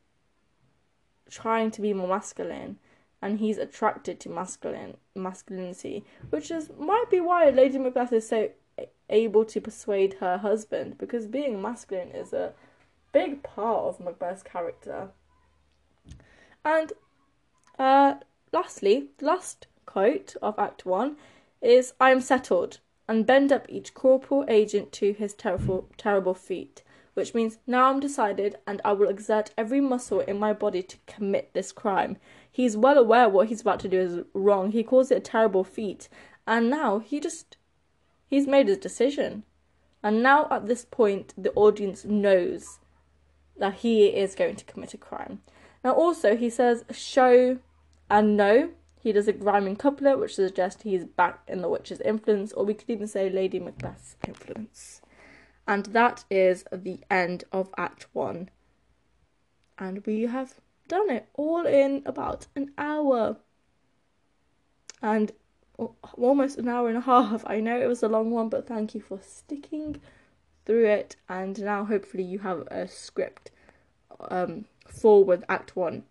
trying 1.30 1.70
to 1.72 1.80
be 1.80 1.92
more 1.92 2.08
masculine, 2.08 2.78
and 3.20 3.38
he's 3.38 3.58
attracted 3.58 4.20
to 4.20 4.28
masculine 4.28 4.96
masculinity, 5.14 6.04
which 6.30 6.50
is 6.50 6.70
might 6.78 7.10
be 7.10 7.20
why 7.20 7.50
Lady 7.50 7.78
Macbeth 7.78 8.12
is 8.12 8.28
so 8.28 8.50
able 9.10 9.44
to 9.44 9.60
persuade 9.60 10.14
her 10.14 10.38
husband 10.38 10.96
because 10.98 11.26
being 11.26 11.60
masculine 11.60 12.10
is 12.10 12.32
a 12.32 12.52
big 13.12 13.42
part 13.42 13.84
of 13.84 14.00
Macbeth's 14.00 14.42
character. 14.42 15.08
And 16.64 16.92
uh, 17.78 18.14
lastly, 18.52 19.08
the 19.18 19.26
last 19.26 19.66
quote 19.86 20.36
of 20.42 20.58
Act 20.58 20.86
One 20.86 21.16
is 21.60 21.94
"I 22.00 22.10
am 22.10 22.20
settled." 22.20 22.80
and 23.08 23.24
bend 23.24 23.50
up 23.50 23.64
each 23.68 23.94
corporal 23.94 24.44
agent 24.48 24.92
to 24.92 25.12
his 25.14 25.32
terrible, 25.32 25.88
terrible 25.96 26.34
feat, 26.34 26.82
which 27.18 27.34
means 27.34 27.58
now 27.66 27.90
I'm 27.90 27.98
decided 27.98 28.58
and 28.64 28.80
I 28.84 28.92
will 28.92 29.08
exert 29.08 29.50
every 29.58 29.80
muscle 29.80 30.20
in 30.20 30.38
my 30.38 30.52
body 30.52 30.84
to 30.84 30.96
commit 31.08 31.52
this 31.52 31.72
crime. 31.72 32.16
He's 32.48 32.76
well 32.76 32.96
aware 32.96 33.28
what 33.28 33.48
he's 33.48 33.60
about 33.60 33.80
to 33.80 33.88
do 33.88 33.98
is 33.98 34.20
wrong. 34.34 34.70
He 34.70 34.84
calls 34.84 35.10
it 35.10 35.18
a 35.18 35.20
terrible 35.20 35.64
feat, 35.64 36.08
and 36.46 36.70
now 36.70 37.00
he 37.00 37.18
just 37.18 37.56
he's 38.28 38.46
made 38.46 38.68
his 38.68 38.78
decision. 38.78 39.42
And 40.00 40.22
now 40.22 40.46
at 40.48 40.66
this 40.66 40.84
point 40.84 41.34
the 41.36 41.52
audience 41.54 42.04
knows 42.04 42.78
that 43.56 43.74
he 43.74 44.06
is 44.06 44.36
going 44.36 44.54
to 44.54 44.64
commit 44.64 44.94
a 44.94 44.96
crime. 44.96 45.42
Now 45.82 45.94
also 45.94 46.36
he 46.36 46.48
says 46.48 46.84
show 46.92 47.58
and 48.08 48.36
know 48.36 48.70
he 49.00 49.10
does 49.10 49.26
a 49.26 49.32
rhyming 49.32 49.74
couplet 49.74 50.20
which 50.20 50.36
suggests 50.36 50.84
he's 50.84 51.04
back 51.04 51.40
in 51.48 51.62
the 51.62 51.68
witch's 51.68 52.00
influence, 52.02 52.52
or 52.52 52.64
we 52.64 52.74
could 52.74 52.90
even 52.90 53.08
say 53.08 53.28
Lady 53.28 53.58
Macbeth's 53.58 54.14
influence. 54.24 55.00
And 55.68 55.84
that 55.86 56.24
is 56.30 56.64
the 56.72 56.98
end 57.10 57.44
of 57.52 57.68
Act 57.76 58.06
1. 58.14 58.48
And 59.78 60.04
we 60.06 60.22
have 60.22 60.54
done 60.88 61.10
it 61.10 61.28
all 61.34 61.66
in 61.66 62.02
about 62.06 62.46
an 62.56 62.72
hour. 62.78 63.36
And 65.02 65.30
almost 66.14 66.58
an 66.58 66.68
hour 66.68 66.88
and 66.88 66.96
a 66.96 67.02
half. 67.02 67.44
I 67.46 67.60
know 67.60 67.78
it 67.78 67.86
was 67.86 68.02
a 68.02 68.08
long 68.08 68.30
one, 68.30 68.48
but 68.48 68.66
thank 68.66 68.94
you 68.94 69.02
for 69.02 69.20
sticking 69.22 70.00
through 70.64 70.86
it. 70.86 71.16
And 71.28 71.60
now, 71.60 71.84
hopefully, 71.84 72.24
you 72.24 72.38
have 72.38 72.66
a 72.68 72.88
script 72.88 73.50
um, 74.30 74.64
forward 74.86 75.44
Act 75.50 75.76
1 75.76 76.02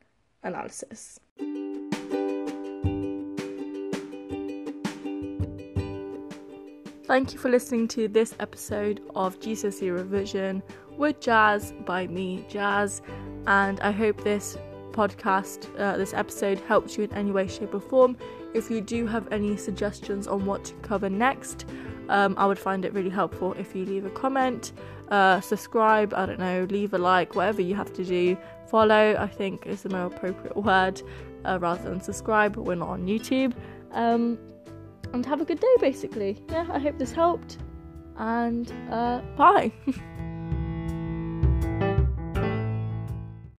analysis. 0.44 1.20
Thank 7.08 7.32
you 7.32 7.40
for 7.40 7.48
listening 7.48 7.88
to 7.90 8.10
this 8.10 8.36
episode 8.42 9.02
of 9.16 9.40
GCSE 9.40 9.96
Revision 9.96 10.62
with 10.98 11.22
Jazz 11.22 11.74
by 11.86 12.06
me, 12.08 12.46
Jazz, 12.50 13.02
and 13.46 13.80
I 13.80 13.92
hope 13.92 14.26
this 14.26 14.58
podcast, 14.92 15.70
uh, 15.80 15.96
this 15.96 16.14
episode 16.14 16.60
helps 16.60 16.98
you 16.98 17.06
in 17.06 17.14
any 17.14 17.32
way, 17.32 17.48
shape, 17.48 17.74
or 17.74 17.80
form. 17.80 18.18
If 18.54 18.70
you 18.70 18.82
do 18.82 19.08
have 19.08 19.32
any 19.32 19.56
suggestions 19.56 20.28
on 20.28 20.46
what 20.46 20.66
to 20.66 20.74
cover 20.82 21.10
next, 21.10 21.66
um, 22.10 22.36
I 22.38 22.46
would 22.46 22.60
find 22.60 22.84
it 22.84 22.92
really 22.92 23.10
helpful 23.10 23.54
if 23.54 23.74
you 23.74 23.86
leave 23.86 24.04
a 24.04 24.10
comment, 24.10 24.74
uh, 25.08 25.40
subscribe, 25.40 26.14
I 26.14 26.26
don't 26.26 26.40
know, 26.40 26.68
leave 26.70 26.94
a 26.94 26.98
like, 26.98 27.36
whatever 27.36 27.62
you 27.62 27.76
have 27.76 27.94
to 27.94 28.04
do. 28.04 28.38
Follow, 28.68 29.16
I 29.18 29.28
think, 29.28 29.66
is 29.66 29.84
the 29.84 29.90
more 29.92 30.08
appropriate 30.08 30.58
word 30.62 31.02
uh, 31.46 31.58
rather 31.62 31.90
than 31.90 32.02
subscribe. 32.02 32.58
We're 32.58 32.76
not 32.76 32.90
on 32.90 33.06
YouTube. 33.06 33.54
Um, 33.94 34.38
and 35.18 35.26
have 35.26 35.42
a 35.42 35.46
good 35.46 35.60
day 35.60 35.76
basically. 35.80 36.38
Yeah, 36.50 36.68
I 36.72 36.78
hope 36.80 36.98
this 37.00 37.12
helped. 37.12 37.58
And 38.18 38.72
uh, 38.92 39.22
bye. 39.36 39.72